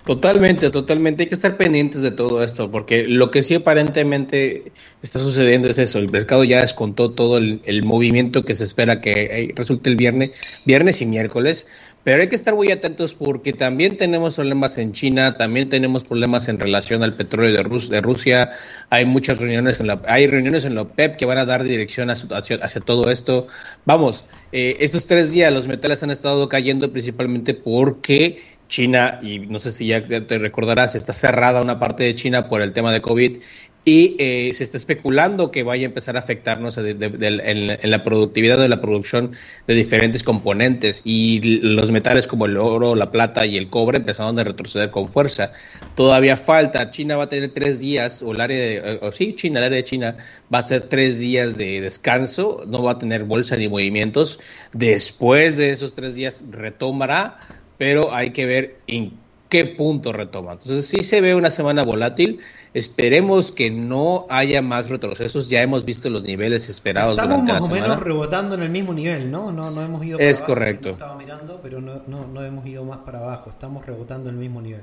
Totalmente, 0.06 0.70
totalmente. 0.70 1.24
Hay 1.24 1.30
que 1.30 1.36
estar 1.36 1.58
pendientes 1.58 2.02
de 2.02 2.12
todo 2.12 2.44
esto, 2.44 2.70
porque 2.70 3.04
lo 3.04 3.32
que 3.32 3.42
sí 3.42 3.56
aparentemente 3.56 4.72
está 5.02 5.20
sucediendo 5.20 5.68
es 5.68 5.80
eso. 5.80 5.98
El 5.98 6.10
mercado 6.10 6.44
ya 6.44 6.62
descontó 6.62 7.12
todo 7.12 7.38
el, 7.38 7.84
movimiento 7.84 8.46
que 8.46 8.56
se 8.56 8.64
espera 8.64 9.02
que 9.02 9.24
eh, 9.24 9.54
resulte 9.56 9.90
el 9.90 9.96
viernes, 9.96 10.32
viernes 10.66 11.02
y 11.02 11.06
miércoles. 11.06 11.66
Pero 12.04 12.22
hay 12.22 12.30
que 12.30 12.36
estar 12.36 12.54
muy 12.54 12.70
atentos 12.70 13.16
porque 13.16 13.52
también 13.52 13.98
tenemos 13.98 14.36
problemas 14.36 14.78
en 14.78 14.92
China, 14.92 15.38
también 15.38 15.70
tenemos 15.70 16.04
problemas 16.04 16.48
en 16.50 16.60
relación 16.60 17.02
al 17.02 17.16
petróleo 17.16 17.58
de, 17.58 17.64
Rus 17.64 17.90
de 17.90 18.00
Rusia. 18.00 18.52
Hay 18.92 19.06
muchas 19.06 19.40
reuniones 19.40 19.80
en 19.80 19.88
la, 19.88 20.00
hay 20.08 20.28
reuniones 20.28 20.66
en 20.66 20.76
la 20.76 20.84
OPEP 20.84 21.18
que 21.18 21.26
van 21.26 21.40
a 21.40 21.46
dar 21.46 21.64
dirección 21.64 22.12
hacia, 22.12 22.58
hacia 22.58 22.82
todo 22.82 23.10
esto. 23.10 23.48
Vamos, 23.86 24.24
eh, 24.52 24.78
estos 24.82 25.08
tres 25.08 25.34
días 25.34 25.52
los 25.52 25.68
metales 25.68 26.04
han 26.04 26.12
estado 26.12 26.48
cayendo 26.48 26.92
principalmente 26.92 27.56
porque 27.56 28.40
China, 28.68 29.20
y 29.22 29.40
no 29.40 29.60
sé 29.60 29.72
si 29.72 29.88
ya 29.88 30.02
te 30.06 30.40
recordarás, 30.40 30.96
está 30.96 31.14
cerrada 31.14 31.62
una 31.62 31.80
parte 31.80 32.04
de 32.04 32.16
China 32.16 32.50
por 32.50 32.62
el 32.62 32.74
tema 32.74 32.92
de 32.92 33.02
COVID 33.02 33.38
y 33.86 34.16
eh, 34.18 34.52
se 34.54 34.64
está 34.64 34.78
especulando 34.78 35.52
que 35.52 35.62
vaya 35.62 35.86
a 35.86 35.90
empezar 35.90 36.16
a 36.16 36.20
afectarnos 36.20 36.76
en, 36.80 37.68
la 37.92 38.04
productividad 38.04 38.58
de 38.58 38.68
la 38.68 38.82
producción 38.82 39.34
de 39.68 39.76
diferentes 39.76 40.24
componentes 40.24 41.02
y 41.06 41.60
los 41.62 41.92
metales 41.92 42.26
como 42.26 42.48
el 42.48 42.58
oro, 42.58 42.96
la 42.96 43.12
plata 43.12 43.46
y 43.46 43.58
el 43.58 43.70
cobre 43.70 44.00
empezaron 44.00 44.40
a 44.40 44.44
retroceder 44.44 44.90
con 44.90 45.12
fuerza. 45.12 45.52
Todavía 45.94 46.36
falta, 46.36 46.90
China 46.90 47.16
va 47.16 47.26
a 47.26 47.30
tener 47.30 47.52
tres 47.54 47.80
días, 47.80 48.24
o 48.24 48.32
el 48.32 48.42
área 48.42 48.58
de, 48.58 49.00
o 49.04 49.12
sí, 49.12 49.36
China, 49.36 49.60
el 49.60 49.66
área 49.66 49.78
de 49.78 49.84
China 49.84 50.18
va 50.52 50.60
a 50.60 50.64
ser 50.64 50.82
tres 50.90 51.20
días 51.20 51.56
de 51.56 51.80
descanso, 51.80 52.64
no 52.68 52.82
va 52.82 52.94
a 52.94 52.98
tener 52.98 53.24
bolsa 53.24 53.56
ni 53.56 53.70
movimientos. 53.70 54.40
Después 54.74 55.58
de 55.58 55.70
esos 55.70 55.94
tres 55.94 56.16
días 56.16 56.44
retomará, 56.50 57.38
pero 57.78 58.14
hay 58.14 58.32
que 58.32 58.46
ver 58.46 58.78
en 58.88 59.14
qué 59.50 59.66
punto 59.66 60.12
retoma. 60.14 60.54
Entonces 60.54 60.86
sí 60.88 61.02
se 61.02 61.22
ve 61.22 61.36
una 61.36 61.52
semana 61.52 61.84
volátil. 61.84 62.40
Esperemos 62.74 63.52
que 63.52 63.72
no 63.72 64.26
haya 64.30 64.62
más 64.62 64.90
retrocesos. 64.90 65.48
Ya 65.50 65.62
hemos 65.62 65.86
visto 65.86 66.10
los 66.10 66.24
niveles 66.24 66.68
esperados 66.68 67.14
Estamos 67.14 67.30
durante 67.38 67.54
más 67.54 67.62
la 67.62 67.66
o 67.66 67.68
semana. 67.70 67.88
menos 67.94 68.04
rebotando 68.04 68.56
en 68.56 68.64
el 68.64 68.70
mismo 68.70 68.94
nivel, 68.94 69.32
¿no? 69.32 69.52
No, 69.52 69.72
no 69.72 69.82
hemos 69.82 70.04
ido 70.06 70.20
Es 70.20 70.40
abajo, 70.40 70.54
correcto. 70.54 70.90
Estaba 70.90 71.16
mirando, 71.16 71.60
pero 71.64 71.80
no, 71.80 72.02
no, 72.08 72.28
no 72.28 72.44
hemos 72.44 72.66
ido 72.66 72.84
más 72.84 73.00
para 73.00 73.20
abajo. 73.20 73.50
Estamos 73.50 73.86
rebotando 73.86 74.30
en 74.30 74.36
el 74.36 74.42
mismo 74.42 74.62
nivel. 74.62 74.82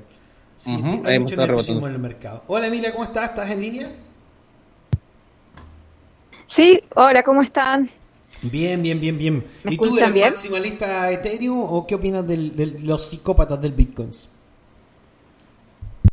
Sí, 0.57 0.71
hay 0.71 0.77
hemos 0.77 1.03
mucho 1.03 1.25
estado 1.33 1.47
nerviosismo 1.47 1.75
rebotando. 1.81 1.87
en 1.87 1.93
el 1.93 1.99
mercado. 1.99 2.43
Hola 2.47 2.67
Emilia, 2.67 2.91
¿cómo 2.93 3.03
estás? 3.03 3.29
¿Estás 3.31 3.49
en 3.51 3.61
línea? 3.61 3.91
Sí, 6.47 6.83
hola, 6.95 7.23
¿cómo 7.23 7.41
están? 7.41 7.89
Bien, 8.43 8.81
bien, 8.81 8.99
bien, 8.99 9.17
bien. 9.17 9.43
¿Me 9.63 9.71
¿Y 9.71 9.77
tú 9.77 9.97
eres 9.97 10.13
bien? 10.13 10.31
maximalista 10.31 11.11
Ethereum 11.11 11.61
o 11.61 11.87
qué 11.87 11.95
opinas 11.95 12.27
del- 12.27 12.55
de 12.55 12.65
los 12.81 13.05
psicópatas 13.05 13.61
del 13.61 13.71
Bitcoin? 13.71 14.11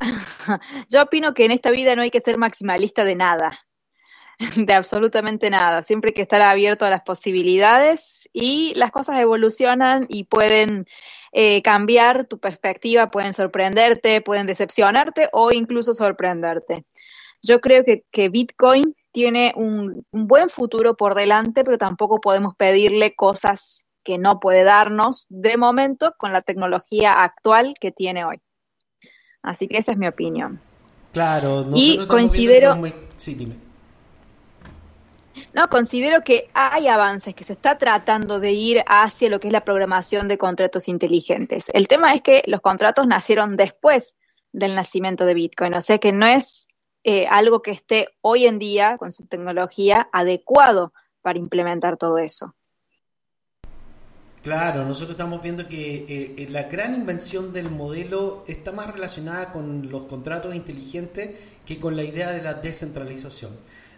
Yo 0.89 1.03
opino 1.03 1.35
que 1.35 1.45
en 1.45 1.51
esta 1.51 1.71
vida 1.71 1.95
no 1.95 2.03
hay 2.03 2.11
que 2.11 2.21
ser 2.21 2.39
maximalista 2.39 3.05
de 3.05 3.15
nada, 3.15 3.59
de 4.57 4.73
absolutamente 4.73 5.51
nada. 5.51 5.83
Siempre 5.83 6.11
hay 6.11 6.15
que 6.15 6.23
estar 6.23 6.41
abierto 6.43 6.85
a 6.87 6.91
las 6.91 7.03
posibilidades 7.03 8.29
y 8.33 8.73
las 8.77 8.91
cosas 8.91 9.19
evolucionan 9.21 10.07
y 10.09 10.25
pueden 10.25 10.87
eh, 11.33 11.63
cambiar 11.63 12.25
tu 12.27 12.39
perspectiva, 12.39 13.11
pueden 13.11 13.33
sorprenderte, 13.33 14.21
pueden 14.21 14.47
decepcionarte 14.47 15.29
o 15.33 15.53
incluso 15.53 15.93
sorprenderte. 15.95 16.85
Yo 17.43 17.61
creo 17.61 17.85
que, 17.85 18.05
que 18.11 18.29
Bitcoin 18.29 18.95
tiene 19.13 19.53
un, 19.57 20.05
un 20.11 20.27
buen 20.27 20.49
futuro 20.49 20.97
por 20.97 21.15
delante, 21.15 21.65
pero 21.65 21.79
tampoco 21.79 22.21
podemos 22.21 22.55
pedirle 22.57 23.15
cosas 23.15 23.87
que 24.03 24.19
no 24.19 24.41
puede 24.41 24.65
darnos 24.65 25.27
de 25.29 25.57
momento 25.57 26.15
con 26.19 26.33
la 26.33 26.41
tecnología 26.43 27.23
actual 27.23 27.75
que 27.81 27.93
tiene 27.93 28.25
hoy. 28.25 28.41
Así 29.43 29.69
que 29.69 29.79
esa 29.79 29.93
es 29.93 29.99
mi 29.99 30.07
opinión. 30.09 30.61
Claro, 31.13 31.67
Y 31.75 31.99
considero- 32.07 32.77
me- 32.77 32.95
Sí, 33.17 33.35
dime. 33.35 33.57
No, 35.53 35.69
considero 35.69 36.23
que 36.23 36.49
hay 36.55 36.87
avances, 36.87 37.35
que 37.35 37.45
se 37.45 37.55
está 37.55 37.77
tratando 37.79 38.39
de 38.39 38.53
ir 38.53 38.83
hacia 38.87 39.29
lo 39.29 39.41
que 39.41 39.49
es 39.49 39.53
la 39.53 39.65
programación 39.65 40.29
de 40.29 40.39
contratos 40.39 40.87
inteligentes. 40.89 41.71
El 41.73 41.89
tema 41.89 42.15
es 42.15 42.23
que 42.23 42.43
los 42.47 42.61
contratos 42.61 43.07
nacieron 43.07 43.57
después 43.57 44.17
del 44.53 44.75
nacimiento 44.75 45.25
de 45.25 45.35
Bitcoin, 45.35 45.75
o 45.75 45.81
sea 45.83 45.99
que 45.99 46.13
no 46.13 46.27
es 46.27 46.69
eh, 47.05 47.27
algo 47.29 47.63
que 47.63 47.71
esté 47.71 48.09
hoy 48.21 48.47
en 48.47 48.59
día 48.59 48.99
con 48.99 49.13
su 49.13 49.27
tecnología 49.27 50.09
adecuado 50.13 50.93
para 51.23 51.39
implementar 51.39 51.97
todo 51.97 52.19
eso. 52.19 52.55
Claro, 54.43 54.87
nosotros 54.87 55.11
estamos 55.11 55.43
viendo 55.43 55.69
que 55.69 55.97
eh, 55.97 56.35
eh, 56.39 56.47
la 56.49 56.63
gran 56.63 56.95
invención 56.95 57.53
del 57.53 57.71
modelo 57.71 58.43
está 58.49 58.73
más 58.73 58.91
relacionada 58.91 59.53
con 59.53 59.91
los 59.91 60.07
contratos 60.07 60.55
inteligentes 60.55 61.39
que 61.67 61.79
con 61.79 61.95
la 61.95 62.05
idea 62.05 62.31
de 62.31 62.41
la 62.41 62.55
descentralización. 62.55 63.51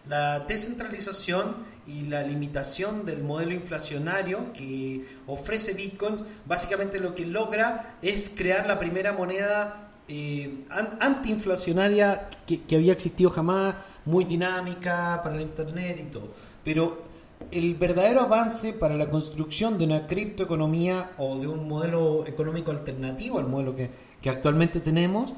La 0.09 0.41
descentralización 0.41 1.55
y 1.87 2.07
la 2.07 2.25
limitación 2.25 3.07
del 3.07 3.23
modelo 3.23 3.53
inflacionario 3.53 4.53
que 4.53 5.05
ofrece 5.29 5.75
Bitcoin, 5.75 6.17
básicamente 6.45 6.99
lo 6.99 7.15
que 7.15 7.25
logra 7.25 7.99
es 8.03 8.29
crear 8.37 8.67
la 8.67 8.81
primera 8.81 9.13
moneda 9.13 9.92
eh, 10.15 10.67
an- 10.69 10.99
antiinflacionaria 11.01 12.29
que, 12.47 12.77
había 12.77 12.93
existido 12.93 13.31
jamás, 13.31 13.77
muy 14.05 14.27
dinámica 14.27 15.19
para 15.23 15.37
el 15.37 15.41
Internet 15.41 16.01
y 16.03 16.11
todo. 16.13 16.29
Pero 16.63 17.03
el 17.51 17.77
verdadero 17.77 18.21
avance 18.21 18.75
para 18.75 18.95
la 18.95 19.07
construcción 19.07 19.79
de 19.79 19.87
una 19.87 20.07
criptoeconomía 20.07 21.13
o 21.17 21.39
de 21.39 21.47
un 21.47 21.67
modelo 21.67 22.27
económico 22.27 22.71
alternativo 22.71 23.39
al 23.39 23.49
modelo 23.49 23.75
que, 23.75 23.89
actualmente 24.29 24.81
tenemos 24.81 25.33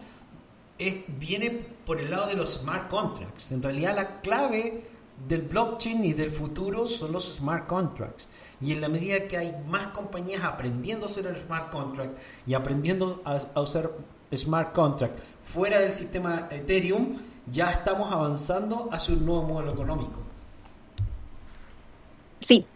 viene 1.06 1.60
por 1.86 2.00
el 2.00 2.10
lado 2.10 2.26
de 2.26 2.34
los 2.34 2.54
smart 2.54 2.90
contracts. 2.90 3.52
En 3.52 3.62
realidad 3.62 3.94
la 3.94 4.20
clave 4.22 4.82
del 5.28 5.42
blockchain 5.42 6.04
y 6.04 6.14
del 6.14 6.32
futuro 6.32 6.88
son 6.88 7.12
los 7.12 7.36
smart 7.36 7.68
contracts. 7.68 8.26
Y 8.60 8.72
en 8.72 8.80
la 8.80 8.88
medida 8.88 9.28
que 9.28 9.38
hay 9.38 9.54
más 9.68 9.86
compañías 9.88 10.42
aprendiendo 10.42 11.06
a 11.06 11.08
hacer 11.08 11.26
el 11.28 11.36
smart 11.44 11.70
contract 11.70 12.18
y 12.44 12.54
aprendiendo 12.54 13.22
a, 13.24 13.38
a 13.54 13.60
usar 13.60 13.92
smart 14.36 14.72
contract 14.72 15.18
fuera 15.54 15.80
del 15.80 15.94
sistema 15.94 16.48
Ethereum, 16.50 17.16
ya 17.50 17.70
estamos 17.70 18.12
avanzando 18.12 18.88
hacia 18.90 19.14
un 19.14 19.24
nuevo 19.26 19.42
modelo 19.42 19.72
económico. 19.72 20.18
Sí, 22.40 22.66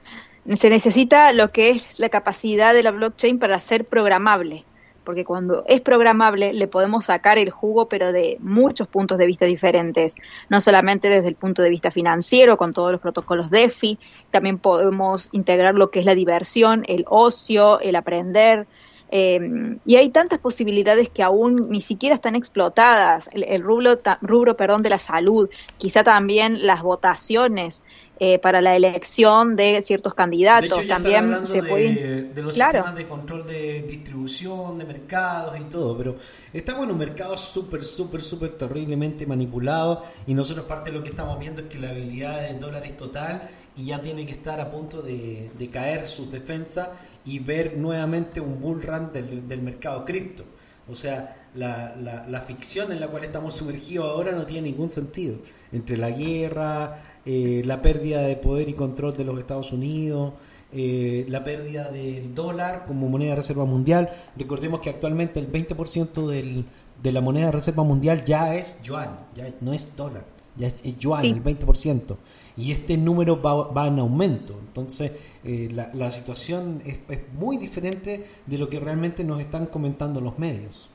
se 0.54 0.70
necesita 0.70 1.32
lo 1.32 1.50
que 1.50 1.70
es 1.70 1.98
la 1.98 2.08
capacidad 2.08 2.72
de 2.72 2.82
la 2.82 2.90
blockchain 2.90 3.38
para 3.38 3.58
ser 3.58 3.84
programable, 3.84 4.64
porque 5.04 5.24
cuando 5.24 5.64
es 5.66 5.80
programable 5.80 6.52
le 6.52 6.68
podemos 6.68 7.06
sacar 7.06 7.38
el 7.38 7.50
jugo, 7.50 7.88
pero 7.88 8.12
de 8.12 8.36
muchos 8.40 8.88
puntos 8.88 9.18
de 9.18 9.26
vista 9.26 9.44
diferentes, 9.44 10.14
no 10.48 10.60
solamente 10.60 11.08
desde 11.08 11.28
el 11.28 11.34
punto 11.34 11.62
de 11.62 11.70
vista 11.70 11.90
financiero, 11.90 12.56
con 12.56 12.72
todos 12.72 12.92
los 12.92 13.00
protocolos 13.00 13.50
DeFi, 13.50 13.98
también 14.30 14.58
podemos 14.58 15.28
integrar 15.32 15.74
lo 15.74 15.90
que 15.90 16.00
es 16.00 16.06
la 16.06 16.14
diversión, 16.14 16.84
el 16.88 17.04
ocio, 17.08 17.80
el 17.80 17.96
aprender. 17.96 18.66
Eh, 19.10 19.76
y 19.84 19.96
hay 19.96 20.10
tantas 20.10 20.38
posibilidades 20.38 21.08
que 21.10 21.22
aún 21.22 21.68
ni 21.70 21.80
siquiera 21.80 22.14
están 22.14 22.34
explotadas. 22.36 23.28
El, 23.32 23.44
el 23.44 23.62
rubro, 23.62 23.98
ta- 23.98 24.18
rubro 24.22 24.56
perdón, 24.56 24.82
de 24.82 24.90
la 24.90 24.98
salud, 24.98 25.48
quizá 25.76 26.02
también 26.02 26.66
las 26.66 26.82
votaciones, 26.82 27.82
eh, 28.20 28.40
para 28.40 28.60
la 28.60 28.74
elección 28.74 29.54
de 29.54 29.80
ciertos 29.80 30.12
candidatos. 30.12 30.70
De 30.70 30.84
hecho, 30.84 30.88
También 30.88 31.46
se 31.46 31.62
de, 31.62 31.68
puede... 31.68 32.22
de 32.34 32.42
los 32.42 32.54
Claro. 32.54 32.72
sistemas 32.80 32.96
de 32.96 33.06
control 33.06 33.46
de 33.46 33.82
distribución, 33.82 34.76
de 34.78 34.84
mercados 34.84 35.56
y 35.60 35.64
todo, 35.70 35.96
pero 35.96 36.16
estamos 36.52 36.84
en 36.86 36.90
un 36.90 36.98
mercado 36.98 37.36
súper, 37.36 37.84
súper, 37.84 38.20
súper 38.20 38.50
terriblemente 38.58 39.24
manipulado 39.24 40.02
y 40.26 40.34
nosotros 40.34 40.66
parte 40.66 40.90
de 40.90 40.96
lo 40.98 41.04
que 41.04 41.10
estamos 41.10 41.38
viendo 41.38 41.60
es 41.62 41.68
que 41.68 41.78
la 41.78 41.90
habilidad 41.90 42.42
del 42.42 42.58
dólar 42.58 42.84
es 42.84 42.96
total 42.96 43.42
y 43.76 43.84
ya 43.86 44.02
tiene 44.02 44.26
que 44.26 44.32
estar 44.32 44.60
a 44.60 44.68
punto 44.68 45.00
de, 45.00 45.50
de 45.56 45.68
caer 45.70 46.08
sus 46.08 46.32
defensas 46.32 46.88
y 47.28 47.38
ver 47.40 47.76
nuevamente 47.76 48.40
un 48.40 48.60
bull 48.60 48.82
run 48.82 49.12
del, 49.12 49.46
del 49.48 49.62
mercado 49.62 50.04
cripto. 50.04 50.44
O 50.90 50.96
sea, 50.96 51.36
la, 51.54 51.94
la, 52.02 52.26
la 52.28 52.40
ficción 52.40 52.90
en 52.92 53.00
la 53.00 53.08
cual 53.08 53.24
estamos 53.24 53.54
sumergidos 53.54 54.06
ahora 54.10 54.32
no 54.32 54.46
tiene 54.46 54.70
ningún 54.70 54.88
sentido. 54.90 55.36
Entre 55.70 55.96
la 55.98 56.10
guerra, 56.10 56.98
eh, 57.26 57.62
la 57.64 57.82
pérdida 57.82 58.22
de 58.22 58.36
poder 58.36 58.68
y 58.70 58.72
control 58.72 59.14
de 59.16 59.24
los 59.24 59.38
Estados 59.38 59.72
Unidos, 59.72 60.32
eh, 60.72 61.26
la 61.28 61.44
pérdida 61.44 61.90
del 61.90 62.34
dólar 62.34 62.84
como 62.86 63.08
moneda 63.08 63.30
de 63.30 63.36
reserva 63.36 63.66
mundial. 63.66 64.08
Recordemos 64.36 64.80
que 64.80 64.90
actualmente 64.90 65.38
el 65.40 65.50
20% 65.52 66.26
del, 66.26 66.64
de 67.02 67.12
la 67.12 67.20
moneda 67.20 67.46
de 67.46 67.52
reserva 67.52 67.84
mundial 67.84 68.24
ya 68.24 68.54
es 68.54 68.82
yuan, 68.82 69.10
ya 69.36 69.52
no 69.60 69.72
es 69.74 69.94
dólar, 69.96 70.24
ya 70.56 70.68
es, 70.68 70.76
es 70.84 70.98
yuan, 70.98 71.20
Sí. 71.20 71.28
el 71.30 71.42
20%. 71.42 72.16
Y 72.58 72.72
este 72.72 72.96
número 72.96 73.40
va, 73.40 73.86
en 73.86 74.00
aumento. 74.00 74.58
Entonces, 74.66 75.12
eh, 75.44 75.68
la, 75.72 75.90
la 75.94 76.10
situación 76.10 76.82
es, 76.84 76.98
es 77.08 77.20
muy 77.32 77.56
diferente 77.56 78.26
de 78.44 78.58
lo 78.58 78.68
que 78.68 78.80
realmente 78.80 79.22
nos 79.24 79.40
están 79.40 79.66
comentando 79.66 80.20
los 80.20 80.38
medios. 80.38 80.90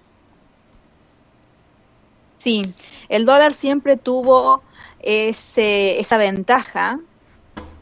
Sí, 2.38 2.62
el 3.08 3.26
dólar 3.26 3.54
siempre 3.54 3.96
tuvo 3.96 4.62
ese, 5.00 6.00
esa 6.00 6.18
ventaja 6.18 7.00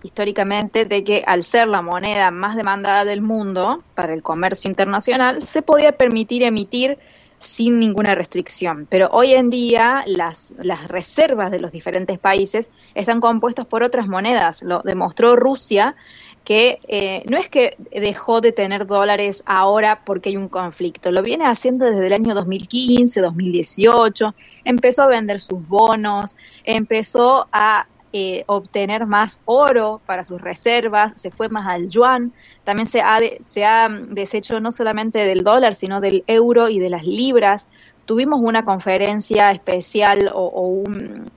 históricamente 0.03 0.85
de 0.85 1.03
que 1.03 1.23
al 1.25 1.43
ser 1.43 1.67
la 1.67 1.81
moneda 1.81 2.31
más 2.31 2.55
demandada 2.55 3.05
del 3.05 3.21
mundo 3.21 3.83
para 3.95 4.13
el 4.13 4.21
comercio 4.21 4.69
internacional, 4.69 5.45
se 5.45 5.61
podía 5.61 5.91
permitir 5.91 6.43
emitir 6.43 6.97
sin 7.41 7.79
ninguna 7.79 8.13
restricción. 8.15 8.87
Pero 8.89 9.09
hoy 9.11 9.33
en 9.33 9.49
día 9.49 10.03
las, 10.05 10.53
las 10.61 10.87
reservas 10.87 11.51
de 11.51 11.59
los 11.59 11.71
diferentes 11.71 12.19
países 12.19 12.69
están 12.93 13.19
compuestas 13.19 13.65
por 13.65 13.83
otras 13.83 14.07
monedas. 14.07 14.61
Lo 14.61 14.81
demostró 14.83 15.35
Rusia 15.35 15.95
que 16.43 16.79
eh, 16.87 17.23
no 17.29 17.37
es 17.37 17.49
que 17.49 17.75
dejó 17.91 18.41
de 18.41 18.51
tener 18.51 18.87
dólares 18.87 19.43
ahora 19.45 20.03
porque 20.05 20.29
hay 20.29 20.37
un 20.37 20.49
conflicto, 20.49 21.11
lo 21.11 21.21
viene 21.21 21.45
haciendo 21.45 21.85
desde 21.85 22.07
el 22.07 22.13
año 22.13 22.33
2015, 22.33 23.21
2018, 23.21 24.33
empezó 24.65 25.03
a 25.03 25.07
vender 25.07 25.39
sus 25.39 25.67
bonos, 25.67 26.35
empezó 26.63 27.47
a 27.51 27.85
eh, 28.13 28.43
obtener 28.47 29.05
más 29.05 29.39
oro 29.45 30.01
para 30.05 30.23
sus 30.23 30.41
reservas, 30.41 31.13
se 31.19 31.31
fue 31.31 31.49
más 31.49 31.67
al 31.67 31.89
yuan, 31.89 32.33
también 32.63 32.87
se 32.87 33.01
ha, 33.01 33.19
de- 33.19 33.41
se 33.45 33.65
ha 33.65 33.87
deshecho 33.89 34.59
no 34.59 34.71
solamente 34.71 35.19
del 35.19 35.43
dólar, 35.43 35.73
sino 35.73 36.01
del 36.01 36.23
euro 36.27 36.69
y 36.69 36.79
de 36.79 36.89
las 36.89 37.05
libras. 37.05 37.67
Tuvimos 38.05 38.39
una 38.41 38.65
conferencia 38.65 39.51
especial 39.51 40.29
o, 40.33 40.49
un, 40.67 41.31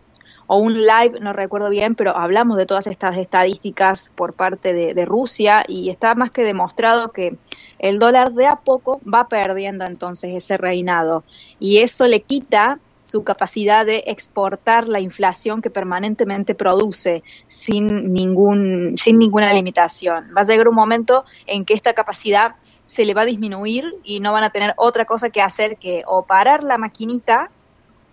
o 0.46 0.56
un 0.56 0.74
live, 0.74 1.20
no 1.20 1.32
recuerdo 1.32 1.70
bien, 1.70 1.94
pero 1.94 2.16
hablamos 2.16 2.56
de 2.56 2.66
todas 2.66 2.86
estas 2.86 3.16
estadísticas 3.18 4.10
por 4.14 4.32
parte 4.32 4.72
de 4.72 5.04
Rusia 5.04 5.64
y 5.68 5.90
está 5.90 6.14
más 6.14 6.30
que 6.30 6.42
demostrado 6.42 7.12
que 7.12 7.36
el 7.78 7.98
dólar 7.98 8.32
de 8.32 8.46
a 8.46 8.56
poco 8.56 9.00
va 9.02 9.28
perdiendo 9.28 9.84
entonces 9.84 10.32
ese 10.34 10.56
reinado 10.56 11.22
y 11.60 11.78
eso 11.78 12.06
le 12.06 12.20
quita 12.22 12.78
su 13.04 13.22
capacidad 13.22 13.86
de 13.86 14.02
exportar 14.06 14.88
la 14.88 14.98
inflación 14.98 15.62
que 15.62 15.70
permanentemente 15.70 16.54
produce 16.54 17.22
sin 17.46 18.12
ningún 18.12 18.94
sin 18.96 19.18
ninguna 19.18 19.52
limitación. 19.52 20.32
Va 20.36 20.40
a 20.40 20.44
llegar 20.44 20.66
un 20.66 20.74
momento 20.74 21.24
en 21.46 21.64
que 21.64 21.74
esta 21.74 21.92
capacidad 21.92 22.56
se 22.86 23.04
le 23.04 23.14
va 23.14 23.22
a 23.22 23.26
disminuir 23.26 23.84
y 24.02 24.20
no 24.20 24.32
van 24.32 24.42
a 24.42 24.50
tener 24.50 24.74
otra 24.76 25.04
cosa 25.04 25.30
que 25.30 25.42
hacer 25.42 25.76
que 25.76 26.02
o 26.06 26.24
parar 26.24 26.62
la 26.64 26.78
maquinita 26.78 27.50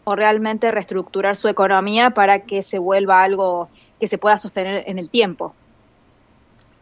o 0.04 0.16
realmente 0.16 0.70
reestructurar 0.72 1.36
su 1.36 1.48
economía 1.48 2.10
para 2.12 2.40
que 2.40 2.62
se 2.62 2.78
vuelva 2.78 3.24
algo 3.24 3.70
que 4.00 4.08
se 4.08 4.18
pueda 4.18 4.38
sostener 4.38 4.84
en 4.88 5.00
el 5.00 5.10
tiempo. 5.10 5.56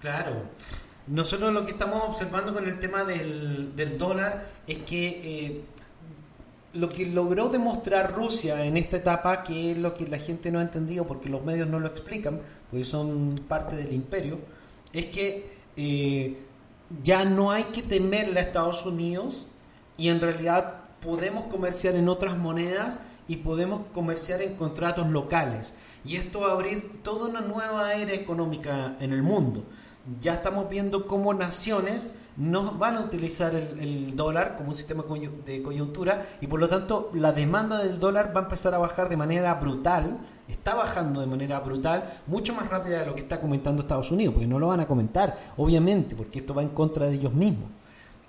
Claro. 0.01 0.32
Nosotros 1.07 1.53
lo 1.53 1.66
que 1.66 1.72
estamos 1.72 2.01
observando 2.03 2.53
con 2.53 2.66
el 2.66 2.80
tema 2.80 3.03
del, 3.03 3.76
del 3.76 3.97
dólar 3.97 4.47
es 4.68 4.80
que 4.80 5.07
eh, 5.07 5.62
lo 6.80 6.89
que 6.89 7.05
logró 7.05 7.49
demostrar 7.49 8.13
Rusia 8.13 8.65
en 8.65 8.77
esta 8.77 8.97
etapa, 8.97 9.43
que 9.43 9.71
es 9.71 9.77
lo 9.77 9.93
que 9.93 10.07
la 10.07 10.17
gente 10.17 10.51
no 10.51 10.59
ha 10.59 10.61
entendido 10.61 11.05
porque 11.05 11.30
los 11.30 11.43
medios 11.43 11.67
no 11.67 11.80
lo 11.80 11.88
explican, 11.88 12.39
porque 12.69 12.86
son 12.86 13.36
parte 13.47 13.75
del 13.75 13.93
imperio, 13.93 14.39
es 14.93 15.07
que 15.07 15.57
eh, 15.75 16.38
ya 17.03 17.25
no 17.25 17.51
hay 17.51 17.65
que 17.65 17.84
temerle 17.84 18.39
a 18.39 18.43
Estados 18.43 18.86
Unidos 18.86 19.47
y 19.97 20.09
en 20.09 20.21
realidad 20.21 20.75
podemos 21.01 21.45
comerciar 21.45 21.95
en 21.95 22.07
otras 22.07 22.38
monedas 22.38 22.99
y 23.27 23.38
podemos 23.38 23.82
comerciar 23.93 24.41
en 24.41 24.55
contratos 24.55 25.07
locales. 25.07 25.73
Y 26.05 26.15
esto 26.15 26.41
va 26.41 26.49
a 26.49 26.53
abrir 26.53 27.03
toda 27.03 27.30
una 27.30 27.41
nueva 27.41 27.93
era 27.93 28.13
económica 28.13 28.95
en 28.99 29.13
el 29.13 29.21
mundo. 29.21 29.63
Ya 30.21 30.34
estamos 30.34 30.69
viendo 30.69 31.07
cómo 31.07 31.34
naciones 31.34 32.09
no 32.38 32.71
van 32.73 32.97
a 32.97 33.01
utilizar 33.01 33.53
el, 33.53 33.80
el 33.80 34.15
dólar 34.15 34.55
como 34.55 34.69
un 34.69 34.75
sistema 34.75 35.03
de 35.45 35.61
coyuntura 35.61 36.25
y 36.41 36.47
por 36.47 36.59
lo 36.59 36.69
tanto 36.69 37.11
la 37.13 37.32
demanda 37.32 37.84
del 37.84 37.99
dólar 37.99 38.32
va 38.36 38.41
a 38.41 38.43
empezar 38.45 38.73
a 38.73 38.77
bajar 38.77 39.09
de 39.09 39.17
manera 39.17 39.53
brutal, 39.55 40.17
está 40.47 40.73
bajando 40.73 41.21
de 41.21 41.27
manera 41.27 41.59
brutal, 41.59 42.03
mucho 42.27 42.53
más 42.53 42.69
rápida 42.69 42.99
de 42.99 43.05
lo 43.07 43.13
que 43.13 43.21
está 43.21 43.39
comentando 43.39 43.82
Estados 43.82 44.11
Unidos, 44.11 44.34
porque 44.36 44.47
no 44.47 44.57
lo 44.59 44.67
van 44.67 44.80
a 44.80 44.88
comentar, 44.88 45.36
obviamente, 45.57 46.15
porque 46.15 46.39
esto 46.39 46.53
va 46.53 46.61
en 46.61 46.69
contra 46.69 47.05
de 47.07 47.15
ellos 47.15 47.34
mismos. 47.34 47.69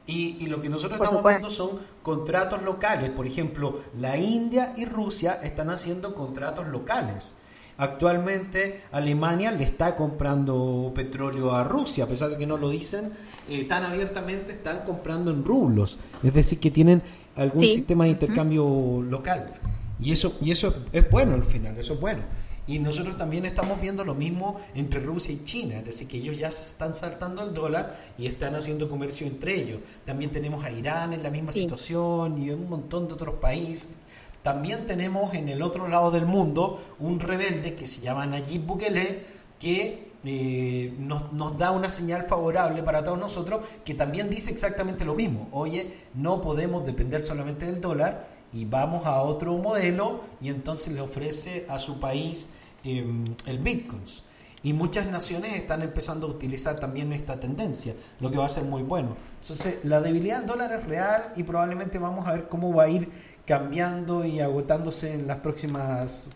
Y, 0.07 0.39
y 0.41 0.47
lo 0.47 0.61
que 0.61 0.69
nosotros 0.69 0.99
Por 0.99 1.07
estamos 1.07 1.21
supuesto. 1.21 1.49
viendo 1.49 1.51
son 1.55 1.87
contratos 2.03 2.63
locales. 2.63 3.11
Por 3.11 3.27
ejemplo, 3.27 3.81
la 4.01 4.17
India 4.17 4.73
y 4.77 4.85
Rusia 4.85 5.39
están 5.43 5.71
haciendo 5.71 6.15
contratos 6.15 6.67
locales. 6.67 7.37
Actualmente 7.81 8.83
Alemania 8.93 9.51
le 9.53 9.65
está 9.65 9.97
comprando 9.97 10.93
petróleo 10.95 11.55
a 11.55 11.65
Rusia, 11.65 12.05
a 12.05 12.07
pesar 12.07 12.29
de 12.29 12.37
que 12.37 12.47
no 12.47 12.59
lo 12.59 12.69
dicen 12.69 13.11
eh, 13.49 13.65
tan 13.65 13.85
abiertamente, 13.85 14.53
están 14.53 14.81
comprando 14.85 15.31
en 15.31 15.43
rublos. 15.45 15.99
Es 16.23 16.35
decir, 16.35 16.61
que 16.61 16.71
tienen 16.71 17.03
algún 17.37 17.63
Sí. 17.63 17.77
sistema 17.77 18.05
de 18.05 18.11
intercambio 18.11 19.03
local. 19.03 19.55
Y 19.99 20.13
eso, 20.13 20.37
y 20.43 20.51
eso 20.51 20.75
es 20.93 21.11
bueno 21.11 21.33
al 21.35 21.45
final, 21.45 21.75
eso 21.79 21.95
es 21.95 22.01
bueno. 22.01 22.21
Y 22.67 22.79
nosotros 22.79 23.17
también 23.17 23.47
estamos 23.47 23.81
viendo 23.81 24.05
lo 24.05 24.15
mismo 24.15 24.61
entre 24.75 25.01
Rusia 25.01 25.33
y 25.35 25.43
China, 25.45 25.79
es 25.79 25.85
decir, 25.87 26.07
que 26.07 26.19
ellos 26.19 26.39
ya 26.39 26.51
se 26.51 26.63
están 26.63 26.93
saltando 26.95 27.43
el 27.43 27.53
dólar 27.55 27.97
y 28.17 28.27
están 28.27 28.55
haciendo 28.55 28.89
comercio 28.89 29.27
entre 29.27 29.55
ellos. 29.61 29.81
También 30.05 30.31
tenemos 30.31 30.63
a 30.65 30.71
Irán 30.71 31.13
en 31.15 31.23
la 31.23 31.31
misma 31.31 31.51
Sí. 31.53 31.61
situación 31.61 32.41
y 32.43 32.51
un 32.51 32.69
montón 32.69 33.09
de 33.09 33.15
otros 33.15 33.37
países. 33.37 33.97
También 34.43 34.87
tenemos 34.87 35.35
en 35.35 35.49
el 35.49 35.63
otro 35.63 35.89
lado 35.89 36.11
del 36.11 36.27
mundo 36.27 36.81
un 36.99 37.21
rebelde 37.21 37.75
que 37.75 37.87
se 37.87 38.01
llama 38.01 38.27
Nayib 38.27 38.63
Bukele, 38.63 39.23
que 39.59 40.11
eh, 40.25 40.95
nos, 40.99 41.33
nos 41.33 41.57
da 41.57 41.71
una 41.71 41.91
señal 41.91 42.27
favorable 42.27 42.83
para 42.83 43.03
todos 43.05 43.19
nosotros, 43.19 43.65
que 43.85 43.95
también 43.95 44.31
dice 44.31 44.51
exactamente 44.51 45.05
lo 45.05 45.15
mismo. 45.15 45.49
Oye, 45.53 45.93
no 46.15 46.41
podemos 46.41 46.85
depender 46.87 47.23
solamente 47.23 47.67
del 47.67 47.81
dólar 47.81 48.27
y 48.53 48.65
vamos 48.65 49.07
a 49.07 49.23
otro 49.23 49.57
modelo 49.57 50.21
y 50.41 50.49
entonces 50.49 50.93
le 50.93 51.01
ofrece 51.01 51.67
a 51.69 51.79
su 51.79 52.01
país 52.01 52.49
eh, 52.85 53.05
el 53.47 53.59
bitcoins. 53.59 54.25
Y 54.63 54.75
muchas 54.75 55.07
naciones 55.07 55.55
están 55.55 55.81
empezando 55.81 56.27
a 56.27 56.31
utilizar 56.31 56.79
también 56.79 57.15
esta 57.15 57.41
tendencia, 57.41 57.95
lo 58.21 58.31
que 58.31 58.37
va 58.37 58.45
a 58.45 58.51
ser 58.51 58.65
muy 58.65 58.83
bueno. 58.83 59.17
Entonces, 59.41 59.77
la 59.85 60.03
debilidad 60.03 60.39
del 60.39 60.47
dólar 60.47 60.73
es 60.73 60.85
real 60.85 61.33
y 61.35 61.45
probablemente 61.45 61.99
vamos 61.99 62.27
a 62.27 62.33
ver 62.33 62.49
cómo 62.49 62.75
va 62.75 62.83
a 62.83 62.89
ir 62.91 63.09
cambiando 63.51 64.25
y 64.25 64.39
agotándose 64.39 65.13
en 65.13 65.27
las 65.27 65.39
próximas 65.39 66.31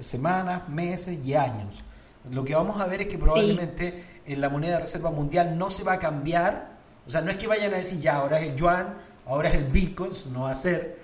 semanas, 0.00 0.66
meses 0.70 1.18
y 1.22 1.34
años. 1.34 1.84
Lo 2.30 2.42
que 2.42 2.54
vamos 2.54 2.80
a 2.80 2.86
ver 2.86 3.02
es 3.02 3.08
que 3.08 3.18
probablemente 3.18 4.02
en 4.24 4.40
la 4.40 4.48
moneda 4.48 4.76
de 4.76 4.80
reserva 4.84 5.10
mundial 5.10 5.58
no 5.58 5.68
se 5.68 5.84
va 5.84 5.92
a 5.92 5.98
cambiar. 5.98 6.70
O 7.06 7.10
sea, 7.10 7.20
no 7.20 7.30
es 7.30 7.36
que 7.36 7.46
vayan 7.46 7.74
a 7.74 7.76
decir 7.76 8.00
ya, 8.00 8.16
ahora 8.16 8.40
es 8.40 8.52
el 8.52 8.56
yuan, 8.56 8.94
ahora 9.26 9.50
es 9.50 9.56
el 9.56 9.64
bitcoin, 9.64 10.10
no 10.32 10.44
va 10.44 10.52
a 10.52 10.54
ser. 10.54 10.96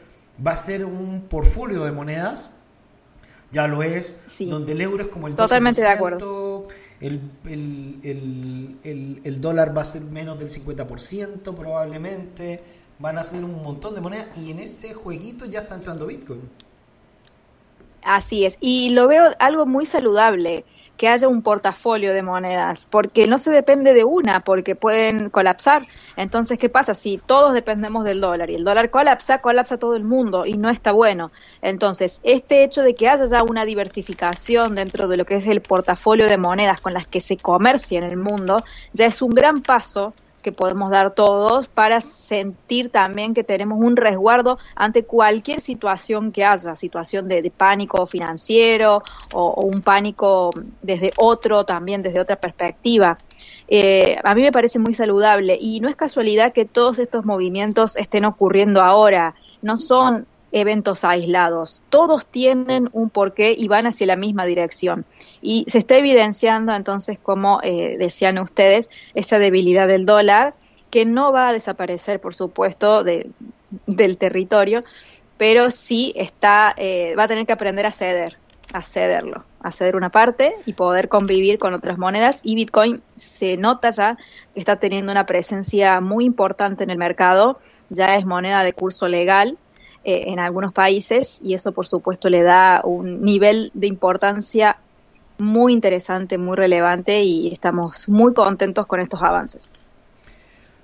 Va 0.44 0.52
a 0.52 0.56
ser 0.56 0.82
un 0.82 1.26
portfolio 1.28 1.84
de 1.84 1.92
monedas, 1.92 2.50
ya 3.52 3.66
lo 3.66 3.82
es, 3.82 4.18
Sí. 4.24 4.46
donde 4.46 4.72
el 4.72 4.80
euro 4.80 5.02
es 5.02 5.08
como 5.10 5.28
el 5.28 5.34
Totalmente 5.34 5.82
de 5.82 5.88
12%, 5.88 5.94
acuerdo. 5.94 6.66
El, 7.02 7.20
el, 7.44 8.78
el, 8.82 9.20
el 9.24 9.40
dólar 9.42 9.76
va 9.76 9.82
a 9.82 9.84
ser 9.84 10.00
menos 10.00 10.38
del 10.38 10.50
50% 10.50 11.54
probablemente, 11.54 12.62
van 13.00 13.18
a 13.18 13.24
ser 13.24 13.44
un 13.44 13.62
montón 13.62 13.94
de 13.94 14.00
monedas 14.00 14.26
y 14.38 14.50
en 14.50 14.60
ese 14.60 14.94
jueguito 14.94 15.46
ya 15.46 15.60
está 15.60 15.74
entrando 15.74 16.06
Bitcoin. 16.06 16.48
Así 18.02 18.44
es. 18.44 18.58
Y 18.60 18.90
lo 18.90 19.08
veo 19.08 19.30
algo 19.38 19.66
muy 19.66 19.86
saludable, 19.86 20.64
que 20.96 21.08
haya 21.08 21.28
un 21.28 21.40
portafolio 21.40 22.12
de 22.12 22.22
monedas, 22.22 22.86
porque 22.90 23.26
no 23.26 23.38
se 23.38 23.50
depende 23.50 23.94
de 23.94 24.04
una, 24.04 24.40
porque 24.40 24.76
pueden 24.76 25.30
colapsar. 25.30 25.82
Entonces, 26.16 26.58
¿qué 26.58 26.68
pasa? 26.68 26.92
Si 26.92 27.16
todos 27.16 27.54
dependemos 27.54 28.04
del 28.04 28.20
dólar 28.20 28.50
y 28.50 28.54
el 28.54 28.64
dólar 28.64 28.90
colapsa, 28.90 29.38
colapsa 29.38 29.78
todo 29.78 29.96
el 29.96 30.04
mundo 30.04 30.44
y 30.44 30.58
no 30.58 30.68
está 30.68 30.92
bueno. 30.92 31.32
Entonces, 31.62 32.20
este 32.22 32.64
hecho 32.64 32.82
de 32.82 32.94
que 32.94 33.08
haya 33.08 33.24
ya 33.24 33.42
una 33.42 33.64
diversificación 33.64 34.74
dentro 34.74 35.08
de 35.08 35.16
lo 35.16 35.24
que 35.24 35.36
es 35.36 35.46
el 35.46 35.62
portafolio 35.62 36.28
de 36.28 36.36
monedas 36.36 36.82
con 36.82 36.92
las 36.92 37.06
que 37.06 37.20
se 37.20 37.38
comercia 37.38 37.96
en 37.96 38.04
el 38.04 38.18
mundo, 38.18 38.62
ya 38.92 39.06
es 39.06 39.22
un 39.22 39.30
gran 39.30 39.62
paso 39.62 40.12
que 40.40 40.52
podemos 40.52 40.90
dar 40.90 41.14
todos 41.14 41.68
para 41.68 42.00
sentir 42.00 42.90
también 42.90 43.34
que 43.34 43.44
tenemos 43.44 43.78
un 43.78 43.96
resguardo 43.96 44.58
ante 44.74 45.04
cualquier 45.04 45.60
situación 45.60 46.32
que 46.32 46.44
haya, 46.44 46.74
situación 46.74 47.28
de, 47.28 47.50
pánico 47.56 48.06
financiero 48.06 49.02
o, 49.32 49.62
un 49.62 49.82
pánico 49.82 50.50
desde 50.82 51.12
otro, 51.16 51.64
también 51.64 52.02
desde 52.02 52.20
otra 52.20 52.36
perspectiva. 52.36 53.18
Eh, 53.68 54.16
a 54.24 54.34
mí 54.34 54.42
me 54.42 54.52
parece 54.52 54.78
muy 54.78 54.94
saludable 54.94 55.56
y 55.60 55.80
no 55.80 55.88
es 55.88 55.96
casualidad 55.96 56.52
que 56.52 56.64
todos 56.64 56.98
estos 56.98 57.24
movimientos 57.24 57.96
estén 57.96 58.24
ocurriendo 58.24 58.82
ahora. 58.82 59.34
No 59.62 59.78
son 59.78 60.26
eventos 60.52 61.04
aislados. 61.04 61.82
Todos 61.90 62.26
tienen 62.26 62.88
un 62.92 63.10
porqué 63.10 63.54
y 63.56 63.68
van 63.68 63.86
hacia 63.86 64.06
la 64.06 64.16
misma 64.16 64.44
dirección. 64.44 65.04
Y 65.40 65.64
se 65.68 65.78
está 65.78 65.96
evidenciando 65.96 66.74
entonces, 66.74 67.18
como 67.20 67.60
eh, 67.62 67.96
decían 67.98 68.38
ustedes, 68.38 68.90
esa 69.14 69.38
debilidad 69.38 69.86
del 69.86 70.06
dólar, 70.06 70.54
que 70.90 71.06
no 71.06 71.32
va 71.32 71.48
a 71.48 71.52
desaparecer, 71.52 72.20
por 72.20 72.34
supuesto, 72.34 73.04
del 73.04 74.18
territorio, 74.18 74.82
pero 75.36 75.70
sí 75.70 76.12
está, 76.16 76.74
eh, 76.76 77.14
va 77.16 77.24
a 77.24 77.28
tener 77.28 77.46
que 77.46 77.52
aprender 77.52 77.86
a 77.86 77.92
ceder, 77.92 78.36
a 78.72 78.82
cederlo, 78.82 79.44
a 79.60 79.70
ceder 79.70 79.94
una 79.94 80.10
parte 80.10 80.54
y 80.66 80.72
poder 80.72 81.08
convivir 81.08 81.58
con 81.58 81.74
otras 81.74 81.96
monedas. 81.96 82.40
Y 82.42 82.56
Bitcoin 82.56 83.02
se 83.14 83.56
nota 83.56 83.90
ya 83.90 84.16
que 84.52 84.60
está 84.60 84.76
teniendo 84.76 85.12
una 85.12 85.26
presencia 85.26 86.00
muy 86.00 86.24
importante 86.24 86.82
en 86.82 86.90
el 86.90 86.98
mercado, 86.98 87.60
ya 87.88 88.16
es 88.16 88.26
moneda 88.26 88.64
de 88.64 88.72
curso 88.72 89.06
legal 89.06 89.56
eh, 90.04 90.24
en 90.28 90.38
algunos 90.38 90.72
países 90.72 91.40
y 91.42 91.54
eso 91.54 91.72
por 91.72 91.86
supuesto 91.86 92.28
le 92.28 92.42
da 92.42 92.80
un 92.84 93.22
nivel 93.22 93.70
de 93.74 93.86
importancia 93.86 94.78
muy 95.38 95.72
interesante, 95.72 96.38
muy 96.38 96.56
relevante 96.56 97.22
y 97.22 97.52
estamos 97.52 98.08
muy 98.08 98.32
contentos 98.34 98.86
con 98.86 99.00
estos 99.00 99.22
avances. 99.22 99.82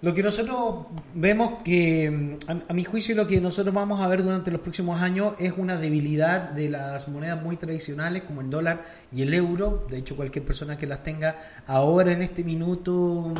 Lo 0.02 0.12
que 0.12 0.22
nosotros 0.22 0.86
vemos 1.14 1.62
que, 1.62 2.36
a, 2.68 2.72
mi 2.74 2.84
juicio, 2.84 3.14
lo 3.14 3.26
que 3.26 3.40
nosotros 3.40 3.74
vamos 3.74 4.00
a 4.00 4.06
ver 4.06 4.22
durante 4.22 4.50
los 4.50 4.60
próximos 4.60 5.00
años 5.00 5.32
es 5.38 5.54
una 5.56 5.78
debilidad 5.78 6.50
de 6.50 6.68
las 6.68 7.08
monedas 7.08 7.42
muy 7.42 7.56
tradicionales 7.56 8.22
como 8.22 8.42
el 8.42 8.50
dólar 8.50 8.84
y 9.10 9.22
el 9.22 9.32
euro. 9.32 9.86
De 9.88 9.96
hecho, 9.98 10.14
cualquier 10.14 10.44
persona 10.44 10.76
que 10.76 10.86
las 10.86 11.02
tenga 11.02 11.36
ahora 11.66 12.12
en 12.12 12.20
este 12.20 12.44
minuto 12.44 13.32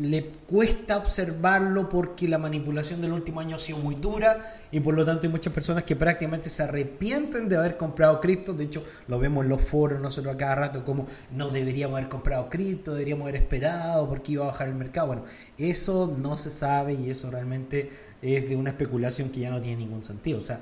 le 0.00 0.24
cuesta 0.24 0.96
observarlo 0.96 1.88
porque 1.90 2.26
la 2.26 2.38
manipulación 2.38 3.02
del 3.02 3.12
último 3.12 3.40
año 3.40 3.56
ha 3.56 3.58
sido 3.58 3.78
muy 3.78 3.96
dura 3.96 4.38
y 4.72 4.80
por 4.80 4.94
lo 4.94 5.04
tanto 5.04 5.26
hay 5.26 5.28
muchas 5.28 5.52
personas 5.52 5.84
que 5.84 5.94
prácticamente 5.94 6.48
se 6.48 6.62
arrepienten 6.62 7.50
de 7.50 7.56
haber 7.56 7.76
comprado 7.76 8.18
cripto. 8.18 8.54
De 8.54 8.64
hecho, 8.64 8.82
lo 9.08 9.18
vemos 9.18 9.44
en 9.44 9.50
los 9.50 9.60
foros 9.60 10.00
nosotros 10.00 10.34
a 10.34 10.38
cada 10.38 10.54
rato 10.54 10.84
como 10.86 11.06
no 11.32 11.50
deberíamos 11.50 11.98
haber 11.98 12.08
comprado 12.08 12.48
cripto, 12.48 12.92
deberíamos 12.92 13.24
haber 13.24 13.42
esperado 13.42 14.08
porque 14.08 14.32
iba 14.32 14.44
a 14.44 14.48
bajar 14.48 14.68
el 14.68 14.74
mercado. 14.74 15.08
Bueno, 15.08 15.24
eso 15.58 16.16
no 16.18 16.38
se 16.38 16.50
sabe 16.50 16.94
y 16.94 17.10
eso 17.10 17.30
realmente 17.30 17.90
es 18.22 18.48
de 18.48 18.56
una 18.56 18.70
especulación 18.70 19.28
que 19.28 19.40
ya 19.40 19.50
no 19.50 19.60
tiene 19.60 19.84
ningún 19.84 20.02
sentido. 20.02 20.38
O 20.38 20.42
sea, 20.42 20.60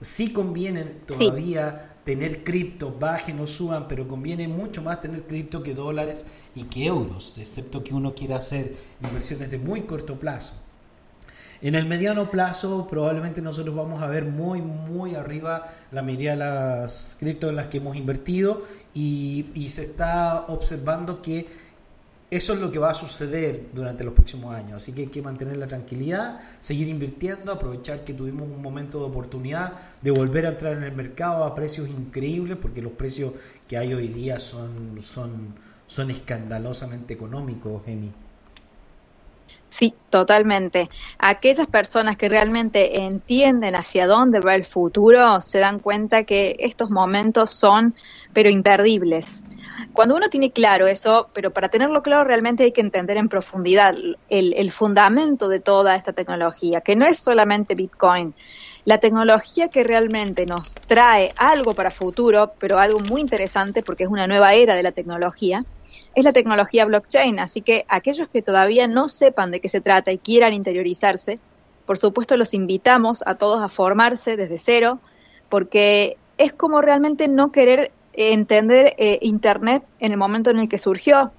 sí 0.00 0.32
conviene 0.32 0.84
todavía 0.84 1.90
tener 2.04 2.42
cripto, 2.42 2.94
bajen 2.98 3.38
o 3.40 3.46
suban, 3.46 3.86
pero 3.86 4.08
conviene 4.08 4.48
mucho 4.48 4.82
más 4.82 5.00
tener 5.00 5.22
cripto 5.22 5.62
que 5.62 5.74
dólares 5.74 6.24
y 6.54 6.64
que 6.64 6.86
euros, 6.86 7.38
excepto 7.38 7.84
que 7.84 7.94
uno 7.94 8.14
quiera 8.14 8.36
hacer 8.36 8.74
inversiones 9.04 9.50
de 9.50 9.58
muy 9.58 9.82
corto 9.82 10.18
plazo. 10.18 10.54
En 11.62 11.74
el 11.74 11.84
mediano 11.84 12.30
plazo 12.30 12.86
probablemente 12.88 13.42
nosotros 13.42 13.76
vamos 13.76 14.02
a 14.02 14.06
ver 14.06 14.24
muy, 14.24 14.62
muy 14.62 15.14
arriba 15.14 15.66
la 15.92 16.02
mayoría 16.02 16.30
de 16.30 16.38
las 16.38 17.16
cripto 17.20 17.50
en 17.50 17.56
las 17.56 17.66
que 17.68 17.76
hemos 17.76 17.96
invertido 17.96 18.62
y, 18.94 19.46
y 19.54 19.68
se 19.68 19.82
está 19.82 20.46
observando 20.48 21.20
que 21.20 21.46
eso 22.30 22.52
es 22.52 22.60
lo 22.60 22.70
que 22.70 22.78
va 22.78 22.90
a 22.90 22.94
suceder 22.94 23.66
durante 23.72 24.04
los 24.04 24.14
próximos 24.14 24.54
años. 24.54 24.74
Así 24.74 24.92
que 24.92 25.02
hay 25.02 25.06
que 25.08 25.20
mantener 25.20 25.56
la 25.56 25.66
tranquilidad, 25.66 26.40
seguir 26.60 26.88
invirtiendo, 26.88 27.52
aprovechar 27.52 28.04
que 28.04 28.14
tuvimos 28.14 28.48
un 28.48 28.62
momento 28.62 29.00
de 29.00 29.06
oportunidad 29.06 29.72
de 30.00 30.12
volver 30.12 30.46
a 30.46 30.50
entrar 30.50 30.74
en 30.74 30.84
el 30.84 30.92
mercado 30.92 31.44
a 31.44 31.54
precios 31.54 31.88
increíbles, 31.88 32.56
porque 32.56 32.80
los 32.80 32.92
precios 32.92 33.32
que 33.68 33.76
hay 33.76 33.92
hoy 33.94 34.08
día 34.08 34.38
son, 34.38 35.02
son, 35.02 35.54
son 35.88 36.10
escandalosamente 36.12 37.14
económicos, 37.14 37.82
Emi. 37.86 38.12
Sí, 39.68 39.94
totalmente. 40.10 40.90
Aquellas 41.18 41.68
personas 41.68 42.16
que 42.16 42.28
realmente 42.28 43.02
entienden 43.02 43.76
hacia 43.76 44.06
dónde 44.06 44.40
va 44.40 44.56
el 44.56 44.64
futuro 44.64 45.40
se 45.40 45.60
dan 45.60 45.78
cuenta 45.78 46.24
que 46.24 46.56
estos 46.58 46.90
momentos 46.90 47.50
son, 47.50 47.94
pero 48.32 48.50
imperdibles. 48.50 49.44
Cuando 49.92 50.14
uno 50.14 50.28
tiene 50.28 50.50
claro 50.50 50.86
eso, 50.86 51.28
pero 51.32 51.52
para 51.52 51.68
tenerlo 51.68 52.02
claro 52.02 52.24
realmente 52.24 52.64
hay 52.64 52.72
que 52.72 52.80
entender 52.80 53.16
en 53.16 53.28
profundidad 53.28 53.94
el, 54.28 54.70
fundamento 54.70 55.48
de 55.48 55.60
toda 55.60 55.96
esta 55.96 56.12
tecnología, 56.12 56.80
que 56.80 56.96
no 56.96 57.06
es 57.06 57.18
solamente 57.18 57.74
Bitcoin. 57.74 58.34
La 58.84 58.98
tecnología 58.98 59.68
que 59.68 59.84
realmente 59.84 60.46
nos 60.46 60.74
trae 60.86 61.32
algo 61.36 61.74
para 61.74 61.90
futuro, 61.90 62.52
pero 62.58 62.78
algo 62.78 62.98
muy 63.00 63.20
interesante 63.20 63.82
porque 63.82 64.04
es 64.04 64.10
una 64.10 64.26
nueva 64.26 64.54
era 64.54 64.74
de 64.74 64.82
la 64.82 64.92
tecnología, 64.92 65.64
es 66.14 66.24
la 66.24 66.32
tecnología 66.32 66.86
blockchain. 66.86 67.38
Así 67.38 67.60
que 67.60 67.84
aquellos 67.88 68.28
que 68.28 68.42
todavía 68.42 68.86
no 68.86 69.08
sepan 69.08 69.50
de 69.50 69.60
qué 69.60 69.68
se 69.68 69.80
trata 69.80 70.12
y 70.12 70.18
quieran 70.18 70.54
interiorizarse, 70.54 71.38
por 71.84 71.98
supuesto 71.98 72.36
los 72.36 72.54
invitamos 72.54 73.22
a 73.26 73.34
todos 73.34 73.62
a 73.62 73.68
formarse 73.68 74.36
desde 74.36 74.58
cero, 74.58 75.00
porque 75.48 76.16
es 76.38 76.52
como 76.54 76.80
realmente 76.80 77.28
no 77.28 77.52
querer 77.52 77.92
entender 78.20 78.94
eh, 78.98 79.18
Internet 79.22 79.82
en 79.98 80.12
el 80.12 80.18
momento 80.18 80.50
en 80.50 80.58
el 80.58 80.68
que 80.68 80.78
surgió. 80.78 81.32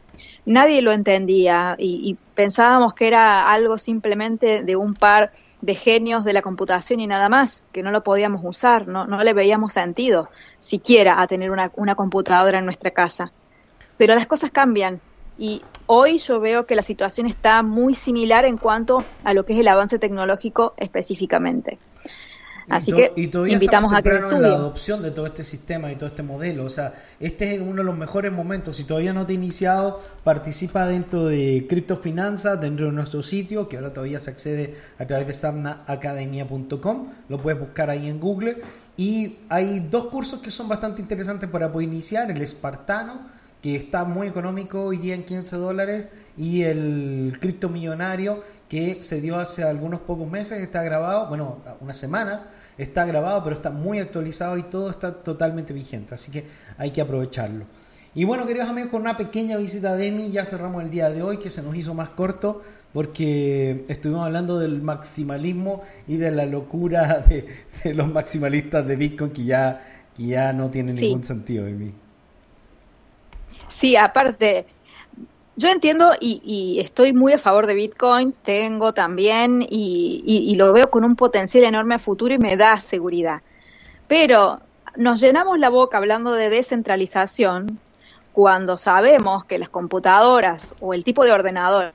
Nadie 0.46 0.82
lo 0.82 0.92
entendía 0.92 1.76
y, 1.78 2.18
pensábamos 2.34 2.96
que 2.96 3.08
era 3.08 3.52
algo 3.52 3.78
simplemente 3.78 4.64
de 4.64 4.76
un 4.76 4.96
par 4.96 5.32
de 5.62 5.76
genios 5.76 6.26
de 6.26 6.34
la 6.34 6.42
computación 6.42 7.00
y 7.00 7.06
nada 7.06 7.30
más, 7.30 7.68
que 7.72 7.84
no 7.84 7.92
lo 7.92 8.04
podíamos 8.04 8.42
usar, 8.44 8.88
no, 8.88 9.06
le 9.06 9.34
veíamos 9.34 9.74
sentido 9.74 10.30
siquiera 10.58 11.22
a 11.22 11.28
tener 11.28 11.52
una 11.52 11.96
computadora 11.96 12.58
en 12.58 12.66
nuestra 12.66 12.90
casa. 12.90 13.32
Pero 13.98 14.16
las 14.16 14.26
cosas 14.26 14.50
cambian 14.50 15.00
y 15.38 15.62
hoy 15.88 16.18
yo 16.18 16.40
veo 16.40 16.66
que 16.66 16.76
la 16.76 16.82
situación 16.82 17.28
está 17.28 17.64
muy 17.64 17.96
similar 17.96 18.46
en 18.46 18.58
cuanto 18.58 19.04
a 19.24 19.34
lo 19.34 19.46
que 19.46 19.54
es 19.54 19.60
el 19.60 19.68
avance 19.68 20.00
tecnológico 20.00 20.74
específicamente. 20.78 21.80
Así 22.70 22.92
que 22.92 23.12
invitamos 23.16 23.94
a 23.94 24.02
que 24.02 24.10
estudien. 24.10 24.42
la 24.42 24.50
adopción 24.50 25.02
de 25.02 25.12
todo 25.12 25.26
este 25.26 25.44
sistema 25.44 25.92
y 25.92 25.96
todo 25.96 26.08
este 26.08 26.24
modelo. 26.24 26.66
O 26.66 26.70
sea, 26.70 26.94
este 27.20 27.56
es 27.56 27.62
uno 27.62 27.78
de 27.78 27.84
los 27.84 27.98
mejores 27.98 28.32
momentos. 28.32 28.78
Si 28.78 28.84
todavía 28.84 29.14
no 29.14 29.26
te 29.26 29.34
ha 29.34 29.36
iniciado, 29.36 30.02
participa 30.24 30.88
dentro 30.88 31.26
de 31.26 31.66
criptofinanzas, 31.68 32.60
dentro 32.62 32.88
de 32.88 32.92
nuestro 32.92 33.24
sitio, 33.24 33.68
que 33.68 33.78
ahora 33.78 33.94
todavía 33.94 34.20
se 34.20 34.32
accede 34.32 34.76
a 35.00 35.06
través 35.06 35.28
de 35.28 35.34
samnaacademia.com. 35.34 37.08
Lo 37.30 37.38
puedes 37.38 37.60
buscar 37.60 37.90
ahí 37.90 38.08
en 38.08 38.20
Google. 38.20 38.58
Y 38.98 39.38
hay 39.50 39.80
dos 39.80 40.06
cursos 40.06 40.42
que 40.42 40.52
son 40.52 40.68
bastante 40.68 41.02
interesantes 41.02 41.50
para 41.50 41.72
poder 41.72 41.88
iniciar. 41.88 42.30
El 42.30 42.42
Espartano, 42.42 43.22
que 43.62 43.76
está 43.76 44.04
muy 44.04 44.28
económico 44.28 44.84
hoy 44.84 44.98
día 44.98 45.16
en 45.16 45.24
15 45.24 45.56
dólares, 45.56 46.10
y 46.38 46.64
el 46.64 47.38
Cripto 47.40 47.70
Millonario, 47.70 48.44
que 48.72 49.04
se 49.04 49.20
dio 49.20 49.38
hace 49.38 49.66
algunos 49.66 50.00
pocos 50.00 50.32
meses, 50.32 50.62
está 50.62 50.82
grabado, 50.82 51.28
bueno, 51.28 51.58
unas 51.82 51.98
semanas, 51.98 52.46
está 52.78 53.04
grabado, 53.04 53.44
pero 53.44 53.54
está 53.54 53.70
muy 53.70 54.00
actualizado 54.00 54.58
y 54.58 54.64
todo 54.64 54.90
está 54.90 55.12
totalmente 55.12 55.74
vigente, 55.74 56.16
así 56.16 56.32
que 56.32 56.46
hay 56.78 56.92
que 56.92 57.02
aprovecharlo. 57.02 57.66
Y 58.16 58.24
bueno, 58.24 58.48
queridos 58.48 58.70
amigos, 58.70 58.90
con 58.92 59.02
una 59.02 59.18
pequeña 59.18 59.58
visita 59.58 59.98
de 59.98 60.08
Emi 60.08 60.32
ya 60.32 60.46
cerramos 60.46 60.86
el 60.86 60.90
día 60.90 61.10
de 61.10 61.22
hoy, 61.22 61.40
que 61.40 61.50
se 61.50 61.62
nos 61.62 61.76
hizo 61.76 61.94
más 61.94 62.12
corto 62.12 62.62
porque 62.94 63.84
estuvimos 63.90 64.26
hablando 64.26 64.58
del 64.58 64.82
maximalismo 64.82 65.84
y 66.08 66.16
de 66.16 66.32
la 66.32 66.46
locura 66.46 67.20
de, 67.84 67.94
los 67.94 68.08
maximalistas 68.08 68.88
de 68.88 68.96
Bitcoin 68.96 69.32
que 69.32 69.44
ya, 69.44 69.86
que 70.16 70.28
ya 70.28 70.54
no 70.54 70.70
tiene 70.70 70.94
ningún 70.94 71.26
sentido, 71.26 71.68
Emi. 71.68 71.92
Sí, 73.68 73.98
aparte, 73.98 74.66
yo 75.56 75.70
entiendo 75.70 76.14
y, 76.20 76.80
estoy 76.80 77.14
muy 77.14 77.34
a 77.34 77.38
favor 77.38 77.68
de 77.68 77.74
Bitcoin, 77.74 78.34
tengo 78.42 78.94
también 78.94 79.66
y, 79.68 80.56
lo 80.56 80.74
veo 80.74 80.90
con 80.90 81.04
un 81.04 81.16
potencial 81.16 81.64
enorme 81.64 81.96
a 81.96 82.00
futuro 82.00 82.34
y 82.34 82.38
me 82.38 82.58
da 82.58 82.78
seguridad. 82.78 83.42
Pero 84.08 84.60
nos 84.96 85.22
llenamos 85.22 85.60
la 85.60 85.70
boca 85.70 85.98
hablando 85.98 86.32
de 86.32 86.50
descentralización 86.50 87.80
cuando 88.34 88.78
sabemos 88.78 89.46
que 89.46 89.60
las 89.60 89.70
computadoras 89.70 90.76
o 90.80 90.94
el 90.94 91.04
tipo 91.04 91.26
de 91.26 91.32
ordenador 91.34 91.94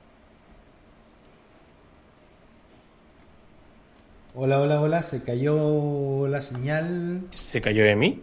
Hola, 4.39 4.59
hola, 4.59 4.79
hola, 4.79 5.01
se 5.01 5.23
cayó 5.23 6.27
la 6.27 6.43
señal. 6.43 7.23
¿Se 7.31 7.59
cayó 7.59 7.83
de 7.83 7.95
mí? 7.95 8.21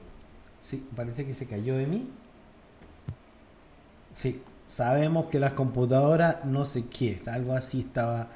Sí, 0.62 0.86
parece 0.94 1.26
que 1.26 1.34
se 1.34 1.48
cayó 1.48 1.76
de 1.76 1.88
mí. 1.88 2.08
Sí, 4.14 4.40
sabemos 4.74 5.26
que 5.26 5.38
las 5.38 5.52
computadoras 5.52 6.44
no 6.44 6.64
sé 6.64 6.86
qué, 6.86 7.22
algo 7.26 7.54
así 7.54 7.80
estaba 7.80 8.26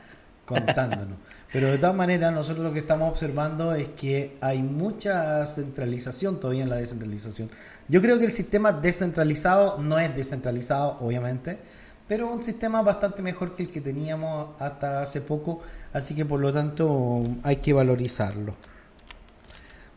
contándonos. 0.47 1.19
Pero 1.53 1.69
de 1.69 1.79
todas 1.79 1.97
maneras, 1.97 2.33
nosotros 2.33 2.65
lo 2.65 2.73
que 2.73 2.81
estamos 2.81 3.11
observando 3.11 3.75
es 3.75 3.89
que 3.89 4.37
hay 4.41 4.63
mucha 4.63 5.45
centralización 5.47 6.39
todavía 6.39 6.63
en 6.63 6.71
la 6.71 6.77
descentralización. 6.77 7.51
Yo 7.89 8.01
creo 8.01 8.19
que 8.19 8.27
el 8.27 8.33
sistema 8.33 8.71
descentralizado 8.71 9.79
no 9.79 9.99
es 9.99 10.15
descentralizado, 10.15 10.99
obviamente, 11.01 11.59
pero 12.07 12.31
un 12.31 12.43
sistema 12.43 12.83
bastante 12.83 13.21
mejor 13.21 13.55
que 13.55 13.65
el 13.65 13.71
que 13.71 13.81
teníamos 13.81 14.55
hasta 14.61 15.03
hace 15.03 15.23
poco, 15.23 15.63
así 15.93 16.15
que 16.15 16.25
por 16.25 16.39
lo 16.39 16.53
tanto 16.53 17.25
hay 17.43 17.57
que 17.57 17.73
valorizarlo. 17.73 18.55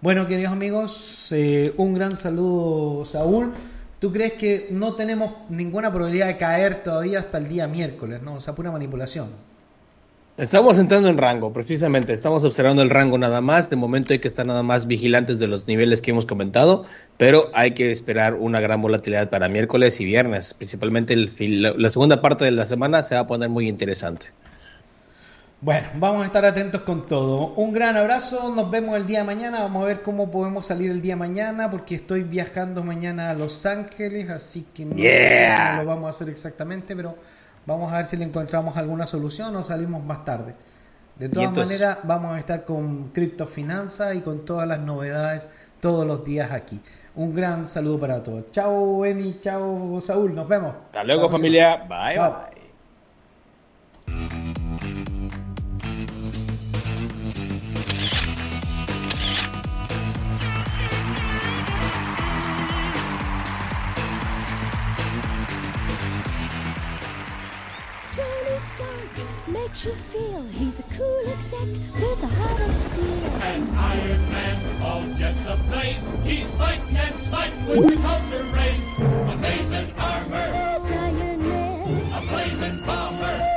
Bueno, 0.02 0.26
queridos 0.26 0.54
amigos, 0.54 1.28
eh, 1.32 1.74
un 1.78 1.94
gran 1.94 2.16
saludo, 2.16 3.06
Saúl. 3.06 3.54
¿Tú 4.02 4.12
crees 4.12 4.34
que 4.34 4.68
no 4.72 4.95
tenemos 4.95 5.32
ninguna 5.49 5.93
probabilidad 5.93 6.26
de 6.26 6.36
caer 6.36 6.82
todavía 6.82 7.20
hasta 7.20 7.38
el 7.38 7.47
día 7.47 7.68
miércoles, 7.68 8.24
no? 8.24 8.34
O 8.34 8.41
sea, 8.41 8.56
pura 8.56 8.72
manipulación. 8.72 9.28
Estamos 10.38 10.80
entrando 10.80 11.08
en 11.08 11.20
rango, 11.20 11.54
precisamente. 11.54 12.12
Estamos 12.12 12.43
observando 12.43 12.82
el 12.82 12.89
rango 12.89 13.20
nada 13.20 13.41
más. 13.41 13.70
De 13.70 13.76
momento 13.76 14.14
hay 14.14 14.18
que 14.18 14.28
estar 14.28 14.43
nada 14.43 14.64
más 14.64 14.88
vigilantes 14.88 15.38
de 15.38 15.45
los 15.45 15.68
niveles 15.68 16.02
que 16.02 16.10
hemos 16.10 16.26
comentado, 16.26 16.84
pero 17.18 17.52
hay 17.54 17.76
que 17.76 17.91
esperar 17.91 18.34
una 18.34 18.60
gran 18.60 18.82
volatilidad 18.82 19.30
para 19.30 19.49
miércoles 19.49 20.02
y 20.02 20.06
viernes. 20.06 20.56
Principalmente 20.56 21.16
la 21.16 21.89
segunda 21.91 22.22
parte 22.22 22.43
de 22.43 22.49
la 22.49 22.66
semana 22.66 23.04
se 23.04 23.14
va 23.14 23.22
a 23.22 23.28
poner 23.28 23.49
muy 23.49 23.70
interesante. 23.70 24.30
Bueno, 25.62 25.88
vamos 25.95 26.24
a 26.24 26.26
estar 26.26 26.43
atentos 26.43 26.82
con 26.82 27.05
todo. 27.05 27.53
Un 27.55 27.72
gran 27.72 27.95
abrazo, 27.95 28.53
nos 28.53 28.70
vemos 28.72 28.97
el 28.97 29.05
día 29.05 29.20
de 29.20 29.26
mañana. 29.26 29.62
Vamos 29.62 29.84
a 29.84 29.88
ver 29.88 30.01
cómo 30.01 30.32
podemos 30.32 30.66
salir 30.66 30.89
el 30.89 31.01
día 31.01 31.14
de 31.14 31.20
mañana, 31.20 31.70
porque 31.70 31.95
estoy 31.95 32.24
viajando 32.24 32.84
mañana 32.84 33.30
a 33.30 33.34
Los 33.36 33.66
Ángeles, 33.66 34.30
así 34.30 34.68
que 34.74 34.86
no 34.86 34.95
sé 34.97 35.53
cómo 35.55 35.84
lo 35.84 35.86
vamos 35.86 36.07
a 36.07 36.09
hacer 36.09 36.30
exactamente, 36.30 36.95
pero 36.95 37.16
Vamos 37.66 37.93
a 37.93 37.97
ver 37.97 38.05
si 38.05 38.18
le 38.18 38.26
encontramos 38.26 38.76
alguna 38.76 39.05
solución 39.05 39.55
o 39.55 39.64
salimos 39.64 40.03
más 40.03 40.26
tarde. 40.26 40.55
De 41.18 41.30
todas 41.30 41.55
maneras, 41.55 41.99
vamos 42.03 42.36
a 42.36 42.39
estar 42.39 42.66
con 42.66 43.09
Criptofinanza 43.09 44.14
y 44.16 44.22
con 44.22 44.43
todas 44.45 44.68
las 44.68 44.80
novedades 44.80 45.47
todos 45.80 46.07
los 46.07 46.26
días 46.26 46.51
aquí. 46.51 46.80
Un 47.16 47.36
gran 47.36 47.66
saludo 47.68 47.99
para 47.99 48.24
todos. 48.24 48.49
Chao, 48.51 49.05
Emi. 49.05 49.38
Chao, 49.39 50.01
Saúl. 50.01 50.34
Nos 50.34 50.47
vemos. 50.47 50.74
Hasta 50.88 51.03
luego, 51.03 51.30
familia. 51.30 51.86
bye. 51.88 52.18
bye. 54.07 55.20
makes 69.52 69.86
you 69.86 69.91
feel 69.91 70.43
he's 70.43 70.80
a 70.80 70.84
cool 70.84 71.20
exec 71.28 71.68
with 71.95 72.24
a 72.24 72.28
heart 72.28 72.62
of 72.62 72.72
steel. 72.72 73.26
As 73.41 73.72
Iron 73.72 74.32
Man, 74.32 74.82
all 74.82 75.04
jets 75.16 75.45
ablaze, 75.47 76.08
he's 76.24 76.49
fighting 76.52 76.95
and 76.95 77.20
smiting 77.20 77.66
with 77.66 77.89
the 77.89 77.95
concert 77.97 78.45
rays. 78.56 78.99
Amazing 79.30 79.93
armor, 79.97 80.52
there's 80.52 80.91
Iron 80.91 81.43
Man, 81.43 82.14
a 82.14 82.28
blazing 82.28 82.86
bomber. 82.86 83.51